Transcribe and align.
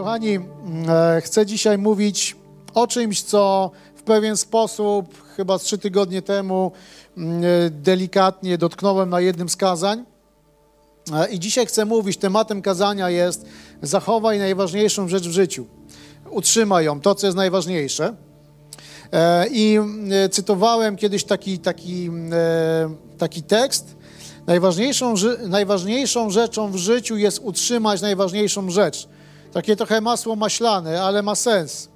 Kochani, 0.00 0.38
e, 0.88 1.20
chcę 1.20 1.46
dzisiaj 1.46 1.78
mówić 1.78 2.36
o 2.74 2.86
czymś, 2.86 3.22
co 3.22 3.70
w 3.94 4.02
pewien 4.02 4.36
sposób, 4.36 5.22
chyba 5.36 5.58
trzy 5.58 5.78
tygodnie 5.78 6.22
temu, 6.22 6.72
mm, 7.16 7.42
e, 7.44 7.70
delikatnie 7.70 8.58
dotknąłem 8.58 9.10
na 9.10 9.20
jednym 9.20 9.48
z 9.48 9.56
kazań. 9.56 10.04
E, 11.12 11.30
I 11.30 11.40
dzisiaj 11.40 11.66
chcę 11.66 11.84
mówić, 11.84 12.16
tematem 12.16 12.62
kazania 12.62 13.10
jest 13.10 13.46
zachowaj 13.82 14.38
najważniejszą 14.38 15.08
rzecz 15.08 15.28
w 15.28 15.32
życiu. 15.32 15.66
Utrzymaj 16.30 16.84
ją, 16.84 17.00
to 17.00 17.14
co 17.14 17.26
jest 17.26 17.36
najważniejsze. 17.36 18.14
I 19.50 19.78
cytowałem 20.30 20.96
kiedyś 20.96 21.24
taki, 21.24 21.58
taki, 21.58 22.10
taki 23.18 23.42
tekst. 23.42 23.96
Najważniejszą, 24.46 25.14
najważniejszą 25.48 26.30
rzeczą 26.30 26.72
w 26.72 26.76
życiu 26.76 27.16
jest 27.16 27.40
utrzymać 27.42 28.02
najważniejszą 28.02 28.70
rzecz. 28.70 29.08
Takie 29.52 29.76
trochę 29.76 30.00
masło 30.00 30.36
maślane, 30.36 31.02
ale 31.02 31.22
ma 31.22 31.34
sens. 31.34 31.88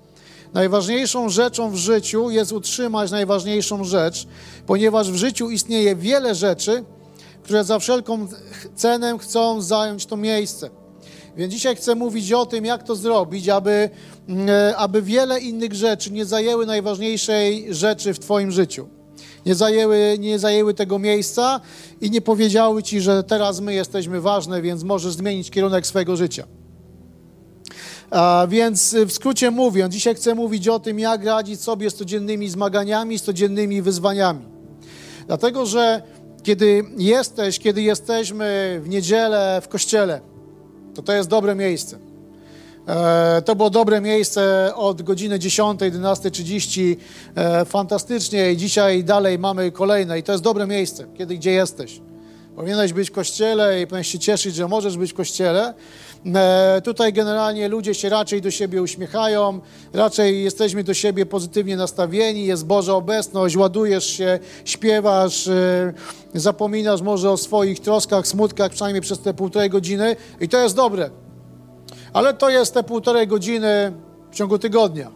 Najważniejszą 0.55 1.29
rzeczą 1.29 1.71
w 1.71 1.77
życiu 1.77 2.31
jest 2.31 2.53
utrzymać 2.53 3.11
najważniejszą 3.11 3.85
rzecz, 3.85 4.27
ponieważ 4.67 5.11
w 5.11 5.17
życiu 5.17 5.51
istnieje 5.51 5.97
wiele 5.97 6.35
rzeczy, 6.35 6.85
które 7.43 7.65
za 7.65 7.79
wszelką 7.79 8.29
cenę 8.75 9.19
chcą 9.19 9.63
zająć 9.63 10.07
to 10.07 10.17
miejsce. 10.17 10.71
Więc 11.37 11.53
dzisiaj 11.53 11.77
chcę 11.77 11.95
mówić 11.95 12.33
o 12.33 12.47
tym, 12.47 12.65
jak 12.65 12.83
to 12.83 12.97
zrobić, 12.97 13.49
aby, 13.49 13.91
mm, 14.29 14.49
e, 14.49 14.77
aby 14.77 15.03
wiele 15.03 15.41
innych 15.41 15.75
rzeczy 15.75 16.13
nie 16.13 16.25
zajęły 16.25 16.67
najważniejszej 16.67 17.75
rzeczy 17.75 18.15
w 18.15 18.19
Twoim 18.19 18.53
życiu. 18.53 18.89
Nie 19.47 19.55
zajęły, 19.55 20.17
nie 20.19 20.39
zajęły 20.39 20.75
tego 20.75 20.99
miejsca 20.99 21.61
i 22.01 22.11
nie 22.11 22.21
powiedziały 22.21 22.83
Ci, 22.83 23.01
że 23.01 23.25
teraz 23.25 23.61
my 23.61 23.75
jesteśmy 23.75 24.21
ważne, 24.21 24.63
więc 24.63 24.83
możesz 24.83 25.13
zmienić 25.13 25.51
kierunek 25.51 25.87
swojego 25.87 26.17
życia. 26.17 26.47
Więc 28.49 28.93
y, 28.93 29.07
w 29.07 29.13
skrócie 29.13 29.51
mówiąc, 29.51 29.95
dzisiaj 29.95 30.15
chcę 30.15 30.35
mówić 30.35 30.69
o 30.69 30.79
tym, 30.79 30.99
jak 30.99 31.25
radzić 31.25 31.61
sobie 31.61 31.91
z 31.91 31.95
codziennymi 31.95 32.49
zmaganiami, 32.49 33.19
z 33.19 33.23
codziennymi 33.23 33.83
wyzwaniami. 33.83 34.45
Dlatego, 35.27 35.67
że 35.67 36.03
kiedy 36.43 36.85
jesteś, 36.97 37.59
kiedy 37.59 37.83
jesteśmy 37.83 38.81
w 38.85 38.89
niedzielę 38.89 39.61
w 39.63 39.69
kościele, 39.69 40.21
to 40.95 41.03
to 41.03 41.13
jest 41.13 41.29
dobre 41.29 41.55
miejsce. 41.55 41.99
E, 42.89 43.43
to 43.43 43.57
było 43.57 43.71
dobre 43.71 44.01
miejsce 44.01 44.73
od 44.75 45.03
godziny 45.03 45.39
10, 45.39 45.81
11.30. 45.81 46.97
E, 47.35 47.65
fantastycznie 47.65 48.53
i 48.53 48.57
dzisiaj 48.57 49.05
dalej 49.05 49.39
mamy 49.39 49.73
kolejne 49.73 50.19
i 50.19 50.23
to 50.23 50.33
jest 50.33 50.45
dobre 50.45 50.67
miejsce, 50.67 51.07
kiedy 51.19 51.37
gdzie 51.37 51.51
jesteś. 51.51 52.01
Powinieneś 52.57 52.93
być 52.93 53.11
w 53.11 53.13
kościele 53.13 53.83
i 53.83 53.87
powinieneś 53.87 54.09
się 54.09 54.19
cieszyć, 54.19 54.55
że 54.55 54.69
możesz 54.69 54.97
być 54.97 55.13
w 55.13 55.15
kościele, 55.15 55.75
tutaj 56.85 57.13
generalnie 57.13 57.69
ludzie 57.69 57.95
się 57.95 58.09
raczej 58.09 58.43
do 58.43 58.51
siebie 58.51 58.83
uśmiechają, 58.83 59.61
raczej 59.93 60.45
jesteśmy 60.45 60.85
do 60.85 60.95
siebie 60.95 61.27
pozytywnie 61.27 61.77
nastawieni, 61.77 62.47
jest 62.47 62.67
Boża 62.67 62.95
obecność, 62.95 63.57
ładujesz 63.57 64.07
się, 64.07 64.39
śpiewasz, 64.65 65.49
e, 65.49 65.93
zapominasz 66.35 67.03
może 67.03 67.31
o 67.31 67.37
swoich 67.37 67.81
troskach, 67.81 68.27
smutkach, 68.27 68.71
przynajmniej 68.71 69.03
przez 69.03 69.21
te 69.21 69.35
półtorej 69.35 69.71
godziny 69.71 70.17
i 70.41 70.49
to 70.49 70.59
jest 70.59 70.77
dobre. 70.77 71.11
Ale 72.13 72.35
to 72.35 72.51
jest 72.51 72.75
te 72.75 72.83
półtorej 72.83 73.27
godziny 73.27 73.93
w 74.31 74.35
ciągu 74.35 74.59
tygodnia. 74.59 75.11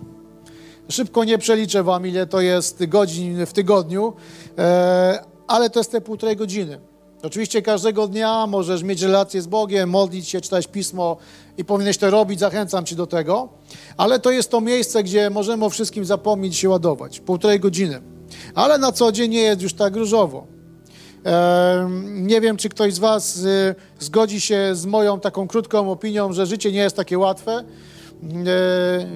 Szybko 0.88 1.24
nie 1.24 1.38
przeliczę 1.38 1.82
wam, 1.82 2.06
ile 2.06 2.26
to 2.26 2.40
jest 2.40 2.86
godzin 2.86 3.46
w 3.46 3.52
tygodniu, 3.52 4.12
e, 4.58 5.24
ale 5.46 5.70
to 5.70 5.80
jest 5.80 5.92
te 5.92 6.00
półtorej 6.00 6.36
godziny. 6.36 6.80
Oczywiście 7.22 7.62
każdego 7.62 8.08
dnia 8.08 8.46
możesz 8.46 8.82
mieć 8.82 9.02
relację 9.02 9.42
z 9.42 9.46
Bogiem, 9.46 9.90
modlić 9.90 10.28
się, 10.28 10.40
czytać 10.40 10.66
Pismo 10.66 11.16
i 11.58 11.64
powinieneś 11.64 11.98
to 11.98 12.10
robić, 12.10 12.40
zachęcam 12.40 12.84
Cię 12.84 12.96
do 12.96 13.06
tego, 13.06 13.48
ale 13.96 14.18
to 14.18 14.30
jest 14.30 14.50
to 14.50 14.60
miejsce, 14.60 15.02
gdzie 15.02 15.30
możemy 15.30 15.64
o 15.64 15.70
wszystkim 15.70 16.04
zapomnieć 16.04 16.56
się 16.56 16.68
ładować, 16.68 17.20
półtorej 17.20 17.60
godziny. 17.60 18.00
Ale 18.54 18.78
na 18.78 18.92
co 18.92 19.12
dzień 19.12 19.30
nie 19.30 19.42
jest 19.42 19.62
już 19.62 19.74
tak 19.74 19.96
różowo. 19.96 20.46
Nie 22.04 22.40
wiem, 22.40 22.56
czy 22.56 22.68
ktoś 22.68 22.94
z 22.94 22.98
Was 22.98 23.36
y, 23.36 23.74
zgodzi 23.98 24.40
się 24.40 24.70
z 24.72 24.86
moją 24.86 25.20
taką 25.20 25.48
krótką 25.48 25.90
opinią, 25.90 26.32
że 26.32 26.46
życie 26.46 26.72
nie 26.72 26.78
jest 26.78 26.96
takie 26.96 27.18
łatwe. 27.18 27.52
E, 27.52 27.64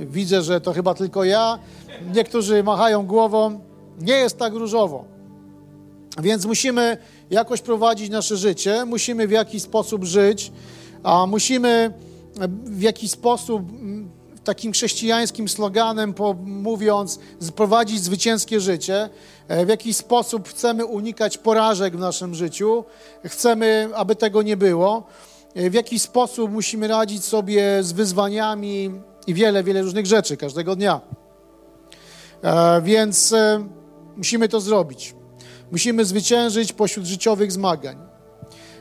widzę, 0.06 0.42
że 0.42 0.60
to 0.60 0.72
chyba 0.72 0.94
tylko 0.94 1.24
ja. 1.24 1.58
Niektórzy 2.14 2.62
machają 2.62 3.06
głową. 3.06 3.60
Nie 4.00 4.14
jest 4.14 4.38
tak 4.38 4.54
różowo. 4.54 5.04
Więc 6.18 6.46
musimy 6.46 6.96
jakoś 7.32 7.60
prowadzić 7.60 8.10
nasze 8.10 8.36
życie, 8.36 8.84
musimy 8.84 9.26
w 9.26 9.30
jakiś 9.30 9.62
sposób 9.62 10.04
żyć, 10.04 10.52
a 11.02 11.26
musimy 11.26 11.92
w 12.64 12.82
jakiś 12.82 13.10
sposób 13.10 13.62
takim 14.44 14.72
chrześcijańskim 14.72 15.48
sloganem 15.48 16.14
mówiąc, 16.44 17.18
prowadzić 17.56 18.02
zwycięskie 18.02 18.60
życie. 18.60 19.08
E, 19.48 19.66
w 19.66 19.68
jakiś 19.68 19.96
sposób 19.96 20.48
chcemy 20.48 20.86
unikać 20.86 21.38
porażek 21.38 21.96
w 21.96 22.00
naszym 22.00 22.34
życiu, 22.34 22.84
chcemy, 23.24 23.90
aby 23.94 24.16
tego 24.16 24.42
nie 24.42 24.56
było. 24.56 25.06
E, 25.54 25.70
w 25.70 25.74
jakiś 25.74 26.02
sposób 26.02 26.50
musimy 26.50 26.88
radzić 26.88 27.24
sobie 27.24 27.82
z 27.82 27.92
wyzwaniami 27.92 28.90
i 29.26 29.34
wiele, 29.34 29.64
wiele 29.64 29.82
różnych 29.82 30.06
rzeczy 30.06 30.36
każdego 30.36 30.76
dnia. 30.76 31.00
E, 32.42 32.82
więc 32.82 33.34
musimy 34.16 34.48
to 34.48 34.60
zrobić. 34.60 35.21
Musimy 35.72 36.04
zwyciężyć 36.04 36.72
pośród 36.72 37.06
życiowych 37.06 37.52
zmagań. 37.52 37.96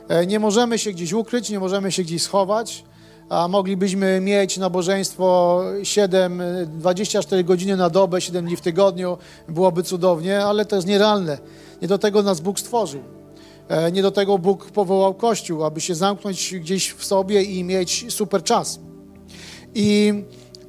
E, 0.08 0.26
nie 0.26 0.40
możemy 0.40 0.78
się 0.78 0.92
gdzieś 0.92 1.12
ukryć, 1.12 1.50
nie 1.50 1.58
możemy 1.58 1.92
się 1.92 2.02
gdzieś 2.02 2.22
schować, 2.22 2.84
a 3.28 3.48
moglibyśmy 3.48 4.20
mieć 4.20 4.58
nabożeństwo 4.58 5.60
7, 5.82 6.42
24 6.66 7.44
godziny 7.44 7.76
na 7.76 7.90
dobę, 7.90 8.20
7 8.20 8.46
dni 8.46 8.56
w 8.56 8.60
tygodniu, 8.60 9.18
byłoby 9.48 9.82
cudownie, 9.82 10.44
ale 10.44 10.64
to 10.64 10.76
jest 10.76 10.88
nierealne. 10.88 11.38
Nie 11.82 11.88
do 11.88 11.98
tego 11.98 12.22
nas 12.22 12.40
Bóg 12.40 12.60
stworzył. 12.60 13.02
E, 13.68 13.92
nie 13.92 14.02
do 14.02 14.10
tego 14.10 14.38
Bóg 14.38 14.70
powołał 14.70 15.14
Kościół, 15.14 15.64
aby 15.64 15.80
się 15.80 15.94
zamknąć 15.94 16.54
gdzieś 16.54 16.92
w 16.92 17.04
sobie 17.04 17.42
i 17.42 17.64
mieć 17.64 18.06
super 18.08 18.42
czas. 18.42 18.80
I 19.74 20.14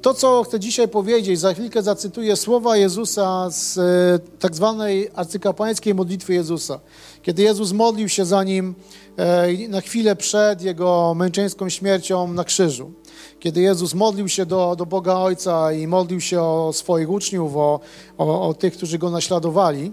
to, 0.04 0.14
co 0.14 0.42
chcę 0.42 0.60
dzisiaj 0.60 0.88
powiedzieć, 0.88 1.40
za 1.40 1.54
chwilkę 1.54 1.82
zacytuję 1.82 2.36
słowa 2.36 2.76
Jezusa 2.76 3.50
z 3.50 3.78
e, 3.78 4.38
tak 4.38 4.54
zwanej 4.54 5.10
arcykapłańskiej 5.14 5.94
modlitwy 5.94 6.34
Jezusa. 6.34 6.80
Kiedy 7.22 7.42
Jezus 7.42 7.72
modlił 7.72 8.08
się 8.08 8.24
za 8.24 8.44
nim 8.44 8.74
e, 9.16 9.68
na 9.68 9.80
chwilę 9.80 10.16
przed 10.16 10.62
Jego 10.62 11.14
męczeńską 11.14 11.68
śmiercią 11.68 12.32
na 12.32 12.44
krzyżu. 12.44 12.92
Kiedy 13.38 13.60
Jezus 13.60 13.94
modlił 13.94 14.28
się 14.28 14.46
do, 14.46 14.76
do 14.76 14.86
Boga 14.86 15.14
Ojca 15.14 15.72
i 15.72 15.86
modlił 15.86 16.20
się 16.20 16.40
o 16.40 16.72
swoich 16.72 17.10
uczniów, 17.10 17.56
o, 17.56 17.80
o, 18.18 18.48
o 18.48 18.54
tych, 18.54 18.76
którzy 18.76 18.98
Go 18.98 19.10
naśladowali. 19.10 19.92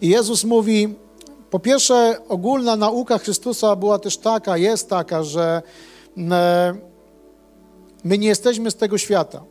I 0.00 0.08
Jezus 0.08 0.44
mówi, 0.44 0.94
po 1.50 1.58
pierwsze, 1.58 2.16
ogólna 2.28 2.76
nauka 2.76 3.18
Chrystusa 3.18 3.76
była 3.76 3.98
też 3.98 4.16
taka, 4.16 4.56
jest 4.56 4.88
taka, 4.88 5.22
że 5.22 5.62
e, 6.30 6.88
My 8.04 8.18
nie 8.18 8.28
jesteśmy 8.28 8.70
z 8.70 8.76
tego 8.76 8.98
świata, 8.98 9.44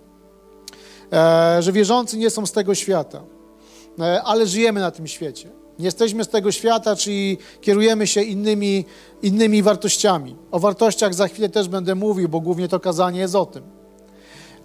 e, 1.13 1.61
że 1.61 1.71
wierzący 1.71 2.17
nie 2.17 2.29
są 2.29 2.45
z 2.45 2.51
tego 2.51 2.75
świata, 2.75 3.23
e, 3.99 4.23
ale 4.23 4.47
żyjemy 4.47 4.79
na 4.79 4.91
tym 4.91 5.07
świecie. 5.07 5.49
Nie 5.79 5.85
jesteśmy 5.85 6.23
z 6.23 6.27
tego 6.27 6.51
świata, 6.51 6.95
czyli 6.95 7.37
kierujemy 7.61 8.07
się 8.07 8.23
innymi, 8.23 8.85
innymi 9.21 9.63
wartościami. 9.63 10.35
O 10.51 10.59
wartościach 10.59 11.13
za 11.13 11.27
chwilę 11.27 11.49
też 11.49 11.67
będę 11.67 11.95
mówił, 11.95 12.29
bo 12.29 12.39
głównie 12.39 12.67
to 12.67 12.79
kazanie 12.79 13.19
jest 13.19 13.35
o 13.35 13.45
tym. 13.45 13.63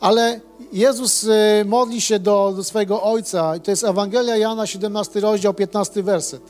Ale 0.01 0.41
Jezus 0.73 1.25
e, 1.25 1.65
modli 1.65 2.01
się 2.01 2.19
do, 2.19 2.53
do 2.57 2.65
swojego 2.65 3.03
Ojca, 3.03 3.57
i 3.57 3.61
to 3.61 3.71
jest 3.71 3.85
Ewangelia 3.85 4.37
Jana, 4.37 4.67
17 4.67 5.21
rozdział, 5.21 5.55
15 5.55 6.03
werset. 6.03 6.43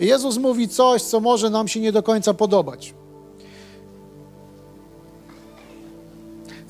Jezus 0.00 0.36
mówi 0.36 0.68
coś, 0.68 1.02
co 1.02 1.20
może 1.20 1.50
nam 1.50 1.68
się 1.68 1.80
nie 1.80 1.92
do 1.92 2.02
końca 2.02 2.34
podobać. 2.34 2.94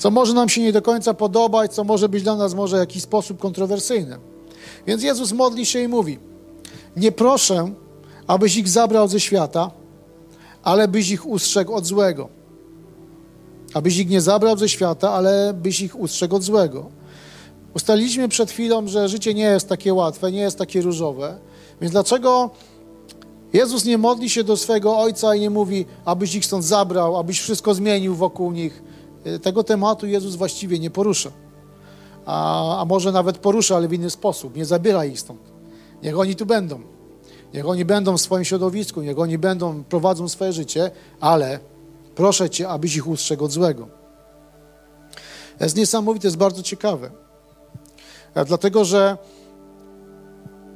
Co 0.01 0.11
może 0.11 0.35
nam 0.35 0.49
się 0.49 0.63
nie 0.63 0.73
do 0.73 0.83
końca 0.83 1.15
podobać, 1.15 1.75
co 1.75 1.85
może 1.85 2.09
być 2.09 2.23
dla 2.23 2.37
nas 2.37 2.55
może 2.55 2.77
w 2.77 2.81
jakiś 2.81 3.03
sposób 3.03 3.39
kontrowersyjne. 3.39 4.19
Więc 4.87 5.03
Jezus 5.03 5.33
modli 5.33 5.67
się 5.67 5.81
i 5.81 5.89
mówi: 5.89 6.19
Nie 6.97 7.13
proszę, 7.13 7.73
abyś 8.27 8.57
ich 8.57 8.69
zabrał 8.69 9.09
ze 9.09 9.21
świata, 9.21 9.71
ale 10.63 10.89
byś 10.89 11.11
ich 11.11 11.27
ustrzegł 11.27 11.75
od 11.75 11.87
złego. 11.87 12.29
Abyś 13.75 13.99
ich 13.99 14.09
nie 14.09 14.21
zabrał 14.21 14.59
ze 14.59 14.69
świata, 14.69 15.11
ale 15.11 15.55
byś 15.55 15.81
ich 15.81 16.01
ustrzegł 16.01 16.37
od 16.37 16.43
złego. 16.43 16.91
Ustaliliśmy 17.75 18.29
przed 18.29 18.51
chwilą, 18.51 18.89
że 18.89 19.09
życie 19.09 19.35
nie 19.35 19.45
jest 19.45 19.69
takie 19.69 19.95
łatwe, 19.95 20.33
nie 20.33 20.41
jest 20.41 20.59
takie 20.59 20.83
różowe. 20.83 21.39
Więc 21.81 21.93
dlaczego 21.93 22.51
Jezus 23.53 23.85
nie 23.85 23.99
modli 23.99 24.31
się 24.31 24.45
do 24.45 24.57
swojego 24.57 24.99
Ojca 24.99 25.35
i 25.35 25.41
nie 25.41 25.51
mówi, 25.51 25.87
abyś 26.05 26.35
ich 26.35 26.47
stąd 26.47 26.65
zabrał, 26.65 27.17
abyś 27.17 27.41
wszystko 27.41 27.75
zmienił 27.75 28.15
wokół 28.15 28.53
nich, 28.53 28.83
tego 29.43 29.65
tematu 29.65 30.07
Jezus 30.07 30.35
właściwie 30.37 30.79
nie 30.79 30.91
porusza. 30.91 31.31
A, 32.27 32.81
a 32.81 32.85
może 32.85 33.13
nawet 33.13 33.39
porusza, 33.39 33.77
ale 33.77 33.89
w 33.89 33.93
inny 33.93 34.11
sposób. 34.11 34.57
Nie 34.57 34.65
zabiera 34.65 35.05
ich 35.05 35.21
stąd. 35.21 35.41
Niech 36.03 36.19
oni 36.19 36.37
tu 36.37 36.47
będą. 36.47 36.81
Niech 37.55 37.69
oni 37.69 37.85
będą 37.85 38.17
w 38.17 38.21
swoim 38.21 38.45
środowisku, 38.45 39.03
niech 39.03 39.19
oni 39.19 39.39
będą, 39.39 39.85
prowadzą 39.85 40.29
swoje 40.29 40.53
życie, 40.53 40.91
ale 41.21 41.59
proszę 42.15 42.51
Cię, 42.51 42.69
abyś 42.69 42.97
ich 42.97 43.09
ustrzegł 43.09 43.45
od 43.45 43.51
złego. 43.51 43.89
To 45.59 45.65
jest 45.65 45.77
niesamowite, 45.77 46.27
jest 46.27 46.37
bardzo 46.37 46.63
ciekawe. 46.63 47.11
Dlatego, 48.47 48.85
że 48.85 49.19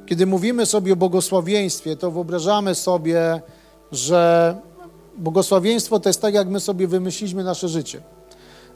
kiedy 0.05 0.25
mówimy 0.25 0.65
sobie 0.65 0.93
o 0.93 0.95
błogosławieństwie, 0.95 1.95
to 1.95 2.11
wyobrażamy 2.11 2.75
sobie, 2.75 3.41
że 3.91 4.55
błogosławieństwo 5.17 5.99
to 5.99 6.09
jest 6.09 6.21
tak, 6.21 6.33
jak 6.33 6.47
my 6.47 6.59
sobie 6.59 6.87
wymyśliliśmy 6.87 7.43
nasze 7.43 7.67
życie. 7.67 8.01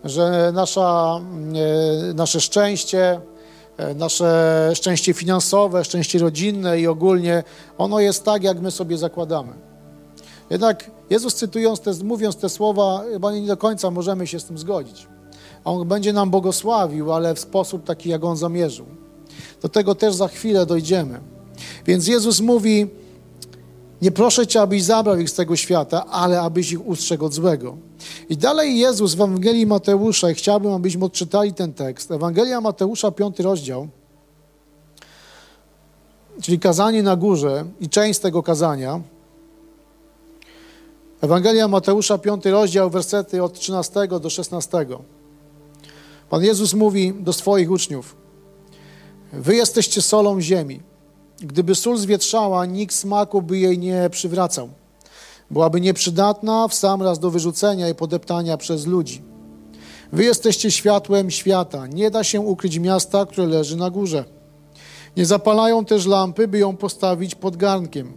Że 0.03 0.51
nasza, 0.53 1.19
e, 2.09 2.13
nasze 2.13 2.41
szczęście, 2.41 3.21
e, 3.77 3.93
nasze 3.93 4.71
szczęście 4.73 5.13
finansowe, 5.13 5.83
szczęście 5.83 6.19
rodzinne 6.19 6.79
i 6.79 6.87
ogólnie, 6.87 7.43
ono 7.77 7.99
jest 7.99 8.23
tak, 8.23 8.43
jak 8.43 8.59
my 8.59 8.71
sobie 8.71 8.97
zakładamy. 8.97 9.53
Jednak 10.49 10.91
Jezus 11.09 11.35
cytując 11.35 11.79
te, 11.79 11.91
mówiąc 12.03 12.35
te 12.35 12.49
słowa, 12.49 13.03
chyba 13.11 13.31
nie 13.31 13.47
do 13.47 13.57
końca 13.57 13.91
możemy 13.91 14.27
się 14.27 14.39
z 14.39 14.45
tym 14.45 14.57
zgodzić. 14.57 15.07
On 15.65 15.87
będzie 15.87 16.13
nam 16.13 16.29
błogosławił, 16.29 17.13
ale 17.13 17.35
w 17.35 17.39
sposób 17.39 17.83
taki, 17.83 18.09
jak 18.09 18.23
On 18.23 18.37
zamierzył. 18.37 18.85
Do 19.61 19.69
tego 19.69 19.95
też 19.95 20.15
za 20.15 20.27
chwilę 20.27 20.65
dojdziemy. 20.65 21.19
Więc 21.85 22.07
Jezus 22.07 22.41
mówi, 22.41 22.87
nie 24.01 24.11
proszę 24.11 24.47
Cię, 24.47 24.61
abyś 24.61 24.83
zabrał 24.83 25.19
ich 25.19 25.29
z 25.29 25.33
tego 25.33 25.55
świata, 25.55 26.05
ale 26.05 26.41
abyś 26.41 26.71
ich 26.71 26.87
ustrzegł 26.87 27.25
od 27.25 27.33
złego. 27.33 27.77
I 28.29 28.37
dalej 28.37 28.79
Jezus 28.79 29.13
w 29.13 29.21
Ewangelii 29.21 29.65
Mateusza, 29.65 30.31
i 30.31 30.35
chciałbym, 30.35 30.71
abyśmy 30.71 31.05
odczytali 31.05 31.53
ten 31.53 31.73
tekst. 31.73 32.11
Ewangelia 32.11 32.61
Mateusza, 32.61 33.11
piąty 33.11 33.43
rozdział, 33.43 33.87
czyli 36.41 36.59
kazanie 36.59 37.03
na 37.03 37.15
górze 37.15 37.65
i 37.79 37.89
część 37.89 38.19
tego 38.19 38.43
kazania. 38.43 39.01
Ewangelia 41.21 41.67
Mateusza, 41.67 42.17
piąty 42.17 42.51
rozdział, 42.51 42.89
wersety 42.89 43.43
od 43.43 43.53
13 43.53 44.07
do 44.07 44.29
16. 44.29 44.85
Pan 46.29 46.43
Jezus 46.43 46.73
mówi 46.73 47.13
do 47.19 47.33
swoich 47.33 47.71
uczniów: 47.71 48.15
Wy 49.33 49.55
jesteście 49.55 50.01
solą 50.01 50.41
ziemi. 50.41 50.88
Gdyby 51.41 51.75
sól 51.75 51.97
zwietrzała, 51.97 52.65
nikt 52.65 52.95
smaku 52.95 53.41
by 53.41 53.57
jej 53.57 53.79
nie 53.79 54.09
przywracał. 54.09 54.69
Byłaby 55.51 55.81
nieprzydatna 55.81 56.67
w 56.67 56.73
sam 56.73 57.01
raz 57.01 57.19
do 57.19 57.31
wyrzucenia 57.31 57.89
i 57.89 57.95
podeptania 57.95 58.57
przez 58.57 58.85
ludzi. 58.85 59.21
Wy 60.11 60.23
jesteście 60.23 60.71
światłem 60.71 61.31
świata. 61.31 61.87
Nie 61.87 62.11
da 62.11 62.23
się 62.23 62.41
ukryć 62.41 62.79
miasta, 62.79 63.25
które 63.25 63.47
leży 63.47 63.77
na 63.77 63.89
górze. 63.89 64.25
Nie 65.17 65.25
zapalają 65.25 65.85
też 65.85 66.05
lampy, 66.05 66.47
by 66.47 66.59
ją 66.59 66.77
postawić 66.77 67.35
pod 67.35 67.57
garnkiem. 67.57 68.13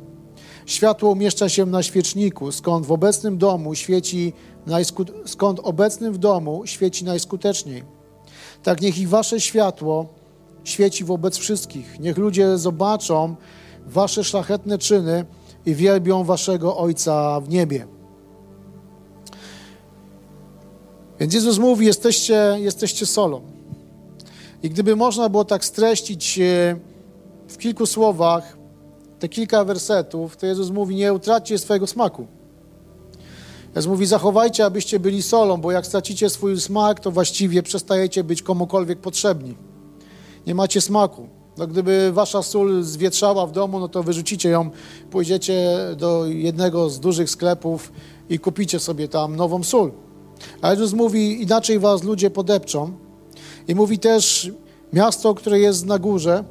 Światło 0.66 1.10
umieszcza 1.10 1.48
się 1.48 1.66
na 1.66 1.82
świeczniku, 1.82 2.52
skąd 2.52 2.86
w 2.86 2.92
obecnym 2.92 3.38
domu 3.38 3.74
świeci 3.74 4.32
skąd 5.26 5.60
obecnym 5.62 6.12
w 6.12 6.18
domu 6.18 6.62
świeci 6.66 7.04
najskuteczniej. 7.04 7.84
Tak 8.62 8.80
niech 8.80 8.98
i 8.98 9.06
wasze 9.06 9.40
światło 9.40 10.06
świeci 10.64 11.04
wobec 11.04 11.36
wszystkich. 11.36 12.00
Niech 12.00 12.18
ludzie 12.18 12.58
zobaczą 12.58 13.36
wasze 13.86 14.24
szlachetne 14.24 14.78
czyny 14.78 15.24
i 15.66 15.74
wielbią 15.74 16.24
waszego 16.24 16.76
Ojca 16.76 17.40
w 17.40 17.48
niebie. 17.48 17.86
Więc 21.20 21.34
Jezus 21.34 21.58
mówi, 21.58 21.86
jesteście, 21.86 22.56
jesteście 22.58 23.06
solą. 23.06 23.40
I 24.62 24.70
gdyby 24.70 24.96
można 24.96 25.28
było 25.28 25.44
tak 25.44 25.64
streścić 25.64 26.38
e, 26.38 26.76
w 27.48 27.58
kilku 27.58 27.86
słowach 27.86 28.56
te 29.18 29.28
kilka 29.28 29.64
wersetów, 29.64 30.36
to 30.36 30.46
Jezus 30.46 30.70
mówi, 30.70 30.94
nie 30.94 31.12
utraćcie 31.12 31.58
swojego 31.58 31.86
smaku. 31.86 32.26
Jezus 33.76 33.90
mówi, 33.90 34.06
zachowajcie, 34.06 34.64
abyście 34.64 35.00
byli 35.00 35.22
solą, 35.22 35.60
bo 35.60 35.72
jak 35.72 35.86
stracicie 35.86 36.30
swój 36.30 36.60
smak, 36.60 37.00
to 37.00 37.10
właściwie 37.10 37.62
przestajecie 37.62 38.24
być 38.24 38.42
komukolwiek 38.42 38.98
potrzebni 38.98 39.56
nie 40.46 40.54
macie 40.54 40.80
smaku. 40.80 41.28
No, 41.58 41.66
gdyby 41.66 42.12
wasza 42.12 42.42
sól 42.42 42.82
zwietrzała 42.82 43.46
w 43.46 43.52
domu, 43.52 43.80
no 43.80 43.88
to 43.88 44.02
wyrzucicie 44.02 44.48
ją, 44.48 44.70
pójdziecie 45.10 45.78
do 45.96 46.26
jednego 46.26 46.90
z 46.90 47.00
dużych 47.00 47.30
sklepów 47.30 47.92
i 48.28 48.38
kupicie 48.38 48.80
sobie 48.80 49.08
tam 49.08 49.36
nową 49.36 49.62
sól. 49.62 49.92
A 50.62 50.70
Jezus 50.70 50.92
mówi, 50.92 51.42
inaczej 51.42 51.78
was 51.78 52.02
ludzie 52.02 52.30
podepczą. 52.30 52.92
I 53.68 53.74
mówi 53.74 53.98
też, 53.98 54.50
miasto, 54.92 55.34
które 55.34 55.58
jest 55.60 55.86
na 55.86 55.98
górze, 55.98 56.44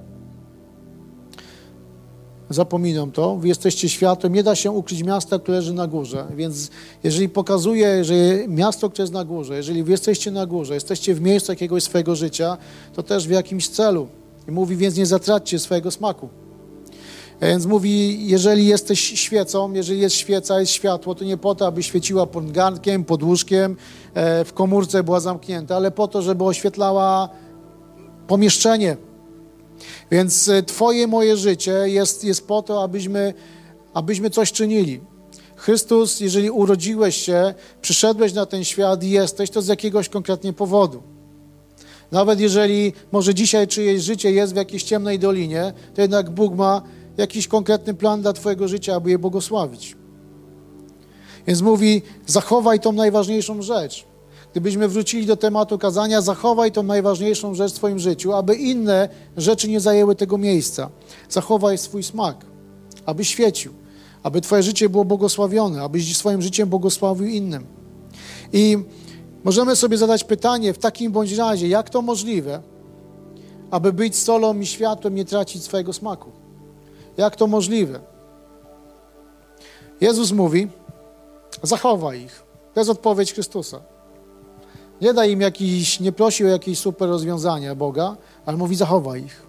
zapominam 2.54 3.12
to, 3.12 3.36
wy 3.36 3.48
jesteście 3.48 3.90
światłem, 3.90 4.34
nie 4.34 4.44
da 4.44 4.56
się 4.56 4.72
ukryć 4.72 5.04
miasta, 5.04 5.40
które 5.40 5.58
leży 5.58 5.74
na 5.74 5.88
górze. 5.88 6.28
Więc 6.36 6.70
jeżeli 7.04 7.30
pokazuje, 7.30 8.04
że 8.04 8.14
miasto, 8.48 8.90
które 8.90 9.04
jest 9.04 9.14
na 9.14 9.26
górze, 9.26 9.58
jeżeli 9.58 9.84
wy 9.84 9.92
jesteście 9.92 10.32
na 10.32 10.46
górze, 10.46 10.74
jesteście 10.74 11.16
w 11.16 11.22
miejscu 11.22 11.52
jakiegoś 11.52 11.84
swojego 11.84 12.16
życia, 12.16 12.58
to 12.94 13.04
też 13.04 13.28
w 13.28 13.32
jakimś 13.32 13.68
celu. 13.68 14.08
I 14.48 14.52
mówi, 14.52 14.76
więc 14.76 14.98
nie 14.98 15.06
zatraćcie 15.06 15.60
swojego 15.60 15.92
smaku. 15.92 16.30
Więc 17.42 17.66
mówi, 17.66 18.28
jeżeli 18.28 18.68
jesteś 18.68 19.00
świecą, 19.00 19.74
jeżeli 19.74 20.00
jest 20.00 20.16
świeca, 20.16 20.60
jest 20.60 20.72
światło, 20.72 21.16
to 21.16 21.26
nie 21.26 21.38
po 21.38 21.56
to, 21.56 21.68
aby 21.68 21.84
świeciła 21.84 22.26
pod 22.26 22.52
garnkiem, 22.52 23.04
pod 23.04 23.24
łóżkiem, 23.24 23.76
e, 24.14 24.46
w 24.46 24.54
komórce 24.54 25.04
była 25.04 25.20
zamknięta, 25.20 25.76
ale 25.76 25.92
po 25.92 26.08
to, 26.08 26.22
żeby 26.22 26.44
oświetlała 26.44 27.30
pomieszczenie, 28.28 28.98
więc 30.12 30.48
e, 30.48 30.64
Twoje, 30.64 31.08
moje 31.08 31.38
życie 31.38 31.72
jest, 31.86 32.24
jest 32.24 32.48
po 32.48 32.62
to, 32.62 32.84
abyśmy, 32.84 33.34
abyśmy 33.94 34.30
coś 34.30 34.52
czynili. 34.52 35.02
Chrystus, 35.56 36.20
jeżeli 36.20 36.50
urodziłeś 36.50 37.16
się, 37.16 37.54
przyszedłeś 37.82 38.34
na 38.34 38.46
ten 38.46 38.64
świat 38.64 39.04
i 39.04 39.10
jesteś, 39.10 39.50
to 39.50 39.62
z 39.62 39.68
jakiegoś 39.68 40.10
konkretnie 40.10 40.54
powodu. 40.54 41.04
Nawet 42.12 42.40
jeżeli 42.40 42.94
może 43.12 43.34
dzisiaj 43.34 43.68
czyjeś 43.68 44.02
życie 44.02 44.32
jest 44.32 44.54
w 44.54 44.56
jakiejś 44.56 44.84
ciemnej 44.84 45.20
dolinie, 45.20 45.74
to 45.96 46.02
jednak 46.02 46.30
Bóg 46.30 46.56
ma 46.56 46.82
jakiś 47.18 47.48
konkretny 47.48 47.94
plan 47.94 48.22
dla 48.22 48.34
Twojego 48.34 48.68
życia, 48.68 48.96
aby 48.96 49.10
je 49.10 49.20
błogosławić. 49.20 49.96
Więc 51.48 51.62
mówi, 51.62 52.02
zachowaj 52.28 52.80
tą 52.80 52.92
najważniejszą 52.92 53.62
rzecz. 53.62 54.11
Gdybyśmy 54.52 54.88
wrócili 54.88 55.26
do 55.26 55.38
tematu 55.38 55.78
kazania, 55.78 56.22
zachowaj 56.22 56.72
tą 56.72 56.84
najważniejszą 56.84 57.56
rzecz 57.56 57.74
w 57.74 57.76
swoim 57.76 58.00
życiu, 58.00 58.34
aby 58.34 58.56
inne 58.56 59.10
rzeczy 59.38 59.70
nie 59.70 59.80
zajęły 59.80 60.16
tego 60.16 60.38
miejsca. 60.38 60.90
Zachowaj 61.30 61.78
swój 61.78 62.04
smak, 62.04 62.46
aby 63.06 63.26
świecił, 63.26 63.74
aby 64.24 64.42
Twoje 64.42 64.64
życie 64.64 64.90
było 64.90 65.06
błogosławione, 65.06 65.82
abyś 65.82 66.18
swoim 66.18 66.42
życiem 66.42 66.70
błogosławił 66.70 67.28
innym. 67.28 67.66
I 68.54 68.78
możemy 69.44 69.76
sobie 69.76 69.98
zadać 69.98 70.24
pytanie 70.24 70.74
w 70.74 70.78
takim 70.78 71.12
bądź 71.12 71.32
razie, 71.32 71.68
jak 71.68 71.90
to 71.90 72.02
możliwe, 72.02 72.62
aby 73.72 73.94
być 73.94 74.16
solą 74.16 74.60
i 74.60 74.66
światłem, 74.66 75.16
nie 75.16 75.26
tracić 75.26 75.64
swojego 75.64 75.94
smaku? 75.94 76.32
Jak 77.18 77.36
to 77.36 77.48
możliwe? 77.48 78.00
Jezus 80.02 80.32
mówi, 80.32 80.68
zachowaj 81.64 82.22
ich. 82.22 82.44
To 82.74 82.80
jest 82.80 82.90
odpowiedź 82.90 83.34
Chrystusa. 83.34 83.91
Nie 85.02 85.14
da 85.14 85.26
im 85.26 85.42
jakiś, 85.42 86.00
nie 86.00 86.12
prosi 86.12 86.46
o 86.46 86.48
jakieś 86.48 86.80
super 86.80 87.10
rozwiązania 87.10 87.76
Boga, 87.76 88.18
ale 88.46 88.58
mówi 88.58 88.76
zachowaj 88.76 89.24
ich. 89.24 89.46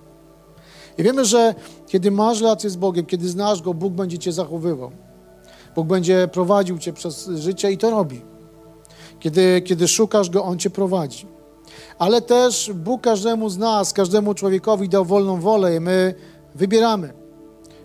I 0.99 1.03
wiemy, 1.03 1.25
że 1.25 1.55
kiedy 1.87 2.11
masz 2.11 2.41
relację 2.41 2.71
z 2.71 2.77
Bogiem, 2.77 3.07
kiedy 3.07 3.29
znasz 3.29 3.63
Go, 3.63 3.75
Bóg 3.75 3.93
będzie 3.93 4.19
Cię 4.19 4.33
zachowywał. 4.33 4.91
Bóg 5.75 5.87
będzie 5.87 6.29
prowadził 6.33 6.79
Cię 6.79 6.93
przez 6.93 7.27
życie 7.27 7.73
i 7.73 7.79
to 7.79 7.91
robi. 7.91 8.23
Kiedy, 9.21 9.63
kiedy 9.65 9.89
szukasz 9.89 10.31
Go, 10.31 10.45
On 10.45 10.59
Cię 10.59 10.71
prowadzi. 10.71 11.27
Ale 11.99 12.23
też 12.23 12.71
Bóg 12.75 13.03
każdemu 13.03 13.49
z 13.49 13.59
nas, 13.59 13.93
każdemu 13.93 14.35
człowiekowi 14.35 14.89
dał 14.89 15.05
wolną 15.05 15.41
wolę 15.41 15.77
i 15.77 15.81
my 15.81 16.15
wybieramy. 16.55 17.13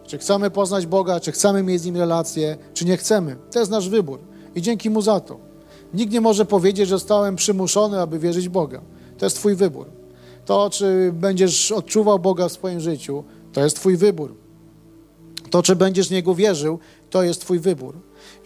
Czy 0.04 0.18
chcemy 0.18 0.52
poznać 0.52 0.86
Boga, 0.86 1.20
czy 1.20 1.32
chcemy 1.32 1.64
mieć 1.64 1.82
z 1.82 1.86
Nim 1.86 1.98
relację, 1.98 2.58
czy 2.74 2.86
nie 2.86 2.98
chcemy. 2.98 3.36
To 3.52 3.60
jest 3.60 3.72
nasz 3.72 3.90
wybór. 3.90 4.20
I 4.56 4.62
dzięki 4.62 4.90
Mu 4.90 5.02
za 5.02 5.20
to. 5.20 5.47
Nikt 5.94 6.14
nie 6.14 6.22
może 6.22 6.46
powiedzieć, 6.46 6.90
że 6.90 6.96
zostałem 6.96 7.36
przymuszony, 7.36 8.00
aby 8.00 8.20
wierzyć 8.20 8.50
Boga. 8.50 8.82
To 9.18 9.26
jest 9.26 9.38
Twój 9.38 9.56
wybór. 9.56 9.88
To, 10.46 10.70
czy 10.70 11.12
będziesz 11.14 11.72
odczuwał 11.72 12.20
Boga 12.20 12.50
w 12.50 12.52
swoim 12.52 12.80
życiu, 12.80 13.24
to 13.54 13.64
jest 13.64 13.76
Twój 13.76 13.98
wybór. 13.98 14.36
To, 15.50 15.64
czy 15.64 15.76
będziesz 15.76 16.10
Niego 16.10 16.36
wierzył, 16.36 16.80
to 17.10 17.24
jest 17.24 17.42
Twój 17.42 17.60
wybór. 17.60 17.96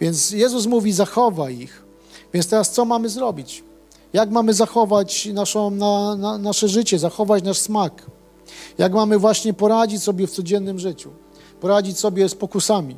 Więc 0.00 0.30
Jezus 0.30 0.66
mówi, 0.66 0.92
zachowaj 0.92 1.58
ich. 1.58 1.84
Więc 2.34 2.48
teraz 2.48 2.70
co 2.70 2.84
mamy 2.84 3.08
zrobić? 3.08 3.64
Jak 4.12 4.30
mamy 4.30 4.54
zachować 4.54 5.26
naszą, 5.26 5.70
na, 5.70 6.16
na, 6.16 6.38
nasze 6.38 6.68
życie, 6.68 6.98
zachować 6.98 7.44
nasz 7.44 7.58
smak? 7.58 8.06
Jak 8.78 8.92
mamy 8.92 9.18
właśnie 9.18 9.54
poradzić 9.54 10.02
sobie 10.02 10.26
w 10.26 10.30
codziennym 10.30 10.78
życiu? 10.78 11.10
Poradzić 11.60 11.98
sobie 11.98 12.28
z 12.28 12.34
pokusami? 12.34 12.96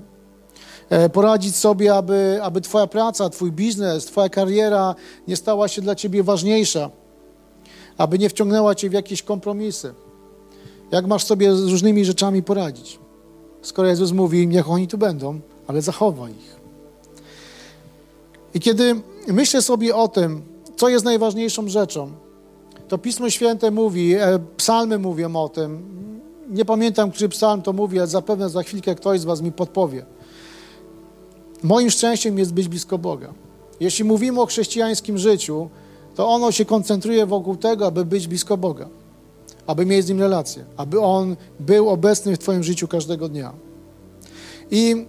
E, 0.94 1.08
poradzić 1.08 1.56
sobie, 1.56 1.94
aby, 1.94 2.38
aby 2.42 2.60
Twoja 2.60 2.86
praca, 2.86 3.30
Twój 3.30 3.52
biznes, 3.52 4.04
Twoja 4.04 4.28
kariera 4.28 4.94
nie 5.28 5.36
stała 5.36 5.68
się 5.68 5.82
dla 5.82 5.94
Ciebie 5.94 6.22
ważniejsza, 6.22 6.90
aby 7.98 8.18
nie 8.18 8.28
wciągnęła 8.28 8.74
Cię 8.74 8.90
w 8.90 8.92
jakieś 8.92 9.22
kompromisy. 9.22 9.94
Jak 10.90 11.06
masz 11.06 11.24
sobie 11.24 11.56
z 11.56 11.68
różnymi 11.68 12.04
rzeczami 12.04 12.42
poradzić? 12.42 12.98
Skoro 13.62 13.88
Jezus 13.88 14.12
mówi, 14.12 14.46
niech 14.46 14.70
oni 14.70 14.88
tu 14.88 14.98
będą, 14.98 15.40
ale 15.66 15.82
zachowaj 15.82 16.32
ich. 16.32 16.56
I 18.54 18.60
kiedy 18.60 18.94
myślę 19.28 19.62
sobie 19.62 19.96
o 19.96 20.08
tym, 20.08 20.42
co 20.76 20.88
jest 20.88 21.04
najważniejszą 21.04 21.68
rzeczą, 21.68 22.12
to 22.88 22.98
Pismo 22.98 23.30
Święte 23.30 23.70
mówi, 23.70 24.14
e, 24.14 24.38
psalmy 24.56 24.98
mówią 24.98 25.36
o 25.36 25.48
tym. 25.48 25.82
Nie 26.50 26.64
pamiętam, 26.64 27.10
który 27.10 27.28
psalm 27.28 27.62
to 27.62 27.72
mówi, 27.72 27.98
ale 27.98 28.08
zapewne 28.08 28.50
za 28.50 28.62
chwilkę 28.62 28.94
ktoś 28.94 29.20
z 29.20 29.24
Was 29.24 29.42
mi 29.42 29.52
podpowie. 29.52 30.04
Moim 31.64 31.90
szczęściem 31.90 32.38
jest 32.38 32.52
być 32.52 32.68
blisko 32.68 32.98
Boga. 32.98 33.32
Jeśli 33.80 34.04
mówimy 34.04 34.40
o 34.40 34.46
chrześcijańskim 34.46 35.18
życiu, 35.18 35.68
to 36.14 36.28
ono 36.28 36.52
się 36.52 36.64
koncentruje 36.64 37.26
wokół 37.26 37.56
tego, 37.56 37.86
aby 37.86 38.04
być 38.04 38.28
blisko 38.28 38.56
Boga, 38.56 38.88
aby 39.66 39.86
mieć 39.86 40.06
z 40.06 40.08
Nim 40.08 40.20
relację, 40.20 40.64
aby 40.76 41.00
On 41.00 41.36
był 41.60 41.88
obecny 41.88 42.36
w 42.36 42.38
Twoim 42.38 42.62
życiu 42.62 42.88
każdego 42.88 43.28
dnia. 43.28 43.52
I 44.70 45.06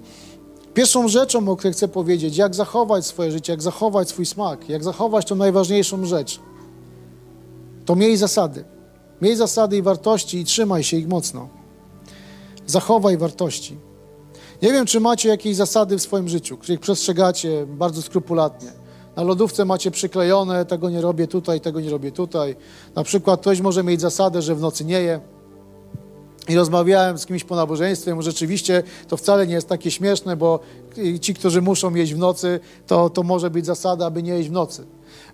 pierwszą 0.73 1.07
rzeczą, 1.07 1.49
o 1.49 1.55
której 1.55 1.73
chcę 1.73 1.87
powiedzieć, 1.87 2.37
jak 2.37 2.55
zachować 2.55 3.05
swoje 3.05 3.31
życie, 3.31 3.53
jak 3.53 3.61
zachować 3.61 4.09
swój 4.09 4.25
smak, 4.25 4.69
jak 4.69 4.83
zachować 4.83 5.25
tą 5.25 5.35
najważniejszą 5.35 6.05
rzecz, 6.05 6.39
to 7.85 7.95
miej 7.95 8.17
zasady. 8.17 8.63
Miej 9.21 9.35
zasady 9.35 9.77
i 9.77 9.81
wartości 9.81 10.39
i 10.39 10.45
trzymaj 10.45 10.83
się 10.83 10.97
ich 10.97 11.07
mocno. 11.07 11.49
Zachowaj 12.67 13.17
wartości. 13.17 13.77
Nie 14.61 14.71
wiem, 14.71 14.85
czy 14.85 14.99
macie 14.99 15.29
jakieś 15.29 15.55
zasady 15.55 15.97
w 15.97 16.01
swoim 16.01 16.29
życiu, 16.29 16.57
których 16.57 16.79
przestrzegacie 16.79 17.65
bardzo 17.67 18.01
skrupulatnie. 18.01 18.71
Na 19.15 19.23
lodówce 19.23 19.65
macie 19.65 19.91
przyklejone, 19.91 20.65
tego 20.65 20.89
nie 20.89 21.01
robię 21.01 21.27
tutaj, 21.27 21.61
tego 21.61 21.81
nie 21.81 21.89
robię 21.89 22.11
tutaj. 22.11 22.55
Na 22.95 23.03
przykład 23.03 23.41
ktoś 23.41 23.61
może 23.61 23.83
mieć 23.83 24.01
zasadę, 24.01 24.41
że 24.41 24.55
w 24.55 24.61
nocy 24.61 24.85
nie 24.85 25.01
je. 25.01 25.19
I 26.47 26.55
rozmawiałem 26.55 27.17
z 27.17 27.25
kimś 27.25 27.43
po 27.43 27.55
nabożeństwie, 27.55 28.15
rzeczywiście 28.19 28.83
to 29.07 29.17
wcale 29.17 29.47
nie 29.47 29.53
jest 29.53 29.69
takie 29.69 29.91
śmieszne, 29.91 30.37
bo 30.37 30.59
ci, 31.21 31.33
którzy 31.33 31.61
muszą 31.61 31.95
jeść 31.95 32.13
w 32.13 32.17
nocy, 32.17 32.59
to, 32.87 33.09
to 33.09 33.23
może 33.23 33.49
być 33.49 33.65
zasada, 33.65 34.05
aby 34.05 34.23
nie 34.23 34.31
jeść 34.31 34.49
w 34.49 34.51
nocy. 34.51 34.85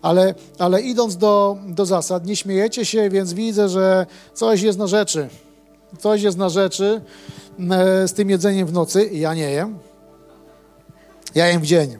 Ale, 0.01 0.35
ale 0.59 0.81
idąc 0.81 1.17
do, 1.17 1.57
do 1.67 1.85
zasad, 1.85 2.25
nie 2.25 2.35
śmiejecie 2.35 2.85
się, 2.85 3.09
więc 3.09 3.33
widzę, 3.33 3.69
że 3.69 4.05
coś 4.33 4.61
jest 4.61 4.79
na 4.79 4.87
rzeczy. 4.87 5.29
Coś 5.99 6.21
jest 6.21 6.37
na 6.37 6.49
rzeczy 6.49 7.01
e, 7.71 8.07
z 8.07 8.13
tym 8.13 8.29
jedzeniem 8.29 8.67
w 8.67 8.73
nocy. 8.73 9.05
Ja 9.05 9.33
nie 9.33 9.51
jem. 9.51 9.79
Ja 11.35 11.47
jem 11.47 11.61
w 11.61 11.65
dzień. 11.65 11.97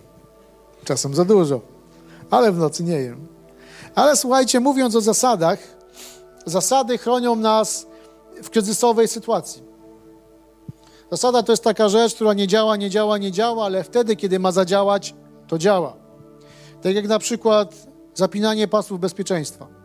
Czasem 0.84 1.16
za 1.16 1.26
dużo, 1.26 1.62
ale 2.30 2.52
w 2.52 2.58
nocy 2.58 2.84
nie 2.84 3.00
jem. 3.00 3.28
Ale 3.96 4.16
słuchajcie, 4.16 4.60
mówiąc 4.60 4.96
o 4.96 5.02
zasadach, 5.02 5.60
zasady 6.46 6.98
chronią 6.98 7.36
nas 7.36 7.88
w 8.44 8.50
kryzysowej 8.50 9.08
sytuacji. 9.08 9.64
Zasada 11.12 11.44
to 11.44 11.54
jest 11.54 11.64
taka 11.64 11.90
rzecz, 11.90 12.16
która 12.16 12.34
nie 12.34 12.48
działa, 12.48 12.76
nie 12.76 12.90
działa, 12.90 13.18
nie 13.18 13.32
działa, 13.32 13.66
ale 13.66 13.84
wtedy, 13.84 14.16
kiedy 14.16 14.40
ma 14.40 14.52
zadziałać, 14.52 15.16
to 15.48 15.58
działa. 15.58 15.94
Tak 16.82 16.96
jak 16.96 17.08
na 17.08 17.20
przykład 17.20 17.76
zapinanie 18.14 18.68
pasów 18.68 19.00
bezpieczeństwa. 19.00 19.81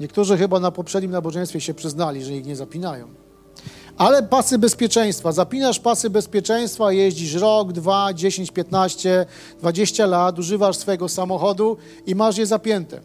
Niektórzy 0.00 0.38
chyba 0.38 0.60
na 0.60 0.70
poprzednim 0.70 1.12
nabożeństwie 1.12 1.60
się 1.60 1.74
przyznali, 1.74 2.24
że 2.24 2.32
ich 2.32 2.46
nie 2.46 2.56
zapinają. 2.56 3.08
Ale 3.98 4.22
pasy 4.22 4.58
bezpieczeństwa. 4.58 5.32
Zapinasz 5.32 5.80
pasy 5.80 6.10
bezpieczeństwa, 6.10 6.92
jeździsz 6.92 7.34
rok, 7.34 7.72
dwa, 7.72 8.14
dziesięć, 8.14 8.50
piętnaście, 8.50 9.26
dwadzieścia 9.58 10.06
lat, 10.06 10.38
używasz 10.38 10.76
swojego 10.76 11.08
samochodu 11.08 11.76
i 12.06 12.14
masz 12.14 12.38
je 12.38 12.46
zapięte. 12.46 13.00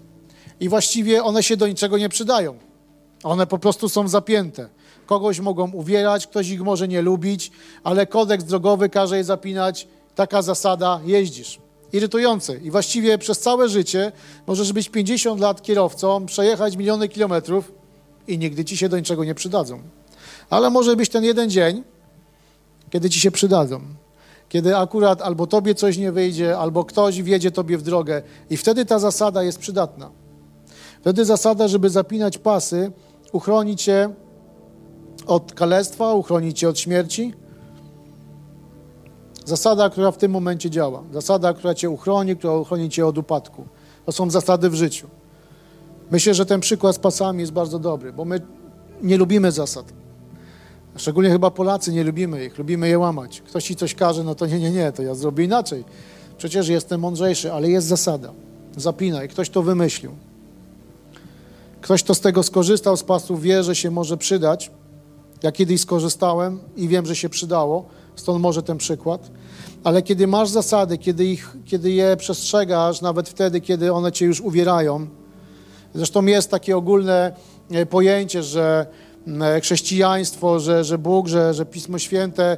I 0.60 0.70
właściwie 0.70 1.24
one 1.24 1.44
się 1.44 1.58
do 1.58 1.68
niczego 1.68 1.98
nie 1.98 2.10
przydają. 2.10 2.58
One 3.24 3.48
po 3.48 3.60
prostu 3.60 3.90
są 3.90 4.08
zapięte. 4.08 4.70
Kogoś 5.06 5.40
mogą 5.40 5.72
uwierać, 5.72 6.28
ktoś 6.28 6.50
ich 6.50 6.62
może 6.62 6.88
nie 6.88 7.02
lubić, 7.02 7.52
ale 7.84 8.08
kodeks 8.08 8.44
drogowy 8.44 8.90
każe 8.90 9.18
je 9.18 9.24
zapinać. 9.24 9.88
Taka 10.16 10.42
zasada, 10.42 11.00
jeździsz. 11.06 11.60
Irytujące. 11.94 12.58
I 12.58 12.72
właściwie 12.72 13.18
przez 13.18 13.40
całe 13.40 13.70
życie 13.70 14.12
możesz 14.48 14.74
być 14.74 14.90
50 14.90 15.42
lat 15.42 15.62
kierowcą, 15.62 16.26
przejechać 16.26 16.76
miliony 16.76 17.10
kilometrów 17.10 17.72
i 18.28 18.38
nigdy 18.38 18.66
ci 18.66 18.78
się 18.78 18.90
do 18.90 18.98
niczego 18.98 19.24
nie 19.24 19.36
przydadzą. 19.36 19.82
Ale 20.50 20.70
może 20.70 20.96
być 20.96 21.10
ten 21.10 21.24
jeden 21.24 21.50
dzień, 21.50 21.84
kiedy 22.90 23.10
ci 23.10 23.20
się 23.20 23.32
przydadzą. 23.32 23.82
Kiedy 24.50 24.78
akurat 24.78 25.22
albo 25.22 25.48
tobie 25.48 25.76
coś 25.76 25.98
nie 25.98 26.12
wyjdzie, 26.12 26.58
albo 26.58 26.84
ktoś 26.84 27.22
wjedzie 27.22 27.52
tobie 27.52 27.78
w 27.78 27.82
drogę 27.82 28.22
i 28.50 28.58
wtedy 28.58 28.86
ta 28.86 29.00
zasada 29.00 29.44
jest 29.44 29.60
przydatna. 29.60 30.12
Wtedy 31.02 31.26
zasada, 31.26 31.68
żeby 31.68 31.90
zapinać 31.90 32.38
pasy, 32.38 32.92
uchroni 33.32 33.76
cię 33.76 34.10
od 35.28 35.54
kalectwa, 35.54 36.14
uchroni 36.14 36.54
cię 36.54 36.70
od 36.70 36.80
śmierci. 36.80 37.34
Zasada, 39.50 39.90
która 39.90 40.12
w 40.12 40.18
tym 40.18 40.32
momencie 40.32 40.70
działa. 40.70 41.04
Zasada, 41.14 41.54
która 41.54 41.74
cię 41.74 41.90
uchroni, 41.90 42.36
która 42.36 42.54
uchroni 42.54 42.90
cię 42.90 43.08
od 43.08 43.18
upadku. 43.18 43.66
To 44.06 44.12
są 44.12 44.30
zasady 44.30 44.70
w 44.70 44.76
życiu. 44.76 45.08
Myślę, 46.12 46.34
że 46.34 46.46
ten 46.46 46.60
przykład 46.60 46.96
z 46.96 47.00
pasami 47.00 47.40
jest 47.40 47.52
bardzo 47.52 47.80
dobry, 47.80 48.14
bo 48.14 48.26
my 48.26 48.42
nie 49.02 49.18
lubimy 49.18 49.52
zasad. 49.52 49.86
Szczególnie 50.96 51.30
chyba 51.30 51.52
Polacy 51.52 51.94
nie 51.94 52.04
lubimy 52.04 52.46
ich, 52.46 52.58
lubimy 52.58 52.90
je 52.90 53.00
łamać. 53.00 53.42
Ktoś 53.42 53.64
ci 53.64 53.76
coś 53.76 53.96
każe, 53.96 54.24
no 54.24 54.36
to 54.36 54.46
nie, 54.46 54.60
nie, 54.60 54.72
nie, 54.72 54.92
to 54.92 55.04
ja 55.04 55.16
zrobię 55.16 55.44
inaczej. 55.44 55.84
Przecież 56.38 56.68
jestem 56.68 57.02
mądrzejszy, 57.02 57.54
ale 57.54 57.70
jest 57.70 57.88
zasada. 57.88 58.32
Zapinaj, 58.78 59.30
ktoś 59.30 59.50
to 59.50 59.64
wymyślił. 59.64 60.12
Ktoś, 61.82 62.04
kto 62.04 62.16
z 62.16 62.20
tego 62.20 62.44
skorzystał 62.44 62.98
z 62.98 63.04
pasów, 63.04 63.42
wie, 63.42 63.64
że 63.64 63.76
się 63.76 63.92
może 63.92 64.18
przydać. 64.18 64.72
Ja 65.44 65.52
kiedyś 65.52 65.82
skorzystałem 65.82 66.60
i 66.76 66.88
wiem, 66.88 67.06
że 67.06 67.16
się 67.16 67.30
przydało, 67.30 67.86
stąd 68.20 68.42
może 68.42 68.64
ten 68.64 68.78
przykład. 68.78 69.32
Ale 69.84 70.02
kiedy 70.02 70.28
masz 70.28 70.50
zasady, 70.50 70.98
kiedy, 70.98 71.26
ich, 71.26 71.58
kiedy 71.66 71.92
je 71.92 72.18
przestrzegasz, 72.18 73.02
nawet 73.02 73.30
wtedy, 73.30 73.62
kiedy 73.62 73.94
one 73.94 74.12
cię 74.12 74.26
już 74.26 74.42
uwierają, 74.42 75.08
zresztą 75.94 76.26
jest 76.26 76.52
takie 76.52 76.78
ogólne 76.78 77.34
e, 77.72 77.86
pojęcie, 77.86 78.44
że 78.44 78.86
e, 79.28 79.62
chrześcijaństwo, 79.62 80.60
że, 80.60 80.84
że 80.84 80.98
Bóg, 80.98 81.28
że, 81.28 81.54
że 81.54 81.66
Pismo 81.66 82.00
Święte, 82.00 82.58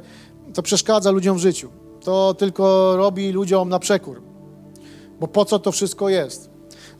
to 0.54 0.62
przeszkadza 0.62 1.10
ludziom 1.10 1.36
w 1.36 1.40
życiu. 1.40 1.70
To 2.04 2.34
tylko 2.34 2.96
robi 2.96 3.32
ludziom 3.32 3.68
na 3.68 3.78
przekór. 3.78 4.22
Bo 5.20 5.28
po 5.28 5.44
co 5.44 5.58
to 5.58 5.72
wszystko 5.72 6.08
jest? 6.08 6.50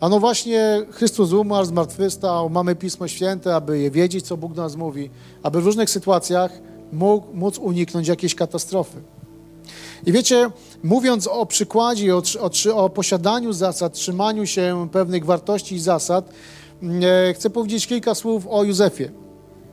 A 0.00 0.08
no 0.08 0.20
właśnie 0.20 0.86
Chrystus 0.90 1.32
umarł, 1.32 1.66
zmartwychwstał, 1.66 2.50
mamy 2.50 2.76
Pismo 2.76 3.08
Święte, 3.08 3.54
aby 3.54 3.78
je 3.78 3.90
wiedzieć, 3.90 4.26
co 4.26 4.36
Bóg 4.36 4.52
do 4.52 4.62
nas 4.62 4.76
mówi, 4.76 5.10
aby 5.42 5.60
w 5.60 5.66
różnych 5.66 5.90
sytuacjach 5.90 6.52
mógł, 6.92 7.26
móc 7.34 7.58
uniknąć 7.58 8.08
jakiejś 8.08 8.34
katastrofy. 8.34 9.02
I 10.06 10.12
wiecie, 10.12 10.50
mówiąc 10.82 11.26
o 11.26 11.46
przykładzie, 11.46 12.16
o, 12.16 12.22
o, 12.40 12.76
o 12.76 12.90
posiadaniu 12.90 13.52
zasad, 13.52 13.92
trzymaniu 13.92 14.46
się 14.46 14.88
pewnych 14.92 15.24
wartości 15.24 15.74
i 15.74 15.80
zasad, 15.80 16.32
mm, 16.82 17.02
e, 17.04 17.34
chcę 17.34 17.50
powiedzieć 17.50 17.86
kilka 17.86 18.14
słów 18.14 18.46
o 18.50 18.64
Józefie. 18.64 19.10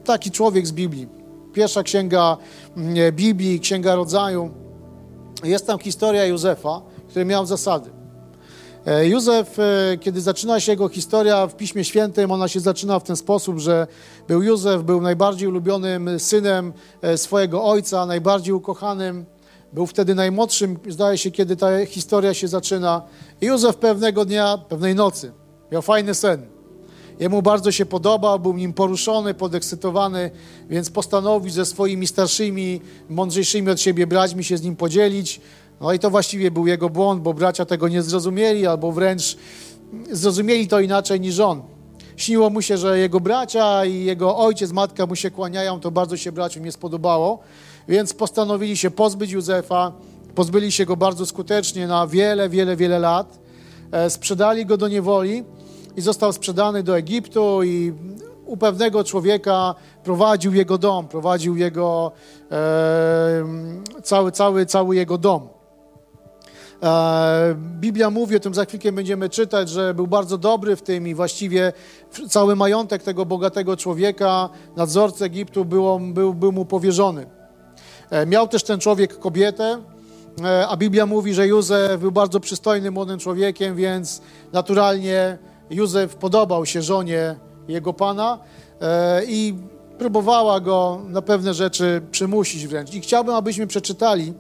Taki 0.06 0.32
człowiek 0.32 0.68
z 0.68 0.72
Biblii. 0.72 1.08
Pierwsza 1.54 1.84
księga 1.84 2.38
mm, 2.78 2.98
e, 2.98 3.12
Biblii, 3.12 3.60
księga 3.60 3.96
rodzaju. 3.96 4.50
Jest 5.44 5.68
tam 5.68 5.80
historia 5.80 6.26
Józefa, 6.26 6.82
który 7.10 7.26
miał 7.26 7.46
zasady. 7.46 7.99
E, 8.86 9.08
Józef, 9.08 9.60
e, 9.60 9.98
kiedy 9.98 10.22
zaczyna 10.22 10.60
się 10.60 10.72
jego 10.72 10.90
historia 10.90 11.48
w 11.48 11.56
Piśmie 11.56 11.84
Świętym, 11.84 12.32
ona 12.32 12.48
się 12.48 12.60
zaczyna 12.60 13.00
w 13.00 13.04
ten 13.04 13.16
sposób, 13.16 13.60
że 13.60 13.88
był 14.28 14.44
Józef, 14.44 14.84
był 14.84 15.02
najbardziej 15.02 15.48
ulubionym 15.48 16.20
synem 16.20 16.74
e, 17.02 17.18
swojego 17.18 17.64
ojca, 17.64 18.06
najbardziej 18.06 18.54
ukochanym. 18.54 19.26
Był 19.74 19.86
wtedy 19.86 20.16
najmłodszym, 20.16 20.80
zdaje 20.90 21.18
się, 21.18 21.32
kiedy 21.32 21.56
ta 21.56 21.86
historia 21.86 22.34
się 22.34 22.48
zaczyna. 22.48 23.02
I 23.42 23.46
Józef 23.46 23.76
pewnego 23.76 24.26
dnia, 24.26 24.58
pewnej 24.70 24.96
nocy, 24.96 25.32
miał 25.72 25.82
fajny 25.82 26.16
sen. 26.16 26.46
Jemu 27.20 27.42
bardzo 27.42 27.72
się 27.72 27.86
podobał, 27.86 28.40
był 28.40 28.54
nim 28.54 28.74
poruszony, 28.74 29.34
podekscytowany, 29.34 30.32
więc 30.70 30.90
postanowił 30.90 31.52
ze 31.52 31.66
swoimi 31.66 32.08
starszymi, 32.08 32.82
mądrzejszymi 33.10 33.70
od 33.70 33.82
siebie 33.82 34.08
braćmi 34.08 34.44
się 34.44 34.58
z 34.58 34.62
nim 34.62 34.76
podzielić. 34.76 35.42
No 35.82 35.94
i 35.94 36.00
to 36.00 36.10
właściwie 36.10 36.52
był 36.52 36.68
jego 36.68 36.90
błąd, 36.90 37.22
bo 37.22 37.34
bracia 37.34 37.66
tego 37.66 37.88
nie 37.88 38.02
zrozumieli, 38.02 38.68
albo 38.68 38.92
wręcz 38.92 39.38
zrozumieli 40.12 40.68
to 40.68 40.80
inaczej 40.80 41.20
niż 41.20 41.40
on. 41.40 41.62
Śniło 42.18 42.50
mu 42.50 42.62
się, 42.62 42.78
że 42.78 43.00
jego 43.00 43.20
bracia 43.20 43.86
i 43.86 44.04
jego 44.04 44.38
ojciec, 44.38 44.72
matka 44.72 45.06
mu 45.06 45.16
się 45.16 45.32
kłaniają, 45.32 45.80
to 45.80 45.92
bardzo 45.92 46.18
się 46.18 46.32
braciom 46.32 46.66
nie 46.66 46.72
spodobało, 46.72 47.40
więc 47.88 48.14
postanowili 48.14 48.78
się 48.78 48.92
pozbyć 48.92 49.32
Józefa, 49.32 49.92
pozbyli 50.36 50.72
się 50.72 50.86
go 50.86 50.98
bardzo 50.98 51.26
skutecznie 51.26 51.88
na 51.88 52.08
wiele, 52.08 52.50
wiele, 52.50 52.76
wiele 52.76 53.00
lat, 53.00 53.40
e, 53.92 54.10
sprzedali 54.10 54.66
go 54.66 54.78
do 54.78 54.88
niewoli 54.88 55.44
i 55.98 56.02
został 56.02 56.34
sprzedany 56.34 56.84
do 56.84 56.98
Egiptu 56.98 57.64
i 57.64 57.94
u 58.46 58.58
pewnego 58.58 59.04
człowieka 59.04 59.76
prowadził 60.04 60.54
jego 60.54 60.78
dom, 60.78 61.08
prowadził 61.08 61.56
jego 61.56 62.12
e, 62.52 63.46
cały, 64.04 64.32
cały, 64.32 64.66
cały 64.66 64.96
jego 64.96 65.18
dom. 65.18 65.59
E, 66.84 67.56
Biblia 67.80 68.10
mówi 68.10 68.36
o 68.36 68.40
tym, 68.40 68.54
za 68.54 68.66
chwilkę 68.66 68.92
będziemy 68.92 69.30
czytać, 69.30 69.70
że 69.70 69.94
był 69.94 70.08
bardzo 70.08 70.38
dobry 70.38 70.76
w 70.76 70.82
tym 70.82 71.08
i 71.08 71.16
właściwie 71.16 71.74
cały 72.30 72.56
majątek 72.56 73.04
tego 73.04 73.26
bogatego 73.26 73.78
człowieka, 73.78 74.50
nadzorcy 74.76 75.26
Egiptu, 75.26 75.66
był, 75.66 76.00
był, 76.36 76.52
mu 76.52 76.66
powierzony. 76.66 77.26
E, 78.10 78.26
miał 78.26 78.48
też 78.48 78.64
ten 78.64 78.80
człowiek 78.80 79.20
kobietę, 79.20 79.82
e, 80.44 80.68
a 80.68 80.78
Biblia 80.78 81.06
mówi, 81.06 81.34
że 81.34 81.48
Józef 81.48 82.02
był 82.02 82.12
bardzo 82.12 82.40
przystojnym 82.40 82.94
młodym 82.94 83.20
człowiekiem, 83.20 83.76
więc 83.76 84.22
naturalnie 84.54 85.38
Józef 85.70 86.16
podobał 86.16 86.66
się 86.66 86.82
żonie 86.82 87.36
jego 87.68 87.94
pana 87.94 88.40
i 89.28 89.54
próbowała 89.98 90.60
go 90.60 91.02
na 91.08 91.22
pewne 91.22 91.54
rzeczy 91.54 92.02
przymusić 92.12 92.68
wręcz. 92.68 92.94
I 92.94 93.02
chciałbym, 93.02 93.36
abyśmy 93.36 93.68
przeczytali 93.68 94.34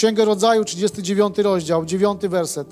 Księgę 0.00 0.24
Rodzaju, 0.24 0.64
39 0.64 1.38
rozdział, 1.38 1.84
9 1.84 2.22
werset. 2.22 2.68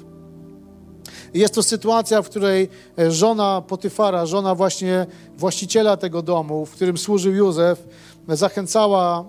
Jest 1.34 1.54
to 1.54 1.62
sytuacja, 1.62 2.22
w 2.22 2.28
której 2.28 2.68
e, 2.98 3.10
żona 3.10 3.62
Potyfara, 3.68 4.26
żona 4.26 4.54
właśnie 4.54 5.06
właściciela 5.36 5.96
tego 5.96 6.22
domu, 6.22 6.66
w 6.66 6.70
którym 6.70 6.98
służył 6.98 7.32
Józef, 7.32 7.86
zachęcała 8.28 9.24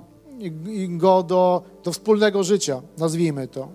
go 0.90 1.24
do, 1.24 1.64
do 1.84 1.92
wspólnego 1.92 2.44
życia, 2.44 2.82
nazwijmy 2.98 3.48
to. 3.48 3.68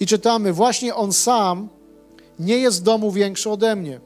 I 0.00 0.06
czytamy, 0.06 0.52
właśnie 0.52 0.94
on 0.94 1.12
sam 1.12 1.68
nie 2.38 2.58
jest 2.58 2.80
w 2.80 2.82
domu 2.82 3.12
większy 3.12 3.50
ode 3.50 3.76
mnie. 3.76 4.00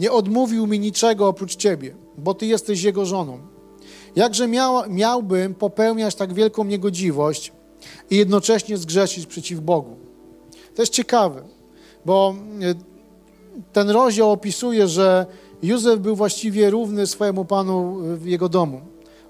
Nie 0.00 0.12
odmówił 0.12 0.66
mi 0.66 0.80
niczego 0.80 1.28
oprócz 1.28 1.56
ciebie, 1.56 1.94
bo 2.18 2.34
ty 2.34 2.46
jesteś 2.46 2.82
jego 2.82 3.06
żoną. 3.06 3.38
Jakże 4.16 4.48
miał, 4.48 4.90
miałbym 4.90 5.54
popełniać 5.54 6.14
tak 6.14 6.34
wielką 6.34 6.64
niegodziwość 6.64 7.52
i 8.10 8.16
jednocześnie 8.16 8.76
zgrzeszyć 8.76 9.26
przeciw 9.26 9.60
Bogu? 9.60 9.96
To 10.74 10.82
jest 10.82 10.92
ciekawe, 10.92 11.42
bo 12.06 12.34
e, 12.62 12.74
ten 13.72 13.90
rozdział 13.90 14.32
opisuje, 14.32 14.88
że 14.88 15.26
Józef 15.62 16.00
był 16.00 16.16
właściwie 16.16 16.70
równy 16.70 17.06
swojemu 17.06 17.44
panu 17.44 17.96
w 18.16 18.26
jego 18.26 18.48
domu. 18.48 18.80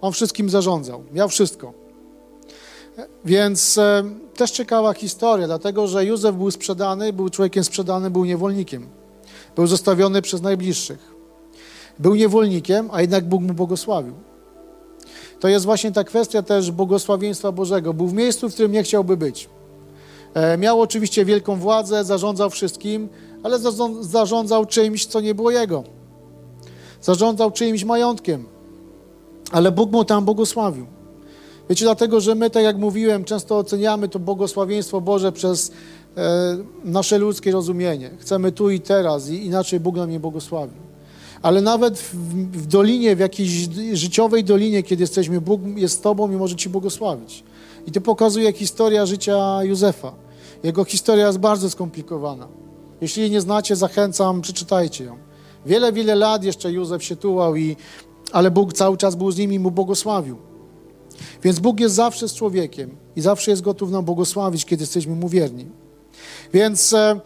On 0.00 0.12
wszystkim 0.12 0.50
zarządzał, 0.50 1.04
miał 1.12 1.28
wszystko. 1.28 1.72
Więc 3.24 3.78
e, 3.78 4.02
też 4.36 4.50
ciekawa 4.50 4.92
historia, 4.94 5.46
dlatego 5.46 5.86
że 5.86 6.04
Józef 6.04 6.36
był 6.36 6.50
sprzedany, 6.50 7.12
był 7.12 7.30
człowiekiem 7.30 7.64
sprzedany, 7.64 8.10
był 8.10 8.24
niewolnikiem. 8.24 8.86
Był 9.56 9.66
zostawiony 9.66 10.22
przez 10.22 10.42
najbliższych. 10.42 11.14
Był 11.98 12.14
niewolnikiem, 12.14 12.88
a 12.92 13.00
jednak 13.00 13.28
Bóg 13.28 13.42
mu 13.42 13.54
błogosławił. 13.54 14.14
To 15.40 15.48
jest 15.48 15.64
właśnie 15.64 15.92
ta 15.92 16.04
kwestia 16.04 16.42
też 16.42 16.70
błogosławieństwa 16.70 17.52
Bożego. 17.52 17.94
Był 17.94 18.06
w 18.06 18.12
miejscu, 18.12 18.48
w 18.48 18.54
którym 18.54 18.72
nie 18.72 18.82
chciałby 18.82 19.16
być. 19.16 19.48
E, 20.34 20.58
miał 20.58 20.80
oczywiście 20.80 21.24
wielką 21.24 21.56
władzę, 21.56 22.04
zarządzał 22.04 22.50
wszystkim, 22.50 23.08
ale 23.42 23.58
zarządzał 24.00 24.66
czymś, 24.66 25.06
co 25.06 25.20
nie 25.20 25.34
było 25.34 25.50
jego. 25.50 25.84
Zarządzał 27.02 27.50
czyimś 27.50 27.84
majątkiem, 27.84 28.44
ale 29.52 29.72
Bóg 29.72 29.92
mu 29.92 30.04
tam 30.04 30.24
błogosławił. 30.24 30.86
Wiecie, 31.70 31.84
dlatego, 31.84 32.20
że 32.20 32.34
my, 32.34 32.50
tak 32.50 32.62
jak 32.62 32.78
mówiłem, 32.78 33.24
często 33.24 33.58
oceniamy 33.58 34.08
to 34.08 34.18
błogosławieństwo 34.18 35.00
Boże 35.00 35.32
przez 35.32 35.72
e, 36.16 36.56
nasze 36.84 37.18
ludzkie 37.18 37.52
rozumienie. 37.52 38.10
Chcemy 38.18 38.52
tu 38.52 38.70
i 38.70 38.80
teraz 38.80 39.28
i 39.30 39.46
inaczej 39.46 39.80
Bóg 39.80 39.96
nam 39.96 40.10
nie 40.10 40.20
błogosławił. 40.20 40.86
Ale 41.42 41.60
nawet 41.60 41.98
w, 41.98 42.14
w 42.52 42.66
dolinie, 42.66 43.16
w 43.16 43.18
jakiejś 43.18 43.50
życiowej 43.92 44.44
dolinie, 44.44 44.82
kiedy 44.82 45.02
jesteśmy, 45.02 45.40
Bóg 45.40 45.60
jest 45.76 45.94
z 45.94 46.00
Tobą 46.00 46.32
i 46.32 46.36
może 46.36 46.56
Ci 46.56 46.68
błogosławić. 46.68 47.44
I 47.86 47.92
to 47.92 48.00
pokazuje 48.00 48.52
historia 48.52 49.06
życia 49.06 49.64
Józefa. 49.64 50.12
Jego 50.62 50.84
historia 50.84 51.26
jest 51.26 51.38
bardzo 51.38 51.70
skomplikowana. 51.70 52.48
Jeśli 53.00 53.22
jej 53.22 53.30
nie 53.30 53.40
znacie, 53.40 53.76
zachęcam, 53.76 54.40
przeczytajcie 54.40 55.04
ją. 55.04 55.16
Wiele, 55.66 55.92
wiele 55.92 56.14
lat 56.14 56.44
jeszcze 56.44 56.72
Józef 56.72 57.04
się 57.04 57.16
tułał, 57.16 57.56
i, 57.56 57.76
ale 58.32 58.50
Bóg 58.50 58.72
cały 58.72 58.96
czas 58.96 59.14
był 59.14 59.30
z 59.30 59.38
nim 59.38 59.52
i 59.52 59.58
mu 59.58 59.70
błogosławił. 59.70 60.36
Więc 61.42 61.58
Bóg 61.58 61.80
jest 61.80 61.94
zawsze 61.94 62.28
z 62.28 62.34
człowiekiem 62.34 62.96
i 63.16 63.20
zawsze 63.20 63.50
jest 63.50 63.62
gotów 63.62 63.90
nam 63.90 64.04
błogosławić, 64.04 64.64
kiedy 64.64 64.82
jesteśmy 64.82 65.14
mu 65.14 65.28
wierni. 65.28 65.66
Więc 66.52 66.92
e, 66.92 67.20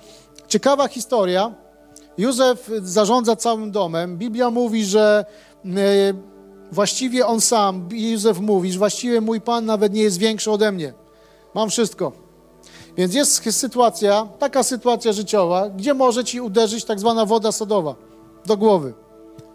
ciekawa 0.48 0.88
historia. 0.88 1.54
Józef 2.20 2.70
zarządza 2.82 3.36
całym 3.36 3.70
domem. 3.70 4.18
Biblia 4.18 4.50
mówi, 4.50 4.84
że 4.84 5.24
e, 5.64 5.70
właściwie 6.72 7.26
on 7.26 7.40
sam, 7.40 7.88
Józef 7.92 8.40
mówi, 8.40 8.72
że 8.72 8.78
właściwie 8.78 9.20
mój 9.20 9.40
Pan 9.40 9.64
nawet 9.64 9.92
nie 9.92 10.02
jest 10.02 10.18
większy 10.18 10.50
ode 10.50 10.72
mnie. 10.72 10.94
Mam 11.54 11.70
wszystko. 11.70 12.12
Więc 12.96 13.14
jest 13.14 13.56
sytuacja, 13.56 14.28
taka 14.38 14.62
sytuacja 14.62 15.12
życiowa, 15.12 15.68
gdzie 15.68 15.94
może 15.94 16.24
ci 16.24 16.40
uderzyć 16.40 16.84
tak 16.84 17.00
zwana 17.00 17.26
woda 17.26 17.52
sodowa 17.52 17.94
do 18.46 18.56
głowy. 18.56 18.94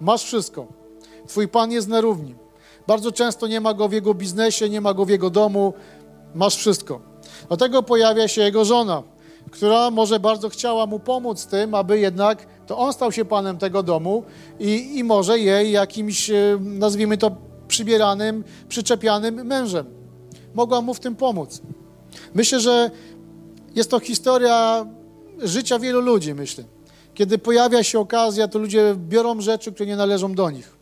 Masz 0.02 0.24
wszystko. 0.24 0.68
Twój 1.28 1.48
Pan 1.48 1.72
jest 1.72 1.88
na 1.88 2.02
równi. 2.02 2.36
Bardzo 2.88 3.12
często 3.12 3.48
nie 3.48 3.62
ma 3.62 3.74
go 3.74 3.88
w 3.90 3.94
jego 3.94 4.14
biznesie, 4.14 4.70
nie 4.70 4.82
ma 4.82 4.94
go 4.94 5.06
w 5.06 5.10
jego 5.10 5.30
domu. 5.30 5.74
Masz 6.36 6.56
wszystko. 6.56 7.00
Dlatego 7.48 7.84
pojawia 7.84 8.28
się 8.28 8.42
jego 8.42 8.66
żona, 8.66 9.04
która 9.52 9.92
może 9.92 10.20
bardzo 10.20 10.50
chciała 10.50 10.86
mu 10.86 11.00
pomóc 11.00 11.46
tym, 11.46 11.74
aby 11.76 12.00
jednak 12.00 12.48
to 12.68 12.78
on 12.78 12.94
stał 12.94 13.12
się 13.12 13.26
panem 13.26 13.58
tego 13.58 13.84
domu 13.84 14.24
i, 14.60 14.98
i 15.00 15.04
może 15.04 15.40
jej 15.40 15.72
jakimś, 15.72 16.30
e, 16.30 16.58
nazwijmy 16.62 17.18
to, 17.18 17.32
przybieranym, 17.68 18.44
przyczepianym 18.70 19.46
mężem. 19.46 19.86
Mogła 20.54 20.82
mu 20.82 20.94
w 20.94 21.00
tym 21.00 21.16
pomóc. 21.16 21.62
Myślę, 22.34 22.60
że 22.60 22.92
jest 23.76 23.92
to 23.92 24.00
historia 24.00 24.86
życia 25.40 25.80
wielu 25.80 26.02
ludzi, 26.02 26.34
myślę. 26.34 26.64
Kiedy 27.14 27.38
pojawia 27.38 27.84
się 27.84 28.00
okazja, 28.00 28.48
to 28.48 28.60
ludzie 28.60 28.96
biorą 28.98 29.42
rzeczy, 29.42 29.72
które 29.72 29.88
nie 29.88 29.96
należą 29.96 30.34
do 30.34 30.50
nich. 30.50 30.78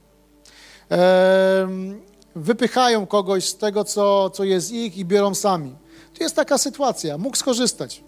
Wypychają 2.36 3.06
kogoś 3.06 3.45
z 3.45 3.58
tego, 3.58 3.84
co, 3.84 4.30
co 4.30 4.43
jest 4.43 4.71
ich 4.71 4.97
i 4.97 5.06
biorą 5.06 5.36
sami. 5.36 5.76
To 6.17 6.23
jest 6.23 6.36
taka 6.36 6.58
sytuacja. 6.58 7.17
Mógł 7.17 7.38
skorzystać. 7.38 8.04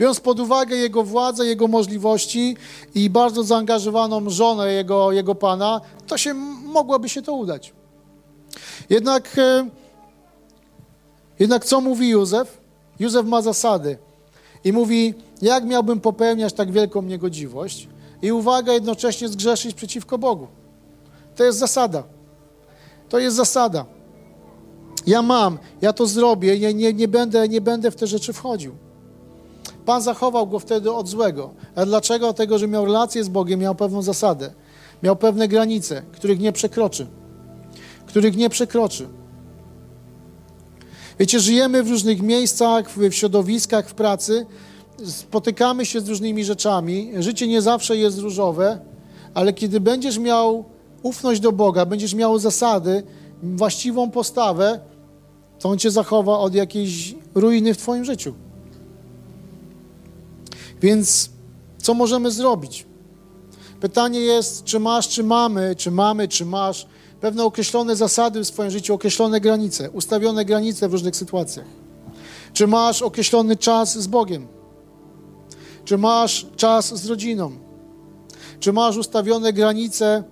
Biorąc 0.00 0.20
pod 0.20 0.40
uwagę 0.40 0.76
jego 0.76 1.02
władzę, 1.02 1.46
jego 1.46 1.68
możliwości 1.68 2.56
i 2.94 3.10
bardzo 3.10 3.44
zaangażowaną 3.44 4.30
żonę 4.30 4.72
jego, 4.72 5.12
jego 5.12 5.34
pana, 5.34 5.80
to 6.06 6.18
się 6.18 6.34
mogłoby 6.64 7.08
się 7.08 7.22
to 7.22 7.32
udać. 7.32 7.72
Jednak, 8.90 9.38
e, 9.38 9.68
jednak 11.38 11.64
co 11.64 11.80
mówi 11.80 12.08
Józef? 12.08 12.60
Józef 12.98 13.26
ma 13.26 13.42
zasady 13.42 13.98
i 14.64 14.72
mówi, 14.72 15.14
jak 15.42 15.64
miałbym 15.64 16.00
popełniać 16.00 16.52
tak 16.52 16.72
wielką 16.72 17.02
niegodziwość 17.02 17.88
i 18.22 18.32
uwaga, 18.32 18.72
jednocześnie 18.72 19.28
zgrzeszyć 19.28 19.74
przeciwko 19.74 20.18
Bogu. 20.18 20.46
To 21.36 21.44
jest 21.44 21.58
zasada. 21.58 22.02
To 23.08 23.18
jest 23.18 23.36
zasada. 23.36 23.84
Ja 25.06 25.22
mam, 25.22 25.58
ja 25.82 25.92
to 25.92 26.06
zrobię, 26.06 26.74
nie, 26.74 26.92
nie, 26.92 27.08
będę, 27.08 27.48
nie 27.48 27.60
będę 27.60 27.90
w 27.90 27.96
te 27.96 28.06
rzeczy 28.06 28.32
wchodził. 28.32 28.89
Pan 29.90 30.02
zachował 30.02 30.46
go 30.46 30.58
wtedy 30.58 30.92
od 30.92 31.08
złego. 31.08 31.50
A 31.74 31.86
dlaczego? 31.86 32.26
Dlatego, 32.26 32.58
że 32.58 32.68
miał 32.68 32.84
relację 32.84 33.24
z 33.24 33.28
Bogiem, 33.28 33.60
miał 33.60 33.74
pewną 33.74 34.02
zasadę. 34.02 34.50
Miał 35.02 35.16
pewne 35.16 35.48
granice, 35.48 36.02
których 36.12 36.40
nie 36.40 36.52
przekroczy. 36.52 37.06
Których 38.06 38.36
nie 38.36 38.50
przekroczy. 38.50 39.08
Wiecie, 41.18 41.40
żyjemy 41.40 41.82
w 41.82 41.90
różnych 41.90 42.22
miejscach, 42.22 42.90
w 42.90 43.12
środowiskach, 43.12 43.88
w 43.88 43.94
pracy, 43.94 44.46
spotykamy 45.04 45.86
się 45.86 46.00
z 46.00 46.08
różnymi 46.08 46.44
rzeczami. 46.44 47.12
Życie 47.18 47.48
nie 47.48 47.62
zawsze 47.62 47.96
jest 47.96 48.18
różowe, 48.18 48.78
ale 49.34 49.52
kiedy 49.52 49.80
będziesz 49.80 50.18
miał 50.18 50.64
ufność 51.02 51.40
do 51.40 51.52
Boga, 51.52 51.86
będziesz 51.86 52.14
miał 52.14 52.38
zasady, 52.38 53.02
właściwą 53.42 54.10
postawę, 54.10 54.80
to 55.58 55.68
On 55.68 55.78
cię 55.78 55.90
zachowa 55.90 56.38
od 56.38 56.54
jakiejś 56.54 57.14
ruiny 57.34 57.74
w 57.74 57.78
Twoim 57.78 58.04
życiu. 58.04 58.34
Więc 60.80 61.30
co 61.78 61.94
możemy 61.94 62.30
zrobić? 62.30 62.86
Pytanie 63.80 64.20
jest, 64.20 64.64
czy 64.64 64.80
masz, 64.80 65.08
czy 65.08 65.24
mamy, 65.24 65.76
czy 65.76 65.90
mamy, 65.90 66.28
czy 66.28 66.44
masz 66.44 66.86
pewne 67.20 67.44
określone 67.44 67.96
zasady 67.96 68.40
w 68.40 68.46
swoim 68.46 68.70
życiu, 68.70 68.94
określone 68.94 69.40
granice, 69.40 69.90
ustawione 69.90 70.44
granice 70.44 70.88
w 70.88 70.92
różnych 70.92 71.16
sytuacjach. 71.16 71.66
Czy 72.52 72.66
masz 72.66 73.02
określony 73.02 73.56
czas 73.56 73.98
z 73.98 74.06
Bogiem? 74.06 74.46
Czy 75.84 75.98
masz 75.98 76.46
czas 76.56 76.94
z 76.94 77.06
rodziną? 77.06 77.52
Czy 78.60 78.72
masz 78.72 78.96
ustawione 78.96 79.52
granice 79.52 80.24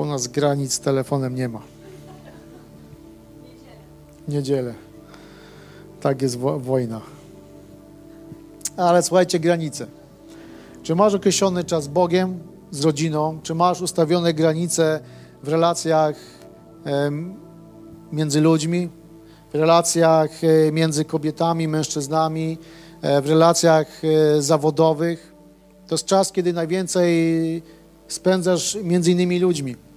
U 0.00 0.04
nas 0.04 0.26
granic 0.26 0.72
z 0.72 0.80
telefonem 0.80 1.34
nie 1.34 1.48
ma. 1.48 1.60
Niedzielę. 4.28 4.74
Tak 6.00 6.22
jest 6.22 6.38
wo 6.38 6.60
wojna. 6.60 7.00
Ale 8.76 9.02
słuchajcie, 9.02 9.40
granice. 9.40 9.86
Czy 10.82 10.94
masz 10.94 11.14
określony 11.14 11.64
czas 11.64 11.84
z 11.84 11.88
Bogiem, 11.88 12.38
z 12.70 12.84
rodziną? 12.84 13.38
Czy 13.42 13.54
masz 13.54 13.80
ustawione 13.80 14.34
granice 14.34 15.00
w 15.42 15.48
relacjach 15.48 16.16
między 18.12 18.40
ludźmi, 18.40 18.88
w 19.52 19.54
relacjach 19.54 20.30
e, 20.44 20.72
między 20.72 21.04
kobietami, 21.04 21.68
mężczyznami, 21.68 22.58
e, 23.02 23.22
w 23.22 23.28
relacjach 23.28 24.02
e, 24.04 24.42
zawodowych? 24.42 25.32
To 25.86 25.94
jest 25.94 26.06
czas, 26.06 26.32
kiedy 26.32 26.52
najwięcej 26.52 27.62
spędzasz 28.08 28.78
między 28.82 29.12
innymi 29.12 29.38
ludźmi. 29.38 29.89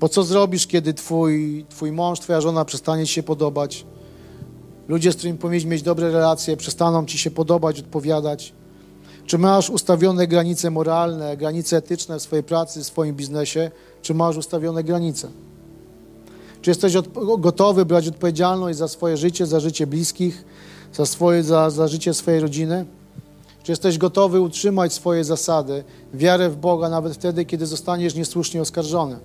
Bo 0.00 0.08
co 0.08 0.22
zrobisz, 0.22 0.66
kiedy 0.66 0.94
twój, 0.94 1.64
twój 1.68 1.92
mąż, 1.92 2.20
twoja 2.20 2.40
żona 2.40 2.64
przestanie 2.64 3.06
ci 3.06 3.12
się 3.12 3.22
podobać? 3.22 3.86
Ludzie, 4.88 5.12
z 5.12 5.16
którymi 5.16 5.38
powinieneś 5.38 5.64
mieć 5.64 5.82
dobre 5.82 6.12
relacje, 6.12 6.56
przestaną 6.56 7.06
ci 7.06 7.18
się 7.18 7.30
podobać, 7.30 7.80
odpowiadać. 7.80 8.52
Czy 9.26 9.38
masz 9.38 9.70
ustawione 9.70 10.26
granice 10.26 10.70
moralne, 10.70 11.36
granice 11.36 11.76
etyczne 11.76 12.18
w 12.18 12.22
swojej 12.22 12.42
pracy, 12.42 12.80
w 12.80 12.86
swoim 12.86 13.14
biznesie, 13.14 13.70
czy 14.02 14.14
masz 14.14 14.36
ustawione 14.36 14.84
granice? 14.84 15.28
Czy 16.62 16.70
jesteś 16.70 16.94
gotowy 17.38 17.84
brać 17.84 18.08
odpowiedzialność 18.08 18.78
za 18.78 18.88
swoje 18.88 19.16
życie, 19.16 19.46
za 19.46 19.60
życie 19.60 19.86
bliskich, 19.86 20.44
za, 20.92 21.06
swoje, 21.06 21.42
za, 21.42 21.70
za 21.70 21.88
życie 21.88 22.14
swojej 22.14 22.40
rodziny? 22.40 22.86
Czy 23.62 23.72
jesteś 23.72 23.98
gotowy 23.98 24.40
utrzymać 24.40 24.92
swoje 24.92 25.24
zasady, 25.24 25.84
wiarę 26.14 26.50
w 26.50 26.56
Boga, 26.56 26.88
nawet 26.88 27.14
wtedy, 27.14 27.44
kiedy 27.44 27.66
zostaniesz 27.66 28.14
niesłusznie 28.14 28.62
oskarżony? 28.62 29.18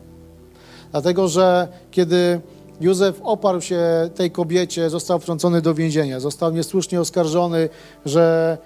Dlatego, 0.96 1.28
że 1.28 1.68
kiedy 1.92 2.42
Józef 2.82 3.22
oparł 3.24 3.62
się 3.62 4.10
tej 4.16 4.32
kobiecie, 4.32 4.90
został 4.90 5.20
wtrącony 5.20 5.62
do 5.62 5.74
więzienia, 5.74 6.20
został 6.20 6.52
niesłusznie 6.52 7.02
oskarżony, 7.02 7.70
że 8.06 8.58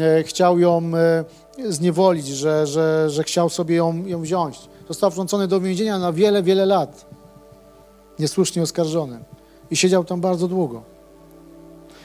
e, 0.00 0.22
chciał 0.22 0.58
ją 0.58 0.82
e, 0.94 1.24
zniewolić, 1.68 2.26
że, 2.26 2.66
że, 2.66 3.10
że 3.10 3.24
chciał 3.24 3.48
sobie 3.48 3.76
ją, 3.76 4.06
ją 4.06 4.22
wziąć. 4.22 4.58
Został 4.88 5.10
wtrącony 5.10 5.48
do 5.48 5.60
więzienia 5.60 5.98
na 5.98 6.12
wiele, 6.12 6.42
wiele 6.42 6.66
lat, 6.66 7.06
niesłusznie 8.18 8.62
oskarżony. 8.62 9.18
I 9.70 9.76
siedział 9.76 10.04
tam 10.04 10.20
bardzo 10.20 10.48
długo. 10.48 10.82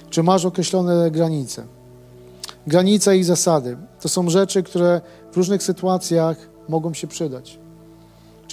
Czy 0.09 0.23
masz 0.23 0.45
określone 0.45 1.11
granice? 1.11 1.63
Granice 2.67 3.17
i 3.17 3.23
zasady 3.23 3.77
to 4.01 4.09
są 4.09 4.29
rzeczy, 4.29 4.63
które 4.63 5.01
w 5.31 5.37
różnych 5.37 5.63
sytuacjach 5.63 6.37
mogą 6.69 6.93
się 6.93 7.07
przydać. 7.07 7.62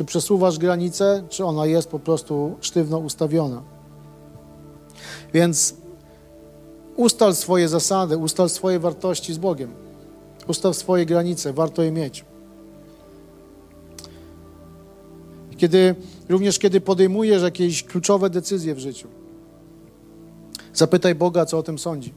Czy 0.00 0.04
przesuwasz 0.04 0.58
granicę, 0.58 1.24
czy 1.28 1.44
ona 1.44 1.66
jest 1.66 1.88
po 1.88 1.98
prostu 1.98 2.56
sztywno 2.60 2.98
ustawiona. 2.98 3.62
Więc 5.34 5.74
ustal 6.96 7.34
swoje 7.34 7.68
zasady, 7.68 8.16
ustal 8.16 8.48
swoje 8.48 8.78
wartości 8.78 9.34
z 9.34 9.38
Bogiem. 9.38 9.70
Ustaw 10.46 10.76
swoje 10.76 11.06
granice, 11.06 11.52
warto 11.52 11.82
je 11.82 11.92
mieć. 11.92 12.24
Kiedy, 15.56 15.94
również 16.28 16.58
kiedy 16.58 16.80
podejmujesz 16.80 17.42
jakieś 17.42 17.82
kluczowe 17.82 18.30
decyzje 18.30 18.74
w 18.74 18.78
życiu, 18.78 19.08
zapytaj 20.74 21.14
Boga, 21.14 21.46
co 21.46 21.58
o 21.58 21.62
tym 21.62 21.78
sądzi. 21.78 22.14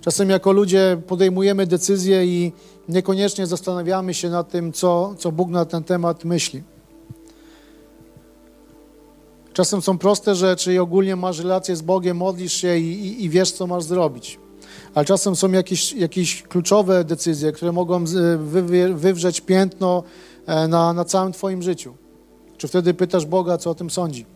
Czasem 0.00 0.30
jako 0.30 0.52
ludzie 0.52 1.02
podejmujemy 1.06 1.66
decyzje 1.66 2.26
i 2.26 2.52
niekoniecznie 2.88 3.46
zastanawiamy 3.46 4.14
się 4.14 4.30
nad 4.30 4.50
tym, 4.50 4.72
co, 4.72 5.14
co 5.18 5.32
Bóg 5.32 5.50
na 5.50 5.64
ten 5.64 5.84
temat 5.84 6.24
myśli. 6.24 6.71
Czasem 9.52 9.82
są 9.82 9.98
proste 9.98 10.34
rzeczy 10.34 10.74
i 10.74 10.78
ogólnie 10.78 11.16
masz 11.16 11.38
relację 11.38 11.76
z 11.76 11.82
Bogiem, 11.82 12.16
modlisz 12.16 12.52
się 12.52 12.78
i, 12.78 13.06
i, 13.06 13.24
i 13.24 13.30
wiesz, 13.30 13.52
co 13.52 13.66
masz 13.66 13.84
zrobić. 13.84 14.38
Ale 14.94 15.04
czasem 15.04 15.36
są 15.36 15.52
jakieś, 15.52 15.92
jakieś 15.92 16.42
kluczowe 16.42 17.04
decyzje, 17.04 17.52
które 17.52 17.72
mogą 17.72 18.04
wy, 18.38 18.94
wywrzeć 18.94 19.40
piętno 19.40 20.02
e, 20.46 20.68
na, 20.68 20.92
na 20.92 21.04
całym 21.04 21.32
Twoim 21.32 21.62
życiu. 21.62 21.94
Czy 22.56 22.68
wtedy 22.68 22.94
pytasz 22.94 23.26
Boga, 23.26 23.58
co 23.58 23.70
o 23.70 23.74
tym 23.74 23.90
sądzi? 23.90 24.26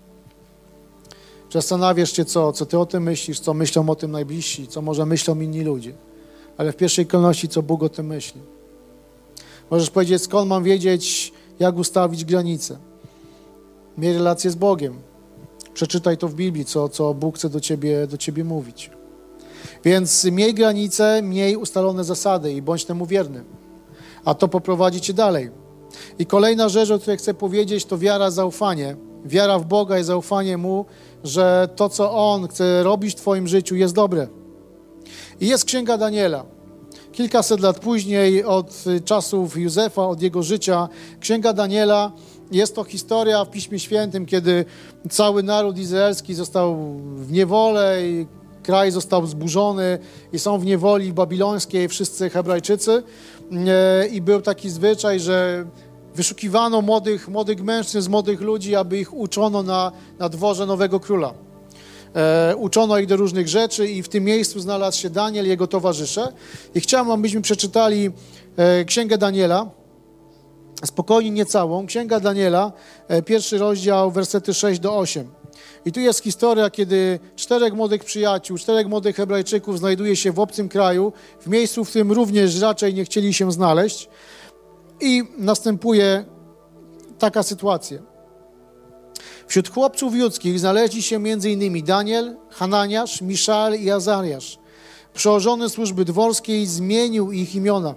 Zastanawiasz 1.52 2.12
się, 2.12 2.24
co, 2.24 2.52
co 2.52 2.66
Ty 2.66 2.78
o 2.78 2.86
tym 2.86 3.02
myślisz, 3.02 3.40
co 3.40 3.54
myślą 3.54 3.90
o 3.90 3.94
tym 3.94 4.10
najbliżsi, 4.10 4.66
co 4.66 4.82
może 4.82 5.06
myślą 5.06 5.40
inni 5.40 5.62
ludzie. 5.62 5.92
Ale 6.56 6.72
w 6.72 6.76
pierwszej 6.76 7.06
kolejności, 7.06 7.48
co 7.48 7.62
Bóg 7.62 7.82
o 7.82 7.88
tym 7.88 8.06
myśli. 8.06 8.40
Możesz 9.70 9.90
powiedzieć, 9.90 10.22
skąd 10.22 10.48
mam 10.48 10.64
wiedzieć, 10.64 11.32
jak 11.58 11.76
ustawić 11.76 12.24
granice. 12.24 12.78
Miej 13.98 14.14
relację 14.14 14.50
z 14.50 14.54
Bogiem. 14.54 14.98
Przeczytaj 15.74 16.18
to 16.18 16.28
w 16.28 16.34
Biblii, 16.34 16.64
co, 16.64 16.88
co 16.88 17.14
Bóg 17.14 17.36
chce 17.36 17.48
do 17.48 17.60
ciebie, 17.60 18.06
do 18.06 18.16
ciebie 18.16 18.44
mówić. 18.44 18.90
Więc 19.84 20.24
miej 20.24 20.54
granice, 20.54 21.22
miej 21.22 21.56
ustalone 21.56 22.04
zasady 22.04 22.52
i 22.52 22.62
bądź 22.62 22.84
temu 22.84 23.06
wierny. 23.06 23.44
A 24.24 24.34
to 24.34 24.48
poprowadzi 24.48 25.00
cię 25.00 25.14
dalej. 25.14 25.50
I 26.18 26.26
kolejna 26.26 26.68
rzecz, 26.68 26.90
o 26.90 26.98
której 26.98 27.18
chcę 27.18 27.34
powiedzieć, 27.34 27.84
to 27.84 27.98
wiara, 27.98 28.30
zaufanie. 28.30 28.96
Wiara 29.24 29.58
w 29.58 29.64
Boga 29.64 29.98
i 29.98 30.04
zaufanie 30.04 30.56
Mu, 30.56 30.84
że 31.24 31.68
to, 31.76 31.88
co 31.88 32.32
On 32.32 32.48
chce 32.48 32.82
robić 32.82 33.12
w 33.12 33.16
Twoim 33.16 33.48
życiu, 33.48 33.76
jest 33.76 33.94
dobre. 33.94 34.28
I 35.40 35.48
jest 35.48 35.64
Księga 35.64 35.98
Daniela. 35.98 36.44
Kilkaset 37.12 37.60
lat 37.60 37.78
później, 37.78 38.44
od 38.44 38.84
czasów 39.04 39.56
Józefa, 39.56 40.06
od 40.06 40.22
jego 40.22 40.42
życia, 40.42 40.88
Księga 41.20 41.52
Daniela 41.52 42.12
jest 42.50 42.74
to 42.74 42.84
historia 42.84 43.44
w 43.44 43.50
Piśmie 43.50 43.78
Świętym, 43.78 44.26
kiedy 44.26 44.64
cały 45.10 45.42
naród 45.42 45.78
izraelski 45.78 46.34
został 46.34 46.76
w 47.16 47.32
niewolę 47.32 48.02
i 48.02 48.26
kraj 48.62 48.90
został 48.90 49.26
zburzony 49.26 49.98
i 50.32 50.38
są 50.38 50.58
w 50.58 50.64
niewoli 50.64 51.12
babilońskiej 51.12 51.88
wszyscy 51.88 52.30
Hebrajczycy. 52.30 53.02
E, 53.52 54.06
I 54.06 54.20
był 54.20 54.42
taki 54.42 54.70
zwyczaj, 54.70 55.20
że 55.20 55.66
wyszukiwano 56.14 56.82
młodych, 56.82 57.28
młodych 57.28 57.62
mężczyzn, 57.62 58.10
młodych 58.10 58.40
ludzi, 58.40 58.74
aby 58.74 58.98
ich 58.98 59.14
uczono 59.14 59.62
na, 59.62 59.92
na 60.18 60.28
dworze 60.28 60.66
nowego 60.66 61.00
króla. 61.00 61.34
E, 62.14 62.56
uczono 62.56 62.98
ich 62.98 63.06
do 63.06 63.16
różnych 63.16 63.48
rzeczy 63.48 63.88
i 63.88 64.02
w 64.02 64.08
tym 64.08 64.24
miejscu 64.24 64.60
znalazł 64.60 64.98
się 64.98 65.10
Daniel 65.10 65.46
i 65.46 65.48
jego 65.48 65.66
towarzysze. 65.66 66.32
I 66.74 66.80
chciałem, 66.80 67.10
abyśmy 67.10 67.40
przeczytali 67.40 68.10
e, 68.56 68.84
Księgę 68.84 69.18
Daniela, 69.18 69.70
spokojnie 70.84 71.30
niecałą. 71.30 71.86
Księga 71.86 72.20
Daniela, 72.20 72.72
e, 73.08 73.22
pierwszy 73.22 73.58
rozdział, 73.58 74.10
wersety 74.10 74.54
6 74.54 74.80
do 74.80 74.98
8. 74.98 75.30
I 75.84 75.92
tu 75.92 76.00
jest 76.00 76.22
historia, 76.22 76.70
kiedy 76.70 77.18
czterech 77.36 77.74
młodych 77.74 78.04
przyjaciół, 78.04 78.58
czterech 78.58 78.86
młodych 78.86 79.16
Hebrajczyków 79.16 79.78
znajduje 79.78 80.16
się 80.16 80.32
w 80.32 80.40
obcym 80.40 80.68
kraju, 80.68 81.12
w 81.40 81.46
miejscu, 81.46 81.84
w 81.84 81.88
którym 81.88 82.12
również 82.12 82.60
raczej 82.60 82.94
nie 82.94 83.04
chcieli 83.04 83.34
się 83.34 83.52
znaleźć. 83.52 84.08
I 85.00 85.22
następuje 85.38 86.24
taka 87.18 87.42
sytuacja. 87.42 87.98
Wśród 89.46 89.68
chłopców 89.68 90.14
judzkich 90.14 90.60
znaleźli 90.60 91.02
się 91.02 91.16
m.in. 91.16 91.84
Daniel, 91.84 92.36
Hananiasz, 92.50 93.22
Miszal 93.22 93.74
i 93.74 93.90
Azariasz. 93.90 94.58
Przełożony 95.14 95.68
służby 95.68 96.04
dworskiej 96.04 96.66
zmienił 96.66 97.32
ich 97.32 97.54
imiona. 97.54 97.94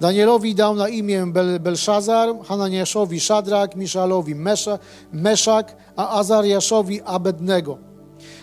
Danielowi 0.00 0.54
dał 0.54 0.74
na 0.74 0.88
imię 0.88 1.26
Bel 1.26 1.60
Belszazar, 1.60 2.28
Hananiaszowi 2.44 3.20
Szadrak, 3.20 3.76
Miszalowi 3.76 4.34
Mesza, 4.34 4.78
Meszak, 5.12 5.76
a 5.96 6.18
Azariaszowi 6.18 7.02
Abednego. 7.02 7.78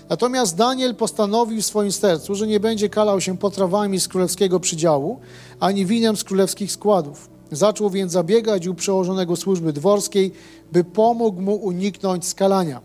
Natomiast 0.10 0.58
Daniel 0.58 0.96
postanowił 0.96 1.62
w 1.62 1.66
swoim 1.66 1.92
sercu, 1.92 2.36
że 2.36 2.48
nie 2.48 2.60
będzie 2.60 2.90
kalał 2.90 3.22
się 3.22 3.38
potrawami 3.38 4.00
z 4.00 4.08
królewskiego 4.08 4.60
przydziału, 4.60 5.20
ani 5.60 5.86
winem 5.86 6.18
z 6.18 6.24
królewskich 6.24 6.72
składów. 6.72 7.30
Zaczął 7.52 7.90
więc 7.90 8.12
zabiegać 8.12 8.68
u 8.68 8.74
przełożonego 8.76 9.36
służby 9.36 9.74
dworskiej, 9.74 10.32
by 10.72 10.84
pomógł 10.84 11.42
mu 11.42 11.56
uniknąć 11.56 12.26
skalania. 12.28 12.82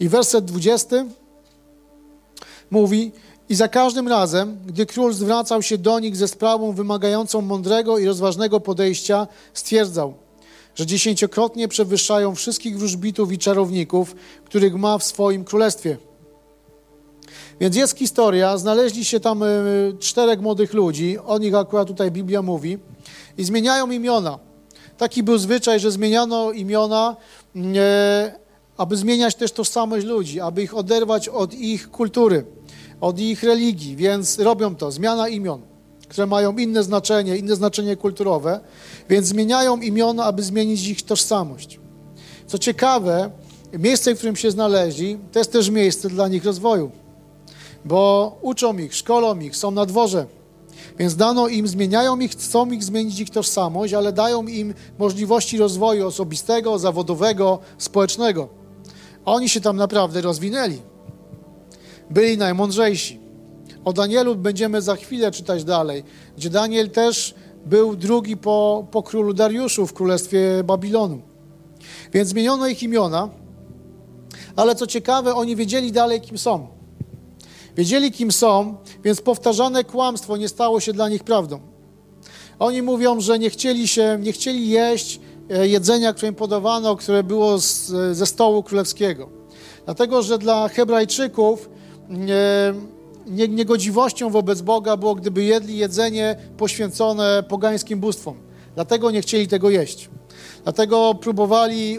I 0.00 0.08
werset 0.08 0.44
20 0.44 1.04
mówi, 2.70 3.12
i 3.52 3.54
za 3.54 3.68
każdym 3.68 4.08
razem, 4.08 4.58
gdy 4.66 4.86
król 4.86 5.12
zwracał 5.12 5.62
się 5.62 5.78
do 5.78 5.98
nich 5.98 6.16
ze 6.16 6.28
sprawą 6.28 6.72
wymagającą 6.72 7.40
mądrego 7.40 7.98
i 7.98 8.06
rozważnego 8.06 8.60
podejścia, 8.60 9.26
stwierdzał, 9.54 10.14
że 10.74 10.86
dziesięciokrotnie 10.86 11.68
przewyższają 11.68 12.34
wszystkich 12.34 12.78
wróżbitów 12.78 13.32
i 13.32 13.38
czarowników, 13.38 14.14
których 14.44 14.74
ma 14.74 14.98
w 14.98 15.04
swoim 15.04 15.44
królestwie. 15.44 15.96
Więc 17.60 17.76
jest 17.76 17.98
historia, 17.98 18.58
znaleźli 18.58 19.04
się 19.04 19.20
tam 19.20 19.42
y, 19.42 19.92
czterech 20.00 20.40
młodych 20.40 20.74
ludzi, 20.74 21.18
o 21.18 21.38
nich 21.38 21.54
akurat 21.54 21.88
tutaj 21.88 22.10
Biblia 22.10 22.42
mówi, 22.42 22.78
i 23.38 23.44
zmieniają 23.44 23.90
imiona. 23.90 24.38
Taki 24.98 25.22
był 25.22 25.38
zwyczaj, 25.38 25.80
że 25.80 25.90
zmieniano 25.90 26.52
imiona, 26.52 27.16
e, 27.56 28.34
aby 28.76 28.96
zmieniać 28.96 29.34
też 29.34 29.52
tożsamość 29.52 30.06
ludzi, 30.06 30.40
aby 30.40 30.62
ich 30.62 30.76
oderwać 30.76 31.28
od 31.28 31.54
ich 31.54 31.90
kultury 31.90 32.44
od 33.02 33.18
ich 33.18 33.42
religii, 33.42 33.96
więc 33.96 34.38
robią 34.38 34.74
to. 34.74 34.92
Zmiana 34.92 35.28
imion, 35.28 35.60
które 36.08 36.26
mają 36.26 36.56
inne 36.56 36.82
znaczenie, 36.82 37.36
inne 37.36 37.56
znaczenie 37.56 37.96
kulturowe, 37.96 38.60
więc 39.10 39.26
zmieniają 39.26 39.80
imiona, 39.80 40.24
aby 40.24 40.42
zmienić 40.42 40.88
ich 40.88 41.02
tożsamość. 41.02 41.80
Co 42.46 42.58
ciekawe, 42.58 43.30
miejsce, 43.78 44.14
w 44.14 44.18
którym 44.18 44.36
się 44.36 44.50
znaleźli, 44.50 45.18
to 45.32 45.38
jest 45.38 45.52
też 45.52 45.70
miejsce 45.70 46.08
dla 46.08 46.28
nich 46.28 46.44
rozwoju, 46.44 46.90
bo 47.84 48.38
uczą 48.42 48.78
ich, 48.78 48.94
szkolą 48.94 49.38
ich, 49.38 49.56
są 49.56 49.70
na 49.70 49.86
dworze. 49.86 50.26
Więc 50.98 51.16
dano 51.16 51.48
im, 51.48 51.68
zmieniają 51.68 52.18
ich, 52.18 52.30
chcą 52.30 52.70
ich 52.70 52.84
zmienić 52.84 53.20
ich 53.20 53.30
tożsamość, 53.30 53.94
ale 53.94 54.12
dają 54.12 54.46
im 54.46 54.74
możliwości 54.98 55.58
rozwoju 55.58 56.06
osobistego, 56.06 56.78
zawodowego, 56.78 57.58
społecznego. 57.78 58.48
Oni 59.24 59.48
się 59.48 59.60
tam 59.60 59.76
naprawdę 59.76 60.20
rozwinęli 60.20 60.91
byli 62.10 62.38
najmądrzejsi. 62.38 63.20
O 63.84 63.92
Danielu 63.92 64.36
będziemy 64.36 64.82
za 64.82 64.96
chwilę 64.96 65.30
czytać 65.30 65.64
dalej, 65.64 66.04
gdzie 66.36 66.50
Daniel 66.50 66.90
też 66.90 67.34
był 67.66 67.96
drugi 67.96 68.36
po, 68.36 68.86
po 68.90 69.02
królu 69.02 69.32
Dariuszu 69.32 69.86
w 69.86 69.92
królestwie 69.92 70.64
Babilonu. 70.64 71.22
Więc 72.12 72.28
zmieniono 72.28 72.66
ich 72.66 72.82
imiona, 72.82 73.28
ale 74.56 74.74
co 74.74 74.86
ciekawe, 74.86 75.34
oni 75.34 75.56
wiedzieli 75.56 75.92
dalej, 75.92 76.20
kim 76.20 76.38
są. 76.38 76.66
Wiedzieli, 77.76 78.12
kim 78.12 78.32
są, 78.32 78.76
więc 79.04 79.20
powtarzane 79.20 79.84
kłamstwo 79.84 80.36
nie 80.36 80.48
stało 80.48 80.80
się 80.80 80.92
dla 80.92 81.08
nich 81.08 81.24
prawdą. 81.24 81.60
Oni 82.58 82.82
mówią, 82.82 83.20
że 83.20 83.38
nie 83.38 83.50
chcieli 83.50 83.88
się, 83.88 84.18
nie 84.20 84.32
chcieli 84.32 84.68
jeść 84.68 85.20
e, 85.50 85.68
jedzenia, 85.68 86.12
które 86.12 86.28
im 86.28 86.34
podawano, 86.34 86.96
które 86.96 87.22
było 87.22 87.58
z, 87.58 87.86
ze 88.16 88.26
stołu 88.26 88.62
królewskiego. 88.62 89.28
Dlatego, 89.84 90.22
że 90.22 90.38
dla 90.38 90.68
Hebrajczyków 90.68 91.70
nie, 93.26 93.48
niegodziwością 93.48 94.30
wobec 94.30 94.60
Boga 94.60 94.96
było, 94.96 95.14
gdyby 95.14 95.44
jedli 95.44 95.76
jedzenie 95.76 96.36
poświęcone 96.56 97.42
pogańskim 97.48 98.00
bóstwom. 98.00 98.36
Dlatego 98.74 99.10
nie 99.10 99.22
chcieli 99.22 99.48
tego 99.48 99.70
jeść. 99.70 100.10
Dlatego 100.62 101.14
próbowali 101.14 101.98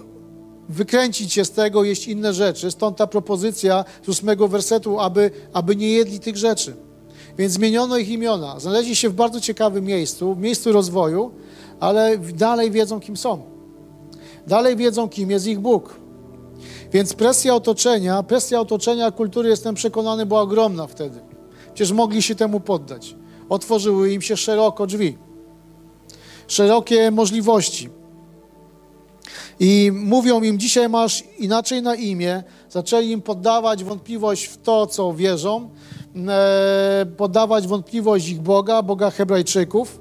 wykręcić 0.69 1.33
się 1.33 1.45
z 1.45 1.51
tego, 1.51 1.83
jeść 1.83 2.07
inne 2.07 2.33
rzeczy. 2.33 2.71
Stąd 2.71 2.97
ta 2.97 3.07
propozycja 3.07 3.85
z 4.03 4.09
ósmego 4.09 4.47
wersetu, 4.47 4.99
aby, 4.99 5.31
aby 5.53 5.75
nie 5.75 5.89
jedli 5.89 6.19
tych 6.19 6.37
rzeczy. 6.37 6.75
Więc 7.37 7.53
zmieniono 7.53 7.97
ich 7.97 8.09
imiona. 8.09 8.59
Znaleźli 8.59 8.95
się 8.95 9.09
w 9.09 9.13
bardzo 9.13 9.41
ciekawym 9.41 9.85
miejscu, 9.85 10.35
w 10.35 10.39
miejscu 10.39 10.71
rozwoju, 10.71 11.31
ale 11.79 12.17
dalej 12.17 12.71
wiedzą, 12.71 12.99
kim 12.99 13.17
są. 13.17 13.41
Dalej 14.47 14.75
wiedzą, 14.75 15.09
kim 15.09 15.31
jest 15.31 15.47
ich 15.47 15.59
Bóg. 15.59 16.02
Więc 16.93 17.13
presja 17.13 17.55
otoczenia, 17.55 18.23
presja 18.23 18.59
otoczenia 18.59 19.11
kultury, 19.11 19.49
jestem 19.49 19.75
przekonany, 19.75 20.25
była 20.25 20.41
ogromna 20.41 20.87
wtedy. 20.87 21.19
Przecież 21.65 21.91
mogli 21.91 22.21
się 22.21 22.35
temu 22.35 22.59
poddać. 22.59 23.15
Otworzyły 23.49 24.13
im 24.13 24.21
się 24.21 24.37
szeroko 24.37 24.87
drzwi, 24.87 25.17
szerokie 26.47 27.11
możliwości. 27.11 27.89
I 29.59 29.91
mówią 29.93 30.41
im, 30.41 30.59
dzisiaj 30.59 30.89
masz 30.89 31.23
inaczej 31.39 31.81
na 31.81 31.95
imię. 31.95 32.43
Zaczęli 32.69 33.11
im 33.11 33.21
poddawać 33.21 33.83
wątpliwość 33.83 34.45
w 34.45 34.57
to, 34.57 34.87
co 34.87 35.13
wierzą, 35.13 35.69
e, 36.27 37.05
poddawać 37.17 37.67
wątpliwość 37.67 38.29
ich 38.29 38.41
Boga, 38.41 38.81
Boga 38.81 39.11
Hebrajczyków. 39.11 39.99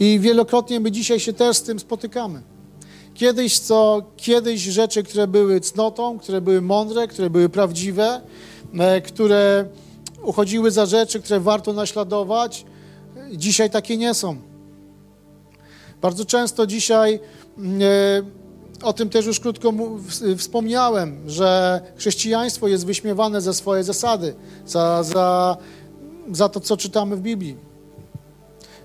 I 0.00 0.18
wielokrotnie 0.20 0.80
my 0.80 0.90
dzisiaj 0.90 1.20
się 1.20 1.32
też 1.32 1.56
z 1.56 1.62
tym 1.62 1.78
spotykamy. 1.78 2.42
Kiedyś, 3.18 3.58
co, 3.58 4.02
kiedyś 4.16 4.60
rzeczy, 4.60 5.02
które 5.02 5.26
były 5.26 5.60
cnotą, 5.60 6.18
które 6.18 6.40
były 6.40 6.62
mądre, 6.62 7.08
które 7.08 7.30
były 7.30 7.48
prawdziwe, 7.48 8.20
e, 8.78 9.00
które 9.00 9.64
uchodziły 10.22 10.70
za 10.70 10.86
rzeczy, 10.86 11.20
które 11.20 11.40
warto 11.40 11.72
naśladować, 11.72 12.64
dzisiaj 13.32 13.70
takie 13.70 13.96
nie 13.96 14.14
są. 14.14 14.36
Bardzo 16.02 16.24
często 16.24 16.66
dzisiaj 16.66 17.20
mm, 17.58 17.82
e, 17.82 18.86
o 18.86 18.92
tym 18.92 19.08
też 19.08 19.26
już 19.26 19.40
krótko 19.40 19.72
wspomniałem, 20.36 21.22
że 21.26 21.80
chrześcijaństwo 21.96 22.68
jest 22.68 22.86
wyśmiewane 22.86 23.40
za 23.40 23.54
swoje 23.54 23.84
zasady, 23.84 24.34
za, 24.66 25.02
za, 25.02 25.56
za 26.32 26.48
to, 26.48 26.60
co 26.60 26.76
czytamy 26.76 27.16
w 27.16 27.20
Biblii. 27.20 27.67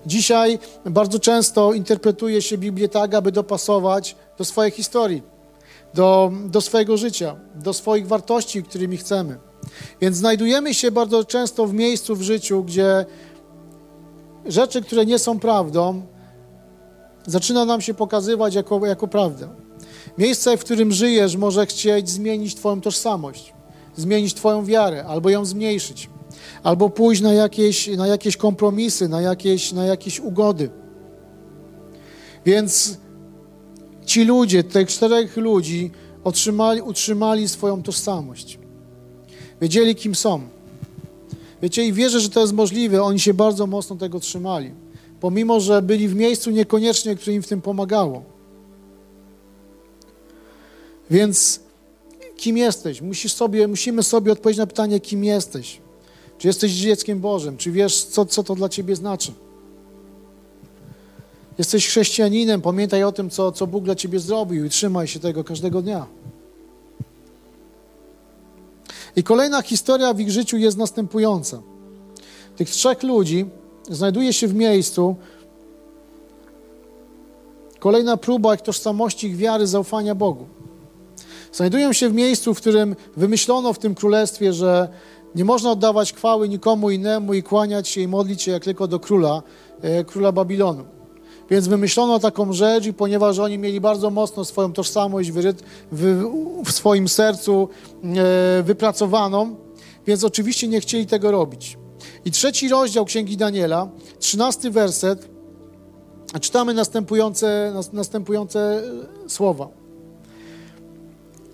Dzisiaj 0.06 0.58
bardzo 0.84 1.18
często 1.18 1.72
interpretuje 1.72 2.42
się 2.42 2.58
Biblię 2.58 2.88
tak, 2.88 3.14
aby 3.14 3.32
dopasować 3.32 4.16
do 4.38 4.44
swojej 4.44 4.72
historii, 4.72 5.22
do, 5.94 6.32
do 6.46 6.60
swojego 6.60 6.96
życia, 6.96 7.36
do 7.54 7.72
swoich 7.72 8.06
wartości, 8.06 8.62
którymi 8.62 8.96
chcemy. 8.96 9.38
Więc 10.00 10.16
znajdujemy 10.16 10.74
się 10.74 10.90
bardzo 10.90 11.24
często 11.24 11.66
w 11.66 11.74
miejscu 11.74 12.16
w 12.16 12.22
życiu, 12.22 12.64
gdzie 12.64 13.06
rzeczy, 14.46 14.82
które 14.82 15.06
nie 15.06 15.18
są 15.18 15.38
prawdą, 15.40 16.02
zaczyna 17.26 17.64
nam 17.64 17.80
się 17.80 17.94
pokazywać 17.94 18.54
jako, 18.54 18.86
jako 18.86 19.08
prawda. 19.08 19.48
Miejsce, 20.18 20.56
w 20.56 20.64
którym 20.64 20.92
żyjesz, 20.92 21.36
może 21.36 21.66
chcieć 21.66 22.10
zmienić 22.10 22.54
Twoją 22.54 22.80
tożsamość, 22.80 23.54
zmienić 23.96 24.34
Twoją 24.34 24.64
wiarę, 24.64 25.04
albo 25.04 25.30
ją 25.30 25.44
zmniejszyć, 25.44 26.10
albo 26.62 26.90
pójść 26.90 27.22
na 27.22 27.32
jakieś, 27.32 27.88
na 27.88 28.06
jakieś 28.06 28.36
kompromisy, 28.36 29.08
na 29.08 29.20
jakieś, 29.20 29.72
na 29.72 29.84
jakieś 29.84 30.20
ugody. 30.20 30.70
Więc 32.46 32.98
ci 34.06 34.24
ludzie, 34.24 34.64
tych 34.64 34.88
czterech 34.88 35.36
ludzi, 35.36 35.90
otrzymali, 36.24 36.82
utrzymali 36.82 37.48
swoją 37.48 37.82
tożsamość. 37.82 38.58
Wiedzieli, 39.60 39.94
kim 39.94 40.14
są. 40.14 40.40
Wiecie, 41.62 41.84
i 41.84 41.92
wierzę, 41.92 42.20
że 42.20 42.28
to 42.28 42.40
jest 42.40 42.52
możliwe. 42.52 43.02
Oni 43.02 43.20
się 43.20 43.34
bardzo 43.34 43.66
mocno 43.66 43.96
tego 43.96 44.20
trzymali 44.20 44.84
pomimo 45.24 45.60
że 45.60 45.82
byli 45.82 46.08
w 46.08 46.14
miejscu 46.14 46.50
niekoniecznie, 46.50 47.16
które 47.16 47.36
im 47.36 47.42
w 47.42 47.48
tym 47.48 47.60
pomagało. 47.60 48.22
Więc 51.10 51.60
kim 52.36 52.56
jesteś? 52.56 53.00
Musisz 53.00 53.32
sobie, 53.32 53.68
musimy 53.68 54.02
sobie 54.02 54.32
odpowiedzieć 54.32 54.58
na 54.58 54.66
pytanie, 54.66 55.00
kim 55.00 55.24
jesteś. 55.24 55.80
Czy 56.38 56.46
jesteś 56.46 56.72
dzieckiem 56.72 57.20
Bożym? 57.20 57.56
Czy 57.56 57.70
wiesz, 57.70 58.04
co, 58.04 58.24
co 58.24 58.42
to 58.42 58.54
dla 58.54 58.68
ciebie 58.68 58.96
znaczy? 58.96 59.32
Jesteś 61.58 61.86
chrześcijaninem, 61.88 62.60
pamiętaj 62.60 63.04
o 63.04 63.12
tym, 63.12 63.30
co, 63.30 63.52
co 63.52 63.66
Bóg 63.66 63.84
dla 63.84 63.94
ciebie 63.94 64.20
zrobił 64.20 64.64
i 64.64 64.70
trzymaj 64.70 65.08
się 65.08 65.20
tego 65.20 65.44
każdego 65.44 65.82
dnia. 65.82 66.06
I 69.16 69.22
kolejna 69.22 69.62
historia 69.62 70.14
w 70.14 70.20
ich 70.20 70.30
życiu 70.30 70.56
jest 70.56 70.76
następująca. 70.76 71.62
Tych 72.56 72.70
trzech 72.70 73.02
ludzi 73.02 73.46
znajduje 73.90 74.32
się 74.32 74.48
w 74.48 74.54
miejscu, 74.54 75.16
kolejna 77.78 78.16
próba 78.16 78.54
ich 78.54 78.60
tożsamości, 78.60 79.26
ich 79.26 79.36
wiary, 79.36 79.66
zaufania 79.66 80.14
Bogu. 80.14 80.46
Znajdują 81.52 81.92
się 81.92 82.08
w 82.08 82.14
miejscu, 82.14 82.54
w 82.54 82.60
którym 82.60 82.96
wymyślono 83.16 83.72
w 83.72 83.78
tym 83.78 83.94
królestwie, 83.94 84.52
że 84.52 84.88
nie 85.34 85.44
można 85.44 85.70
oddawać 85.70 86.12
chwały 86.12 86.48
nikomu 86.48 86.90
innemu 86.90 87.34
i 87.34 87.42
kłaniać 87.42 87.88
się 87.88 88.00
i 88.00 88.08
modlić 88.08 88.42
się 88.42 88.50
jak 88.50 88.64
tylko 88.64 88.88
do 88.88 89.00
króla, 89.00 89.42
e, 89.82 90.04
króla 90.04 90.32
Babilonu. 90.32 90.84
Więc 91.50 91.68
wymyślono 91.68 92.18
taką 92.18 92.52
rzecz 92.52 92.86
i 92.86 92.92
ponieważ 92.92 93.38
oni 93.38 93.58
mieli 93.58 93.80
bardzo 93.80 94.10
mocno 94.10 94.44
swoją 94.44 94.72
tożsamość 94.72 95.30
w 95.92 96.72
swoim 96.72 97.08
sercu 97.08 97.68
e, 98.02 98.62
wypracowaną, 98.62 99.56
więc 100.06 100.24
oczywiście 100.24 100.68
nie 100.68 100.80
chcieli 100.80 101.06
tego 101.06 101.30
robić. 101.30 101.78
I 102.24 102.30
trzeci 102.30 102.68
rozdział 102.68 103.04
Księgi 103.04 103.36
Daniela, 103.36 103.88
trzynasty 104.18 104.70
werset, 104.70 105.28
czytamy 106.40 106.74
następujące, 106.74 107.72
następujące 107.92 108.82
e, 109.26 109.30
słowa. 109.30 109.68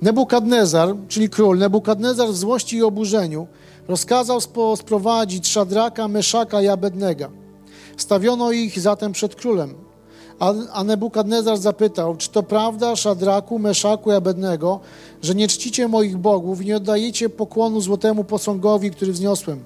Nebukadnezar, 0.02 0.94
czyli 1.08 1.28
król, 1.28 1.58
Nebukadnezar 1.58 2.28
w 2.28 2.36
złości 2.36 2.76
i 2.76 2.82
oburzeniu 2.82 3.46
rozkazał 3.90 4.40
sprowadzić 4.76 5.48
Szadraka, 5.48 6.08
Meszaka 6.08 6.62
i 6.62 6.68
Abednego. 6.68 7.30
Stawiono 7.96 8.52
ich 8.52 8.80
zatem 8.80 9.12
przed 9.12 9.34
królem. 9.34 9.74
A, 10.72 10.84
Nebukadnezar 10.84 11.58
zapytał, 11.58 12.16
czy 12.16 12.30
to 12.30 12.42
prawda, 12.42 12.96
Szadraku, 12.96 13.58
Meszaku 13.58 14.10
i 14.10 14.14
Abednego, 14.14 14.80
że 15.22 15.34
nie 15.34 15.48
czcicie 15.48 15.88
moich 15.88 16.16
bogów 16.18 16.62
i 16.62 16.66
nie 16.66 16.76
oddajecie 16.76 17.28
pokłonu 17.28 17.80
złotemu 17.80 18.24
posągowi, 18.24 18.90
który 18.90 19.12
wzniosłem? 19.12 19.64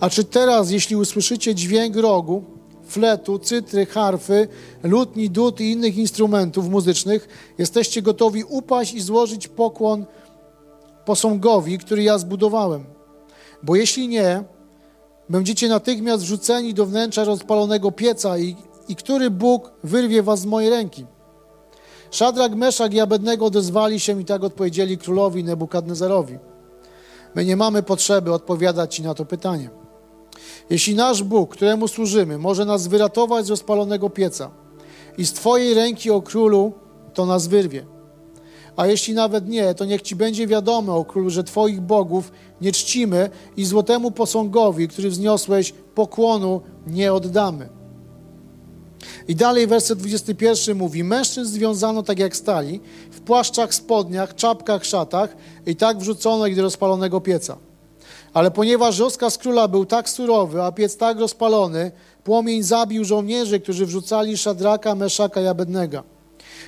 A 0.00 0.10
czy 0.10 0.24
teraz, 0.24 0.70
jeśli 0.70 0.96
usłyszycie 0.96 1.54
dźwięk 1.54 1.96
rogu, 1.96 2.44
fletu, 2.86 3.38
cytry, 3.38 3.86
harfy, 3.86 4.48
lutni, 4.82 5.30
dud 5.30 5.60
i 5.60 5.72
innych 5.72 5.96
instrumentów 5.96 6.68
muzycznych, 6.68 7.28
jesteście 7.58 8.02
gotowi 8.02 8.44
upaść 8.44 8.94
i 8.94 9.00
złożyć 9.00 9.48
pokłon 9.48 10.06
posągowi, 11.04 11.78
który 11.78 12.02
ja 12.02 12.18
zbudowałem? 12.18 12.93
Bo 13.64 13.76
jeśli 13.76 14.08
nie, 14.08 14.44
będziecie 15.28 15.68
natychmiast 15.68 16.22
wrzuceni 16.22 16.74
do 16.74 16.86
wnętrza 16.86 17.24
rozpalonego 17.24 17.92
pieca 17.92 18.38
i, 18.38 18.56
i 18.88 18.96
który 18.96 19.30
Bóg 19.30 19.72
wyrwie 19.84 20.22
was 20.22 20.40
z 20.40 20.46
mojej 20.46 20.70
ręki. 20.70 21.06
Szadrak, 22.10 22.54
Meszak 22.54 22.94
i 22.94 23.00
Abednego 23.00 23.46
odezwali 23.46 24.00
się 24.00 24.20
i 24.20 24.24
tak 24.24 24.44
odpowiedzieli 24.44 24.98
królowi 24.98 25.44
Nebukadnezarowi. 25.44 26.38
My 27.34 27.44
nie 27.44 27.56
mamy 27.56 27.82
potrzeby 27.82 28.32
odpowiadać 28.32 28.94
Ci 28.94 29.02
na 29.02 29.14
to 29.14 29.24
pytanie. 29.24 29.70
Jeśli 30.70 30.94
nasz 30.94 31.22
Bóg, 31.22 31.52
któremu 31.52 31.88
służymy, 31.88 32.38
może 32.38 32.64
nas 32.64 32.86
wyratować 32.86 33.46
z 33.46 33.50
rozpalonego 33.50 34.10
pieca 34.10 34.50
i 35.18 35.26
z 35.26 35.32
Twojej 35.32 35.74
ręki, 35.74 36.10
o 36.10 36.22
królu, 36.22 36.72
to 37.14 37.26
nas 37.26 37.46
wyrwie. 37.46 37.93
A 38.76 38.86
jeśli 38.86 39.14
nawet 39.14 39.48
nie, 39.48 39.74
to 39.74 39.84
niech 39.84 40.02
Ci 40.02 40.16
będzie 40.16 40.46
wiadomo, 40.46 40.96
o 40.96 41.04
królu, 41.04 41.30
że 41.30 41.44
Twoich 41.44 41.80
bogów 41.80 42.32
nie 42.60 42.72
czcimy 42.72 43.30
i 43.56 43.64
złotemu 43.64 44.10
posągowi, 44.10 44.88
który 44.88 45.10
wzniosłeś, 45.10 45.74
pokłonu 45.94 46.60
nie 46.86 47.12
oddamy. 47.12 47.68
I 49.28 49.36
dalej 49.36 49.66
werset 49.66 49.98
21 49.98 50.76
mówi: 50.76 51.04
Mężczyzn 51.04 51.52
związano 51.52 52.02
tak 52.02 52.18
jak 52.18 52.36
stali, 52.36 52.80
w 53.10 53.20
płaszczach, 53.20 53.74
spodniach, 53.74 54.34
czapkach, 54.34 54.84
szatach, 54.84 55.36
i 55.66 55.76
tak 55.76 55.98
wrzucono 55.98 56.46
ich 56.46 56.56
do 56.56 56.62
rozpalonego 56.62 57.20
pieca. 57.20 57.56
Ale 58.34 58.50
ponieważ 58.50 58.98
rozkaz 58.98 59.38
króla 59.38 59.68
był 59.68 59.86
tak 59.86 60.08
surowy, 60.08 60.62
a 60.62 60.72
piec 60.72 60.96
tak 60.96 61.18
rozpalony, 61.18 61.92
płomień 62.24 62.62
zabił 62.62 63.04
żołnierzy, 63.04 63.60
którzy 63.60 63.86
wrzucali 63.86 64.38
Szadraka, 64.38 64.94
Meszaka 64.94 65.40
i 65.40 65.46
Abednego. 65.46 66.13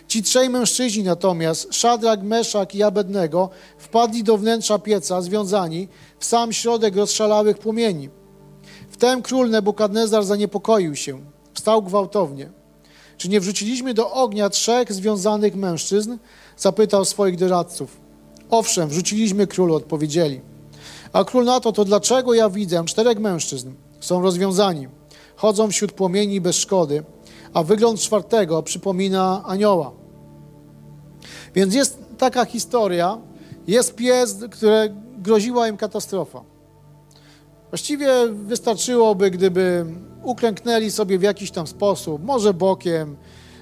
Ci 0.08 0.22
trzej 0.22 0.50
mężczyźni 0.50 1.02
natomiast, 1.02 1.74
Szadrak, 1.74 2.22
Meszak 2.22 2.74
i 2.74 2.82
Abednego, 2.82 3.50
wpadli 3.78 4.24
do 4.24 4.38
wnętrza 4.38 4.78
pieca, 4.78 5.22
związani 5.22 5.88
w 6.18 6.24
sam 6.24 6.52
środek 6.52 6.96
rozszalałych 6.96 7.58
płomieni. 7.58 8.08
Wtem 8.90 9.22
król 9.22 9.50
Nebukadnezar 9.50 10.24
zaniepokoił 10.24 10.96
się, 10.96 11.20
wstał 11.54 11.82
gwałtownie. 11.82 12.50
Czy 13.16 13.28
nie 13.28 13.40
wrzuciliśmy 13.40 13.94
do 13.94 14.12
ognia 14.12 14.50
trzech 14.50 14.92
związanych 14.92 15.56
mężczyzn? 15.56 16.16
Zapytał 16.56 17.04
swoich 17.04 17.36
doradców. 17.36 17.96
Owszem, 18.50 18.88
wrzuciliśmy 18.88 19.46
królu, 19.46 19.74
odpowiedzieli. 19.74 20.40
A 21.12 21.24
król 21.24 21.44
na 21.44 21.60
to, 21.60 21.72
to 21.72 21.84
dlaczego 21.84 22.34
ja 22.34 22.50
widzę 22.50 22.84
czterech 22.84 23.18
mężczyzn? 23.18 23.72
Są 24.00 24.22
rozwiązani, 24.22 24.88
chodzą 25.36 25.70
wśród 25.70 25.92
płomieni 25.92 26.40
bez 26.40 26.56
szkody, 26.56 27.04
a 27.56 27.62
wygląd 27.62 28.00
czwartego 28.00 28.62
przypomina 28.62 29.42
anioła. 29.46 29.92
Więc 31.54 31.74
jest 31.74 31.98
taka 32.18 32.44
historia, 32.44 33.18
jest 33.66 33.94
pies, 33.94 34.36
które 34.50 34.88
groziła 35.18 35.68
im 35.68 35.76
katastrofa. 35.76 36.42
Właściwie 37.70 38.08
wystarczyłoby, 38.28 39.30
gdyby 39.30 39.86
uklęknęli 40.22 40.90
sobie 40.90 41.18
w 41.18 41.22
jakiś 41.22 41.50
tam 41.50 41.66
sposób, 41.66 42.24
może 42.24 42.54
bokiem, 42.54 43.16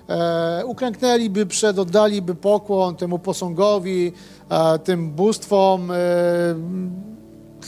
e, 0.08 0.62
uklęknęliby 0.66 1.46
przed, 1.46 1.78
oddaliby 1.78 2.34
pokłon 2.34 2.96
temu 2.96 3.18
posągowi, 3.18 4.12
e, 4.48 4.78
tym 4.78 5.10
bóstwom 5.10 5.90
e, 5.90 5.94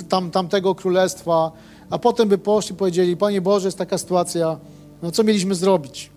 tam, 0.08 0.30
tamtego 0.30 0.74
królestwa, 0.74 1.52
a 1.90 1.98
potem 1.98 2.28
by 2.28 2.38
poszli 2.38 2.74
i 2.74 2.78
powiedzieli, 2.78 3.16
Panie 3.16 3.40
Boże, 3.40 3.68
jest 3.68 3.78
taka 3.78 3.98
sytuacja, 3.98 4.58
no 5.02 5.10
co 5.10 5.24
mieliśmy 5.24 5.54
zrobić? 5.54 6.15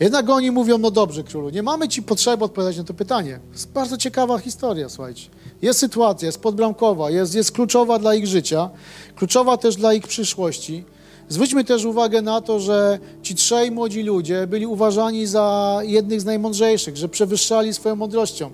Jednak 0.00 0.30
oni 0.30 0.50
mówią, 0.50 0.78
no 0.78 0.90
dobrze, 0.90 1.22
królu, 1.24 1.50
nie 1.50 1.62
mamy 1.62 1.88
ci 1.88 2.02
potrzeby 2.02 2.44
odpowiadać 2.44 2.76
na 2.76 2.84
to 2.84 2.94
pytanie. 2.94 3.40
To 3.48 3.52
jest 3.52 3.72
bardzo 3.72 3.96
ciekawa 3.96 4.38
historia, 4.38 4.88
słuchajcie. 4.88 5.28
Jest 5.62 5.80
sytuacja, 5.80 6.26
jest 6.26 6.40
podbramkowa, 6.40 7.10
jest, 7.10 7.34
jest 7.34 7.52
kluczowa 7.52 7.98
dla 7.98 8.14
ich 8.14 8.26
życia, 8.26 8.70
kluczowa 9.16 9.56
też 9.56 9.76
dla 9.76 9.94
ich 9.94 10.08
przyszłości. 10.08 10.84
Zwróćmy 11.28 11.64
też 11.64 11.84
uwagę 11.84 12.22
na 12.22 12.40
to, 12.40 12.60
że 12.60 12.98
ci 13.22 13.34
trzej 13.34 13.70
młodzi 13.70 14.02
ludzie 14.02 14.46
byli 14.46 14.66
uważani 14.66 15.26
za 15.26 15.78
jednych 15.82 16.20
z 16.20 16.24
najmądrzejszych, 16.24 16.96
że 16.96 17.08
przewyższali 17.08 17.74
swoją 17.74 17.96
mądrością. 17.96 18.50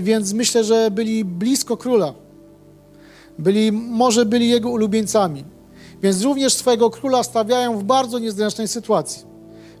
Więc 0.00 0.32
myślę, 0.32 0.64
że 0.64 0.90
byli 0.90 1.24
blisko 1.24 1.76
króla. 1.76 2.14
Byli, 3.38 3.72
może 3.72 4.26
byli 4.26 4.48
jego 4.48 4.70
ulubieńcami. 4.70 5.44
Więc 6.02 6.22
również 6.22 6.54
swojego 6.54 6.90
króla 6.90 7.22
stawiają 7.22 7.78
w 7.78 7.84
bardzo 7.84 8.18
niezręcznej 8.18 8.68
sytuacji. 8.68 9.29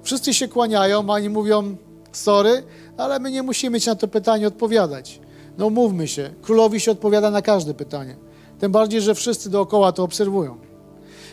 Wszyscy 0.02 0.34
się 0.34 0.48
kłaniają, 0.48 1.10
a 1.10 1.12
oni 1.12 1.28
mówią, 1.28 1.76
sorry, 2.12 2.62
ale 2.96 3.18
my 3.18 3.30
nie 3.30 3.42
musimy 3.42 3.80
ci 3.80 3.88
na 3.88 3.94
to 3.94 4.08
pytanie 4.08 4.46
odpowiadać. 4.46 5.20
No 5.58 5.70
mówmy 5.70 6.08
się, 6.08 6.30
królowi 6.42 6.80
się 6.80 6.90
odpowiada 6.90 7.30
na 7.30 7.42
każde 7.42 7.74
pytanie. 7.74 8.16
Tym 8.58 8.72
bardziej, 8.72 9.00
że 9.00 9.14
wszyscy 9.14 9.50
dookoła 9.50 9.92
to 9.92 10.02
obserwują. 10.02 10.56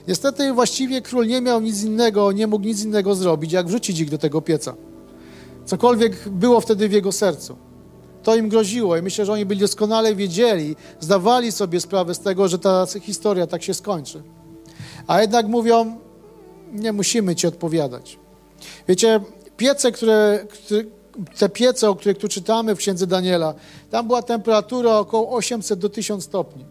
Niestety 0.07 0.53
właściwie 0.53 1.01
król 1.01 1.27
nie 1.27 1.41
miał 1.41 1.61
nic 1.61 1.83
innego, 1.83 2.31
nie 2.31 2.47
mógł 2.47 2.65
nic 2.65 2.83
innego 2.83 3.15
zrobić, 3.15 3.51
jak 3.51 3.67
wrzucić 3.67 3.99
ich 3.99 4.09
do 4.09 4.17
tego 4.17 4.41
pieca. 4.41 4.75
Cokolwiek 5.65 6.29
było 6.29 6.61
wtedy 6.61 6.89
w 6.89 6.91
jego 6.91 7.11
sercu. 7.11 7.57
To 8.23 8.35
im 8.35 8.49
groziło 8.49 8.97
i 8.97 9.01
myślę, 9.01 9.25
że 9.25 9.33
oni 9.33 9.45
byli 9.45 9.59
doskonale 9.59 10.15
wiedzieli, 10.15 10.75
zdawali 10.99 11.51
sobie 11.51 11.79
sprawę 11.79 12.15
z 12.15 12.19
tego, 12.19 12.47
że 12.47 12.59
ta 12.59 12.85
historia 13.01 13.47
tak 13.47 13.63
się 13.63 13.73
skończy. 13.73 14.23
A 15.07 15.21
jednak 15.21 15.47
mówią, 15.47 15.97
nie 16.73 16.93
musimy 16.93 17.35
ci 17.35 17.47
odpowiadać. 17.47 18.19
Wiecie, 18.87 19.19
piece, 19.57 19.91
które, 19.91 20.47
te 21.37 21.49
piece, 21.49 21.89
o 21.89 21.95
których 21.95 22.17
tu 22.17 22.27
czytamy 22.27 22.75
w 22.75 22.77
księdze 22.77 23.07
Daniela, 23.07 23.53
tam 23.91 24.07
była 24.07 24.21
temperatura 24.21 24.97
około 24.97 25.35
800 25.35 25.79
do 25.79 25.89
1000 25.89 26.23
stopni. 26.23 26.65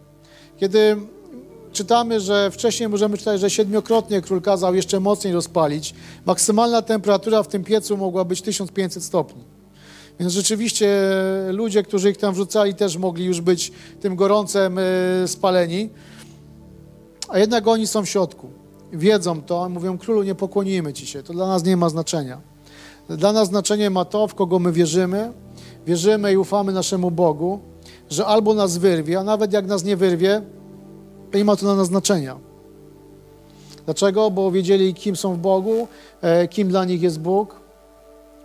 Kiedy 0.57 0.97
czytamy, 1.73 2.21
że 2.21 2.51
wcześniej 2.51 2.89
możemy 2.89 3.19
czytać, 3.19 3.41
że 3.41 3.51
siedmiokrotnie 3.51 4.21
król 4.21 4.43
kazał 4.43 4.75
jeszcze 4.75 5.01
mocniej 5.01 5.35
rozpalić, 5.35 5.95
maksymalna 6.27 6.83
temperatura 6.83 7.43
w 7.43 7.49
tym 7.49 7.65
piecu 7.65 7.97
mogła 7.97 8.25
być 8.25 8.43
1500 8.43 9.05
stopni. 9.05 9.45
Więc 10.21 10.33
rzeczywiście 10.33 10.89
ludzie, 11.51 11.83
którzy 11.83 12.11
ich 12.11 12.17
tam 12.17 12.35
wrzucali, 12.35 12.75
też 12.75 12.97
mogli 12.97 13.25
już 13.25 13.41
być 13.41 13.73
tym 14.01 14.17
gorącem 14.17 14.79
e, 14.79 14.83
spaleni, 15.29 15.91
a 17.29 17.39
jednak 17.39 17.67
oni 17.67 17.87
są 17.87 18.05
w 18.05 18.09
środku 18.09 18.66
wiedzą 18.97 19.43
to, 19.43 19.69
mówią, 19.69 19.99
królu, 19.99 20.23
nie 20.23 20.35
pokłonimy 20.35 20.93
ci 20.93 21.07
się, 21.07 21.23
to 21.23 21.33
dla 21.33 21.47
nas 21.47 21.65
nie 21.65 21.77
ma 21.77 21.89
znaczenia. 21.89 22.41
Dla 23.09 23.33
nas 23.33 23.49
znaczenie 23.49 23.91
ma 23.91 24.05
to, 24.05 24.29
w 24.29 24.35
kogo 24.35 24.59
my 24.59 24.73
wierzymy, 24.73 25.33
wierzymy 25.87 26.33
i 26.33 26.37
ufamy 26.37 26.73
naszemu 26.73 27.11
Bogu, 27.11 27.61
że 28.11 28.27
albo 28.27 28.55
nas 28.55 28.79
wyrwie, 28.79 29.19
a 29.19 29.25
nawet 29.25 29.53
jak 29.53 29.67
nas 29.67 29.85
nie 29.85 29.97
wyrwie, 29.97 30.43
to 31.31 31.39
nie 31.39 31.45
ma 31.45 31.57
to 31.57 31.63
dla 31.63 31.75
nas 31.75 31.87
znaczenia. 31.87 32.37
Dlaczego? 33.85 34.31
Bo 34.31 34.51
wiedzieli, 34.51 34.95
kim 34.95 35.17
są 35.17 35.35
w 35.35 35.39
Bogu, 35.39 35.89
e, 36.21 36.49
kim 36.49 36.69
dla 36.69 36.85
nich 36.85 37.03
jest 37.03 37.21
Bóg. 37.21 37.61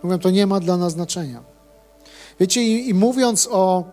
Mówią, 0.02 0.18
to 0.18 0.30
nie 0.30 0.46
ma 0.46 0.60
dla 0.60 0.76
nas 0.76 0.92
znaczenia. 0.92 1.42
Wiecie, 2.40 2.62
i, 2.62 2.88
i 2.88 2.94
mówiąc 2.94 3.48
o, 3.52 3.84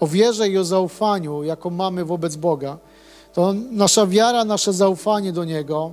o 0.00 0.06
wierze 0.06 0.48
i 0.48 0.58
o 0.58 0.64
zaufaniu, 0.64 1.42
jaką 1.42 1.70
mamy 1.70 2.04
wobec 2.04 2.36
Boga, 2.36 2.78
to 3.36 3.54
nasza 3.70 4.06
wiara, 4.06 4.44
nasze 4.44 4.72
zaufanie 4.72 5.32
do 5.32 5.44
Niego 5.44 5.90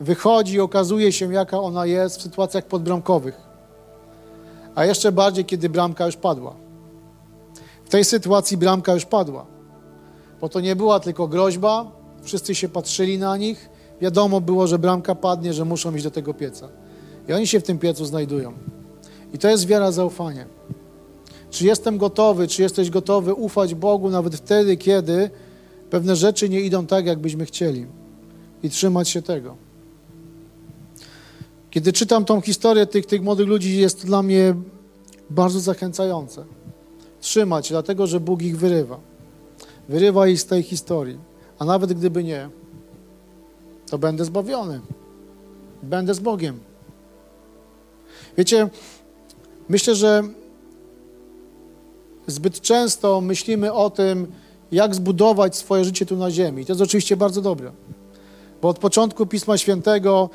wychodzi 0.00 0.54
i 0.54 0.60
okazuje 0.60 1.12
się, 1.12 1.32
jaka 1.32 1.60
ona 1.60 1.86
jest 1.86 2.18
w 2.18 2.22
sytuacjach 2.22 2.64
podbramkowych. 2.66 3.40
A 4.74 4.84
jeszcze 4.84 5.12
bardziej, 5.12 5.44
kiedy 5.44 5.68
bramka 5.68 6.06
już 6.06 6.16
padła. 6.16 6.54
W 7.84 7.88
tej 7.88 8.04
sytuacji 8.04 8.56
bramka 8.56 8.94
już 8.94 9.04
padła. 9.04 9.46
Bo 10.40 10.48
to 10.48 10.60
nie 10.60 10.76
była 10.76 11.00
tylko 11.00 11.28
groźba, 11.28 11.86
wszyscy 12.22 12.54
się 12.54 12.68
patrzyli 12.68 13.18
na 13.18 13.36
nich, 13.36 13.70
wiadomo 14.00 14.40
było, 14.40 14.66
że 14.66 14.78
bramka 14.78 15.14
padnie, 15.14 15.52
że 15.52 15.64
muszą 15.64 15.94
iść 15.94 16.04
do 16.04 16.10
tego 16.10 16.34
pieca. 16.34 16.68
I 17.28 17.32
oni 17.32 17.46
się 17.46 17.60
w 17.60 17.62
tym 17.62 17.78
piecu 17.78 18.04
znajdują. 18.04 18.52
I 19.32 19.38
to 19.38 19.48
jest 19.48 19.66
wiara, 19.66 19.92
zaufanie. 19.92 20.46
Czy 21.50 21.64
jestem 21.64 21.98
gotowy, 21.98 22.48
czy 22.48 22.62
jesteś 22.62 22.90
gotowy 22.90 23.34
ufać 23.34 23.74
Bogu 23.74 24.10
nawet 24.10 24.34
wtedy, 24.34 24.76
kiedy 24.76 25.30
pewne 25.92 26.16
rzeczy 26.16 26.48
nie 26.48 26.60
idą 26.60 26.86
tak, 26.86 27.06
jakbyśmy 27.06 27.46
chcieli 27.46 27.86
i 28.62 28.70
trzymać 28.70 29.08
się 29.08 29.22
tego. 29.22 29.56
Kiedy 31.70 31.92
czytam 31.92 32.24
tą 32.24 32.40
historię 32.40 32.86
tych, 32.86 33.06
tych 33.06 33.22
młodych 33.22 33.46
ludzi, 33.48 33.78
jest 33.78 34.00
to 34.00 34.06
dla 34.06 34.22
mnie 34.22 34.54
bardzo 35.30 35.60
zachęcające. 35.60 36.44
Trzymać, 37.20 37.68
dlatego 37.68 38.06
że 38.06 38.20
Bóg 38.20 38.42
ich 38.42 38.58
wyrywa. 38.58 39.00
Wyrywa 39.88 40.28
ich 40.28 40.40
z 40.40 40.44
tej 40.44 40.62
historii. 40.62 41.18
A 41.58 41.64
nawet 41.64 41.92
gdyby 41.92 42.24
nie, 42.24 42.50
to 43.90 43.98
będę 43.98 44.24
zbawiony. 44.24 44.80
Będę 45.82 46.14
z 46.14 46.20
Bogiem. 46.20 46.60
Wiecie, 48.36 48.68
myślę, 49.68 49.94
że 49.94 50.22
zbyt 52.26 52.60
często 52.60 53.20
myślimy 53.20 53.72
o 53.72 53.90
tym, 53.90 54.32
jak 54.72 54.94
zbudować 54.94 55.56
swoje 55.56 55.84
życie 55.84 56.06
tu 56.06 56.16
na 56.16 56.30
ziemi. 56.30 56.62
I 56.62 56.66
to 56.66 56.72
jest 56.72 56.82
oczywiście 56.82 57.16
bardzo 57.16 57.42
dobre. 57.42 57.72
Bo 58.62 58.68
od 58.68 58.78
początku 58.78 59.26
Pisma 59.26 59.58
Świętego 59.58 60.30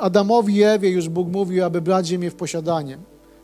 Adamowi 0.00 0.56
i 0.56 0.62
Ewie 0.62 0.90
już 0.90 1.08
Bóg 1.08 1.28
mówił, 1.28 1.64
aby 1.64 1.80
brać 1.80 2.06
ziemię 2.06 2.30
w 2.30 2.34
posiadanie. 2.34 2.98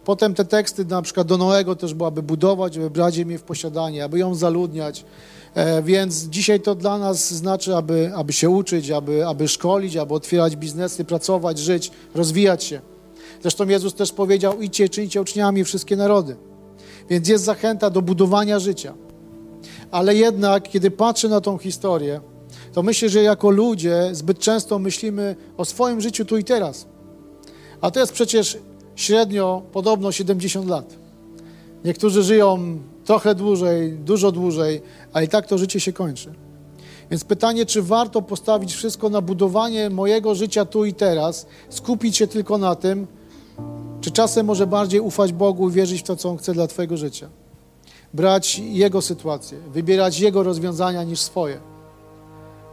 Potem 0.05 0.35
te 0.35 0.45
teksty 0.45 0.85
na 0.85 1.03
przykład 1.03 1.27
do 1.27 1.39
Noego 1.39 1.77
też 1.77 1.95
było, 1.95 2.07
aby 2.07 2.23
budować, 2.23 2.77
aby 2.77 2.91
brać 2.91 3.15
ziemię 3.15 3.39
w 3.39 3.43
posiadanie, 3.43 4.05
aby 4.05 4.19
ją 4.19 4.35
zaludniać. 4.35 5.05
E, 5.55 5.83
więc 5.83 6.25
dzisiaj 6.25 6.61
to 6.61 6.75
dla 6.75 6.99
nas 6.99 7.35
znaczy, 7.35 7.77
aby, 7.77 8.13
aby 8.15 8.33
się 8.33 8.51
uczyć, 8.51 8.91
aby, 8.91 9.27
aby 9.27 9.49
szkolić, 9.49 9.97
aby 9.97 10.15
otwierać 10.15 10.57
biznesy, 10.57 11.05
pracować, 11.05 11.59
żyć, 11.59 11.91
rozwijać 12.15 12.65
się. 12.65 12.81
Zresztą 13.43 13.69
Jezus 13.69 13.95
też 13.95 14.13
powiedział, 14.13 14.61
idźcie, 14.61 14.89
czyńcie 14.89 15.21
uczniami 15.21 15.65
wszystkie 15.65 15.97
narody. 15.97 16.37
Więc 17.11 17.29
jest 17.29 17.45
zachęta 17.45 17.91
do 17.91 18.03
budowania 18.03 18.59
życia 18.59 18.95
ale 19.91 20.15
jednak, 20.15 20.69
kiedy 20.69 20.91
patrzę 20.91 21.29
na 21.29 21.41
tą 21.41 21.59
historię, 21.59 22.21
to 22.73 22.83
myślę, 22.83 23.09
że 23.09 23.23
jako 23.23 23.51
ludzie 23.51 24.11
zbyt 24.13 24.39
często 24.39 24.79
myślimy 24.79 25.37
o 25.57 25.65
swoim 25.65 26.01
życiu 26.01 26.25
tu 26.25 26.37
i 26.37 26.45
teraz. 26.45 26.87
A 27.81 27.91
to 27.91 28.01
jest 28.01 28.13
przecież 28.13 28.59
średnio 28.97 29.63
podobno 29.73 30.13
70 30.13 30.69
lat. 30.69 30.97
Niektórzy 31.85 32.23
żyją 32.23 32.79
trochę 33.05 33.35
dłużej, 33.35 33.93
dużo 33.93 34.33
dłużej, 34.33 34.83
a 35.13 35.23
i 35.23 35.29
tak 35.29 35.47
to 35.47 35.59
życie 35.59 35.81
się 35.81 35.93
kończy. 35.93 36.35
Więc 37.11 37.25
pytanie, 37.25 37.67
czy 37.67 37.83
warto 37.83 38.23
postawić 38.23 38.75
wszystko 38.75 39.09
na 39.09 39.21
budowanie 39.21 39.91
mojego 39.91 40.35
życia 40.35 40.65
tu 40.65 40.85
i 40.85 40.95
teraz, 40.95 41.47
skupić 41.69 42.17
się 42.17 42.27
tylko 42.27 42.59
na 42.59 42.75
tym, 42.75 43.07
czy 44.01 44.11
czasem 44.11 44.47
może 44.47 44.67
bardziej 44.67 45.01
ufać 45.01 45.33
Bogu 45.33 45.69
i 45.69 45.73
wierzyć 45.73 46.01
w 46.01 46.05
to, 46.05 46.17
co 46.17 46.31
On 46.31 46.39
chce 46.39 46.55
dla 46.55 46.67
Twojego 46.67 46.97
życia. 46.97 47.29
Brać 48.15 48.59
Jego 48.59 49.03
sytuację, 49.03 49.59
wybierać 49.73 50.21
Jego 50.21 50.43
rozwiązania 50.43 51.05
niż 51.05 51.21
swoje. 51.21 51.61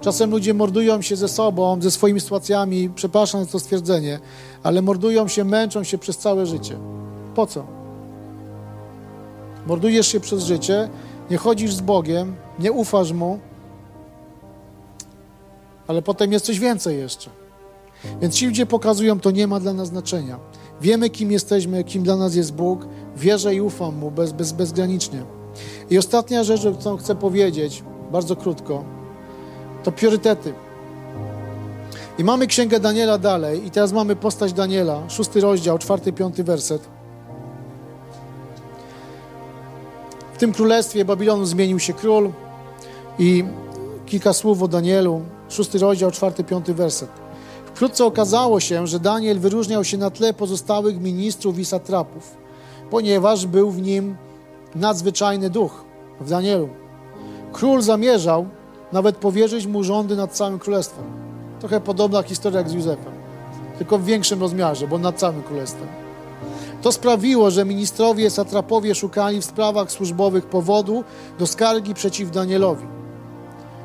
Czasem 0.02 0.32
ludzie 0.32 0.54
mordują 0.54 1.02
się 1.02 1.16
ze 1.16 1.28
sobą, 1.28 1.82
ze 1.82 1.92
swoimi 1.92 2.20
sytuacjami, 2.20 2.90
przepraszam 2.96 3.46
za 3.46 3.52
to 3.52 3.60
stwierdzenie, 3.60 4.20
ale 4.64 4.82
mordują 4.82 5.28
się, 5.28 5.44
męczą 5.44 5.84
się 5.84 5.98
przez 5.98 6.18
całe 6.18 6.46
życie. 6.46 6.78
Po 7.36 7.48
co? 7.48 7.66
Mordujesz 9.68 10.08
się 10.08 10.20
przez 10.20 10.44
życie, 10.44 10.90
nie 11.30 11.38
chodzisz 11.38 11.74
z 11.74 11.82
Bogiem, 11.82 12.36
nie 12.60 12.72
ufasz 12.72 13.12
Mu, 13.12 13.40
ale 15.88 16.02
potem 16.02 16.32
jest 16.32 16.46
coś 16.46 16.60
więcej 16.60 16.98
jeszcze. 16.98 17.30
Więc 18.22 18.36
ci 18.36 18.46
ludzie 18.46 18.66
pokazują, 18.66 19.20
to 19.20 19.32
nie 19.32 19.48
ma 19.48 19.60
dla 19.60 19.74
nas 19.74 19.88
znaczenia. 19.88 20.40
Wiemy, 20.82 21.10
kim 21.10 21.32
jesteśmy, 21.32 21.84
kim 21.84 22.04
dla 22.04 22.16
nas 22.16 22.36
jest 22.36 22.54
Bóg, 22.54 22.88
wierzę 23.16 23.56
i 23.56 23.62
ufam 23.62 23.96
Mu 23.96 24.12
bez, 24.12 24.32
bez, 24.32 24.52
bezgranicznie. 24.52 25.24
I 25.90 25.98
ostatnia 25.98 26.44
rzecz, 26.44 26.62
którą 26.80 26.98
chcę 26.98 27.16
powiedzieć, 27.16 27.84
bardzo 28.12 28.36
krótko, 28.36 28.84
to 29.84 29.92
priorytety. 29.92 30.54
I 32.20 32.24
mamy 32.24 32.48
Księgę 32.48 32.80
Daniela 32.80 33.18
dalej, 33.18 33.68
i 33.68 33.72
teraz 33.72 33.92
mamy 33.92 34.16
postać 34.16 34.54
Daniela, 34.54 35.10
szósty 35.10 35.42
rozdział, 35.42 35.78
czwarty, 35.78 36.14
piąty 36.14 36.44
werset. 36.44 36.82
W 40.34 40.38
tym 40.38 40.54
królestwie 40.54 41.06
Babilonu 41.06 41.46
zmienił 41.46 41.80
się 41.80 41.94
król 41.94 42.32
i 43.20 43.44
kilka 44.06 44.34
słów 44.34 44.62
o 44.62 44.68
Danielu, 44.68 45.22
szósty 45.50 45.78
rozdział, 45.78 46.12
czwarty, 46.12 46.44
piąty 46.44 46.74
werset. 46.74 47.10
Wkrótce 47.66 48.06
okazało 48.06 48.60
się, 48.60 48.88
że 48.88 49.00
Daniel 49.00 49.40
wyróżniał 49.40 49.84
się 49.84 49.98
na 49.98 50.10
tle 50.10 50.34
pozostałych 50.34 51.02
ministrów 51.02 51.60
i 51.60 51.66
satrapów, 51.66 52.38
ponieważ 52.96 53.46
był 53.46 53.72
w 53.72 53.82
nim 53.82 54.16
nadzwyczajny 54.76 55.50
duch, 55.50 55.84
w 56.22 56.30
Danielu. 56.30 56.70
Król 57.54 57.82
zamierzał 57.82 58.46
nawet 58.92 59.18
powierzyć 59.18 59.68
mu 59.68 59.84
rządy 59.84 60.16
nad 60.16 60.32
całym 60.32 60.60
królestwem. 60.60 61.06
Trochę 61.60 61.82
podobna 61.82 62.24
historia 62.24 62.60
jak 62.60 62.70
z 62.70 62.74
Józefem, 62.74 63.14
tylko 63.78 63.98
w 63.98 64.06
większym 64.06 64.42
rozmiarze, 64.42 64.88
bo 64.88 64.98
nad 64.98 65.16
całym 65.16 65.44
królestwem. 65.44 65.88
To 66.82 66.92
sprawiło, 66.92 67.52
że 67.52 67.66
ministrowie, 67.66 68.30
satrapowie 68.30 68.96
szukali 68.96 69.42
w 69.42 69.46
sprawach 69.46 69.92
służbowych 69.92 70.46
powodu 70.46 71.04
do 71.40 71.48
skargi 71.48 71.94
przeciw 71.94 72.32
Danielowi. 72.32 72.88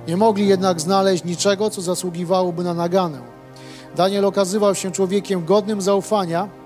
Nie 0.08 0.16
mogli 0.16 0.48
jednak 0.48 0.80
znaleźć 0.80 1.24
niczego, 1.24 1.70
co 1.70 1.80
zasługiwałoby 1.82 2.64
na 2.64 2.74
naganę. 2.74 3.20
Daniel 3.96 4.24
okazywał 4.24 4.74
się 4.74 4.90
człowiekiem 4.90 5.44
godnym 5.44 5.80
zaufania, 5.80 6.59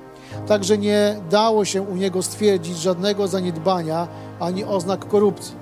także 0.46 0.78
nie 0.78 1.16
dało 1.30 1.64
się 1.64 1.82
u 1.82 1.96
niego 1.96 2.22
stwierdzić 2.22 2.78
żadnego 2.78 3.28
zaniedbania 3.28 4.08
ani 4.40 4.64
oznak 4.64 5.08
korupcji. 5.08 5.54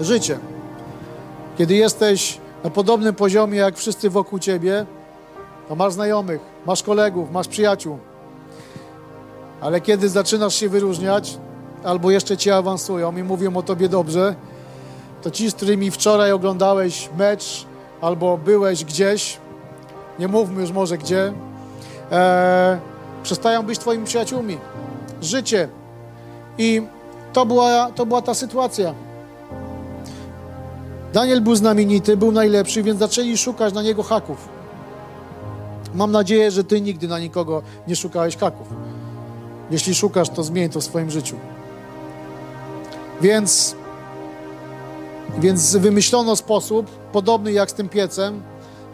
Życie. 0.00 0.38
Kiedy 1.58 1.74
jesteś 1.74 2.40
na 2.64 2.70
podobnym 2.70 3.14
poziomie 3.14 3.58
jak 3.58 3.76
wszyscy 3.76 4.10
wokół 4.10 4.38
ciebie, 4.38 4.86
to 5.68 5.76
masz 5.76 5.92
znajomych, 5.92 6.40
masz 6.66 6.82
kolegów, 6.82 7.30
masz 7.30 7.48
przyjaciół. 7.48 7.98
Ale 9.60 9.80
kiedy 9.80 10.08
zaczynasz 10.08 10.54
się 10.54 10.68
wyróżniać, 10.68 11.38
albo 11.84 12.10
jeszcze 12.10 12.36
cię 12.36 12.56
awansują 12.56 13.16
i 13.16 13.22
mówią 13.22 13.56
o 13.56 13.62
tobie 13.62 13.88
dobrze, 13.88 14.34
to 15.22 15.30
ci, 15.30 15.50
z 15.50 15.54
którymi 15.54 15.90
wczoraj 15.90 16.32
oglądałeś 16.32 17.10
mecz 17.18 17.66
albo 18.00 18.38
byłeś 18.38 18.84
gdzieś, 18.84 19.38
nie 20.18 20.28
mówmy 20.28 20.60
już 20.60 20.70
może 20.70 20.98
gdzie, 20.98 21.32
e, 22.12 22.78
przestają 23.22 23.62
być 23.62 23.78
twoimi 23.78 24.04
przyjaciółmi. 24.04 24.58
Życie. 25.22 25.68
I 26.58 26.82
to 27.32 27.46
była, 27.46 27.90
to 27.90 28.06
była 28.06 28.22
ta 28.22 28.34
sytuacja. 28.34 28.94
Daniel 31.12 31.40
był 31.40 31.56
znamienity, 31.56 32.16
był 32.16 32.32
najlepszy, 32.32 32.82
więc 32.82 32.98
zaczęli 32.98 33.38
szukać 33.38 33.74
na 33.74 33.82
niego 33.82 34.02
haków. 34.02 34.48
Mam 35.94 36.12
nadzieję, 36.12 36.50
że 36.50 36.64
ty 36.64 36.80
nigdy 36.80 37.08
na 37.08 37.18
nikogo 37.18 37.62
nie 37.88 37.96
szukałeś 37.96 38.36
haków. 38.36 38.68
Jeśli 39.70 39.94
szukasz, 39.94 40.28
to 40.28 40.42
zmień 40.42 40.70
to 40.70 40.80
w 40.80 40.84
swoim 40.84 41.10
życiu. 41.10 41.36
Więc, 43.20 43.76
więc 45.38 45.76
wymyślono 45.76 46.36
sposób, 46.36 46.90
podobny 47.12 47.52
jak 47.52 47.70
z 47.70 47.74
tym 47.74 47.88
piecem, 47.88 48.42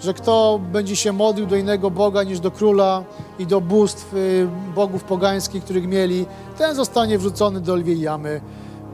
że 0.00 0.14
kto 0.14 0.60
będzie 0.72 0.96
się 0.96 1.12
modlił 1.12 1.46
do 1.46 1.56
innego 1.56 1.90
Boga 1.90 2.22
niż 2.22 2.40
do 2.40 2.50
króla 2.50 3.04
i 3.38 3.46
do 3.46 3.60
bóstw, 3.60 4.14
y, 4.14 4.48
bogów 4.74 5.04
pogańskich, 5.04 5.64
których 5.64 5.86
mieli, 5.86 6.26
ten 6.58 6.74
zostanie 6.74 7.18
wrzucony 7.18 7.60
do 7.60 7.76
lwiej 7.76 8.00
jamy. 8.00 8.40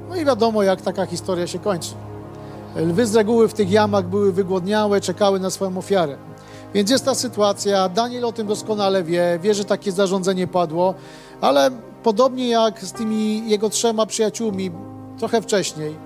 No 0.09 0.17
i 0.17 0.25
wiadomo, 0.25 0.63
jak 0.63 0.83
taka 0.83 1.07
historia 1.07 1.47
się 1.47 1.59
kończy. 1.59 1.91
Lwy 2.77 3.07
z 3.07 3.15
reguły 3.15 3.49
w 3.49 3.55
tych 3.55 3.71
jamach 3.71 4.07
były 4.07 4.33
wygłodniałe, 4.33 5.01
czekały 5.01 5.41
na 5.41 5.51
swoją 5.51 5.79
ofiarę. 5.79 6.17
Więc 6.75 6.91
jest 6.91 7.05
ta 7.05 7.15
sytuacja, 7.15 7.89
Daniel 7.89 8.25
o 8.25 8.33
tym 8.33 8.47
doskonale 8.47 9.03
wie, 9.03 9.39
wie, 9.43 9.55
że 9.55 9.65
takie 9.65 9.93
zarządzenie 9.93 10.47
padło, 10.47 10.95
ale 11.41 11.71
podobnie 12.03 12.49
jak 12.49 12.85
z 12.85 12.93
tymi 12.93 13.51
jego 13.51 13.69
trzema 13.71 14.07
przyjaciółmi 14.07 14.71
trochę 15.19 15.43
wcześniej, 15.43 15.97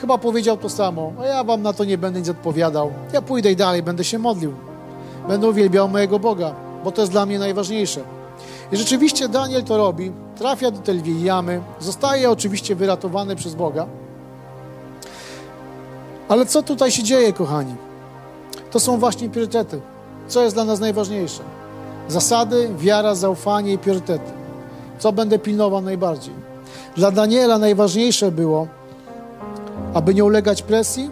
chyba 0.00 0.18
powiedział 0.18 0.56
to 0.56 0.68
samo, 0.68 1.12
a 1.20 1.24
ja 1.24 1.44
wam 1.44 1.62
na 1.62 1.72
to 1.72 1.84
nie 1.84 1.98
będę 1.98 2.18
nic 2.18 2.28
odpowiadał, 2.28 2.92
ja 3.12 3.22
pójdę 3.22 3.52
i 3.52 3.56
dalej, 3.56 3.82
będę 3.82 4.04
się 4.04 4.18
modlił, 4.18 4.52
będę 5.28 5.48
uwielbiał 5.48 5.88
mojego 5.88 6.18
Boga, 6.18 6.54
bo 6.84 6.92
to 6.92 7.00
jest 7.00 7.12
dla 7.12 7.26
mnie 7.26 7.38
najważniejsze. 7.38 8.00
I 8.72 8.76
rzeczywiście 8.76 9.28
Daniel 9.28 9.64
to 9.64 9.76
robi, 9.76 10.12
trafia 10.38 10.70
do 10.70 10.78
tej 10.78 10.96
lwiej 10.96 11.22
jamy, 11.22 11.60
zostaje 11.80 12.30
oczywiście 12.30 12.74
wyratowany 12.74 13.36
przez 13.36 13.54
Boga, 13.54 13.86
ale 16.28 16.46
co 16.46 16.62
tutaj 16.62 16.90
się 16.90 17.02
dzieje, 17.02 17.32
kochani? 17.32 17.74
To 18.70 18.80
są 18.80 18.98
właśnie 18.98 19.28
priorytety. 19.28 19.80
Co 20.28 20.42
jest 20.42 20.56
dla 20.56 20.64
nas 20.64 20.80
najważniejsze? 20.80 21.42
Zasady, 22.08 22.70
wiara, 22.78 23.14
zaufanie 23.14 23.72
i 23.72 23.78
priorytety. 23.78 24.32
Co 24.98 25.12
będę 25.12 25.38
pilnował 25.38 25.82
najbardziej? 25.82 26.34
Dla 26.96 27.10
Daniela 27.10 27.58
najważniejsze 27.58 28.32
było, 28.32 28.66
aby 29.96 30.14
nie 30.14 30.24
ulegać 30.24 30.62
presji, 30.62 31.10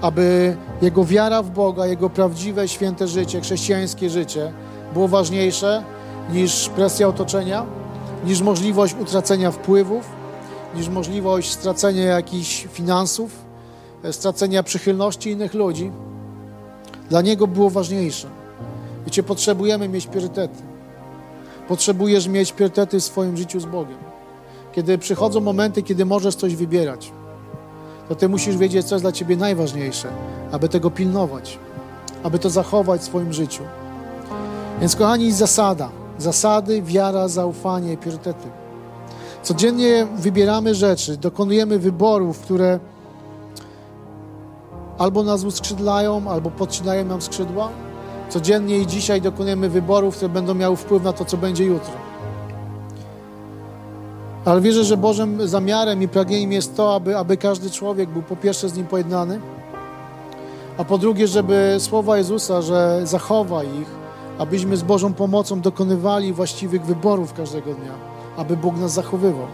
aby 0.00 0.56
jego 0.82 1.04
wiara 1.04 1.42
w 1.42 1.50
Boga, 1.50 1.86
jego 1.86 2.10
prawdziwe, 2.10 2.68
święte 2.68 3.08
życie, 3.08 3.40
chrześcijańskie 3.40 4.10
życie 4.10 4.52
było 4.92 5.08
ważniejsze 5.08 5.84
niż 6.32 6.68
presja 6.68 7.08
otoczenia, 7.08 7.66
niż 8.26 8.42
możliwość 8.42 8.94
utracenia 9.00 9.50
wpływów, 9.50 10.06
niż 10.76 10.88
możliwość 10.88 11.52
stracenia 11.52 12.02
jakichś 12.02 12.66
finansów, 12.72 13.30
stracenia 14.10 14.62
przychylności 14.62 15.30
innych 15.30 15.54
ludzi, 15.54 15.92
dla 17.10 17.22
niego 17.22 17.46
było 17.46 17.70
ważniejsze. 17.70 18.28
Wiecie, 19.04 19.22
potrzebujemy 19.22 19.88
mieć 19.88 20.06
priorytety. 20.06 20.62
Potrzebujesz 21.68 22.28
mieć 22.28 22.52
priorytety 22.52 23.00
w 23.00 23.04
swoim 23.04 23.36
życiu 23.36 23.60
z 23.60 23.64
Bogiem. 23.64 23.98
Kiedy 24.72 24.98
przychodzą 24.98 25.40
momenty, 25.40 25.82
kiedy 25.82 26.04
możesz 26.04 26.34
coś 26.34 26.56
wybierać, 26.56 27.12
to 28.08 28.14
ty 28.14 28.28
musisz 28.28 28.56
wiedzieć, 28.56 28.86
co 28.86 28.94
jest 28.94 29.04
dla 29.04 29.12
ciebie 29.12 29.36
najważniejsze, 29.36 30.08
aby 30.52 30.68
tego 30.68 30.90
pilnować, 30.90 31.58
aby 32.22 32.38
to 32.38 32.50
zachować 32.50 33.00
w 33.00 33.04
swoim 33.04 33.32
życiu. 33.32 33.62
Więc, 34.80 34.96
kochani, 34.96 35.32
zasada. 35.32 35.88
Zasady, 36.18 36.82
wiara, 36.82 37.28
zaufanie, 37.28 37.96
priorytety. 37.96 38.48
Codziennie 39.42 40.06
wybieramy 40.16 40.74
rzeczy, 40.74 41.16
dokonujemy 41.16 41.78
wyborów, 41.78 42.40
które 42.40 42.80
albo 44.98 45.22
nas 45.22 45.44
uskrzydlają, 45.44 46.30
albo 46.30 46.50
podcinają 46.50 47.04
nam 47.04 47.22
skrzydła. 47.22 47.68
Codziennie 48.28 48.78
i 48.78 48.86
dzisiaj 48.86 49.20
dokonujemy 49.20 49.68
wyborów, 49.68 50.16
które 50.16 50.28
będą 50.28 50.54
miały 50.54 50.76
wpływ 50.76 51.02
na 51.02 51.12
to, 51.12 51.24
co 51.24 51.36
będzie 51.36 51.64
jutro. 51.64 52.03
Ale 54.44 54.60
wierzę, 54.60 54.84
że 54.84 54.96
Bożym 54.96 55.48
zamiarem 55.48 56.02
i 56.02 56.08
pragnieniem 56.08 56.52
jest 56.52 56.76
to, 56.76 56.94
aby, 56.94 57.16
aby 57.16 57.36
każdy 57.36 57.70
człowiek 57.70 58.10
był 58.10 58.22
po 58.22 58.36
pierwsze 58.36 58.68
z 58.68 58.76
Nim 58.76 58.86
pojednany, 58.86 59.40
a 60.78 60.84
po 60.84 60.98
drugie, 60.98 61.26
żeby 61.26 61.76
słowa 61.78 62.18
Jezusa, 62.18 62.62
że 62.62 63.00
zachowa 63.04 63.64
ich, 63.64 63.88
abyśmy 64.38 64.76
z 64.76 64.82
Bożą 64.82 65.12
pomocą 65.12 65.60
dokonywali 65.60 66.32
właściwych 66.32 66.84
wyborów 66.84 67.32
każdego 67.32 67.74
dnia, 67.74 67.92
aby 68.36 68.56
Bóg 68.56 68.76
nas 68.76 68.92
zachowywał, 68.92 69.46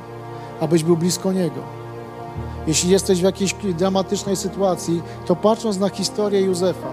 abyś 0.60 0.84
był 0.84 0.96
blisko 0.96 1.32
Niego. 1.32 1.60
Jeśli 2.66 2.90
jesteś 2.90 3.20
w 3.20 3.24
jakiejś 3.24 3.54
dramatycznej 3.78 4.36
sytuacji, 4.36 5.02
to 5.26 5.36
patrząc 5.36 5.78
na 5.78 5.88
historię 5.88 6.40
Józefa, 6.40 6.88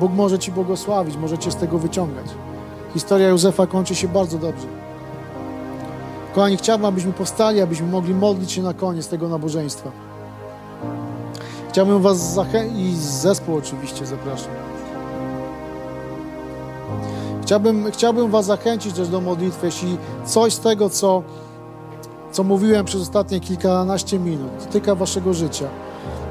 Bóg 0.00 0.12
może 0.12 0.38
Ci 0.38 0.52
błogosławić, 0.52 1.16
może 1.16 1.38
Cię 1.38 1.50
z 1.50 1.56
tego 1.56 1.78
wyciągać. 1.78 2.26
Historia 2.94 3.28
Józefa 3.28 3.66
kończy 3.66 3.94
się 3.94 4.08
bardzo 4.08 4.38
dobrze. 4.38 4.83
Kochani, 6.34 6.56
chciałbym, 6.56 6.86
abyśmy 6.86 7.12
powstali, 7.12 7.60
abyśmy 7.60 7.86
mogli 7.86 8.14
modlić 8.14 8.52
się 8.52 8.62
na 8.62 8.74
koniec 8.74 9.08
tego 9.08 9.28
nabożeństwa. 9.28 9.90
Chciałbym 11.68 12.02
Was 12.02 12.34
zachęcić, 12.34 12.78
i 12.78 12.96
zespół 12.96 13.56
oczywiście 13.56 14.06
zapraszam. 14.06 14.52
Chciałbym, 17.42 17.90
chciałbym 17.92 18.30
Was 18.30 18.46
zachęcić 18.46 18.94
też 18.94 19.08
do 19.08 19.20
modlitwy, 19.20 19.66
jeśli 19.66 19.98
coś 20.24 20.52
z 20.52 20.60
tego, 20.60 20.90
co 20.90 21.22
co 22.32 22.44
mówiłem 22.44 22.84
przez 22.84 23.02
ostatnie 23.02 23.40
kilkanaście 23.40 24.18
minut. 24.18 24.50
Dotyka 24.66 24.94
waszego 24.94 25.34
życia. 25.34 25.68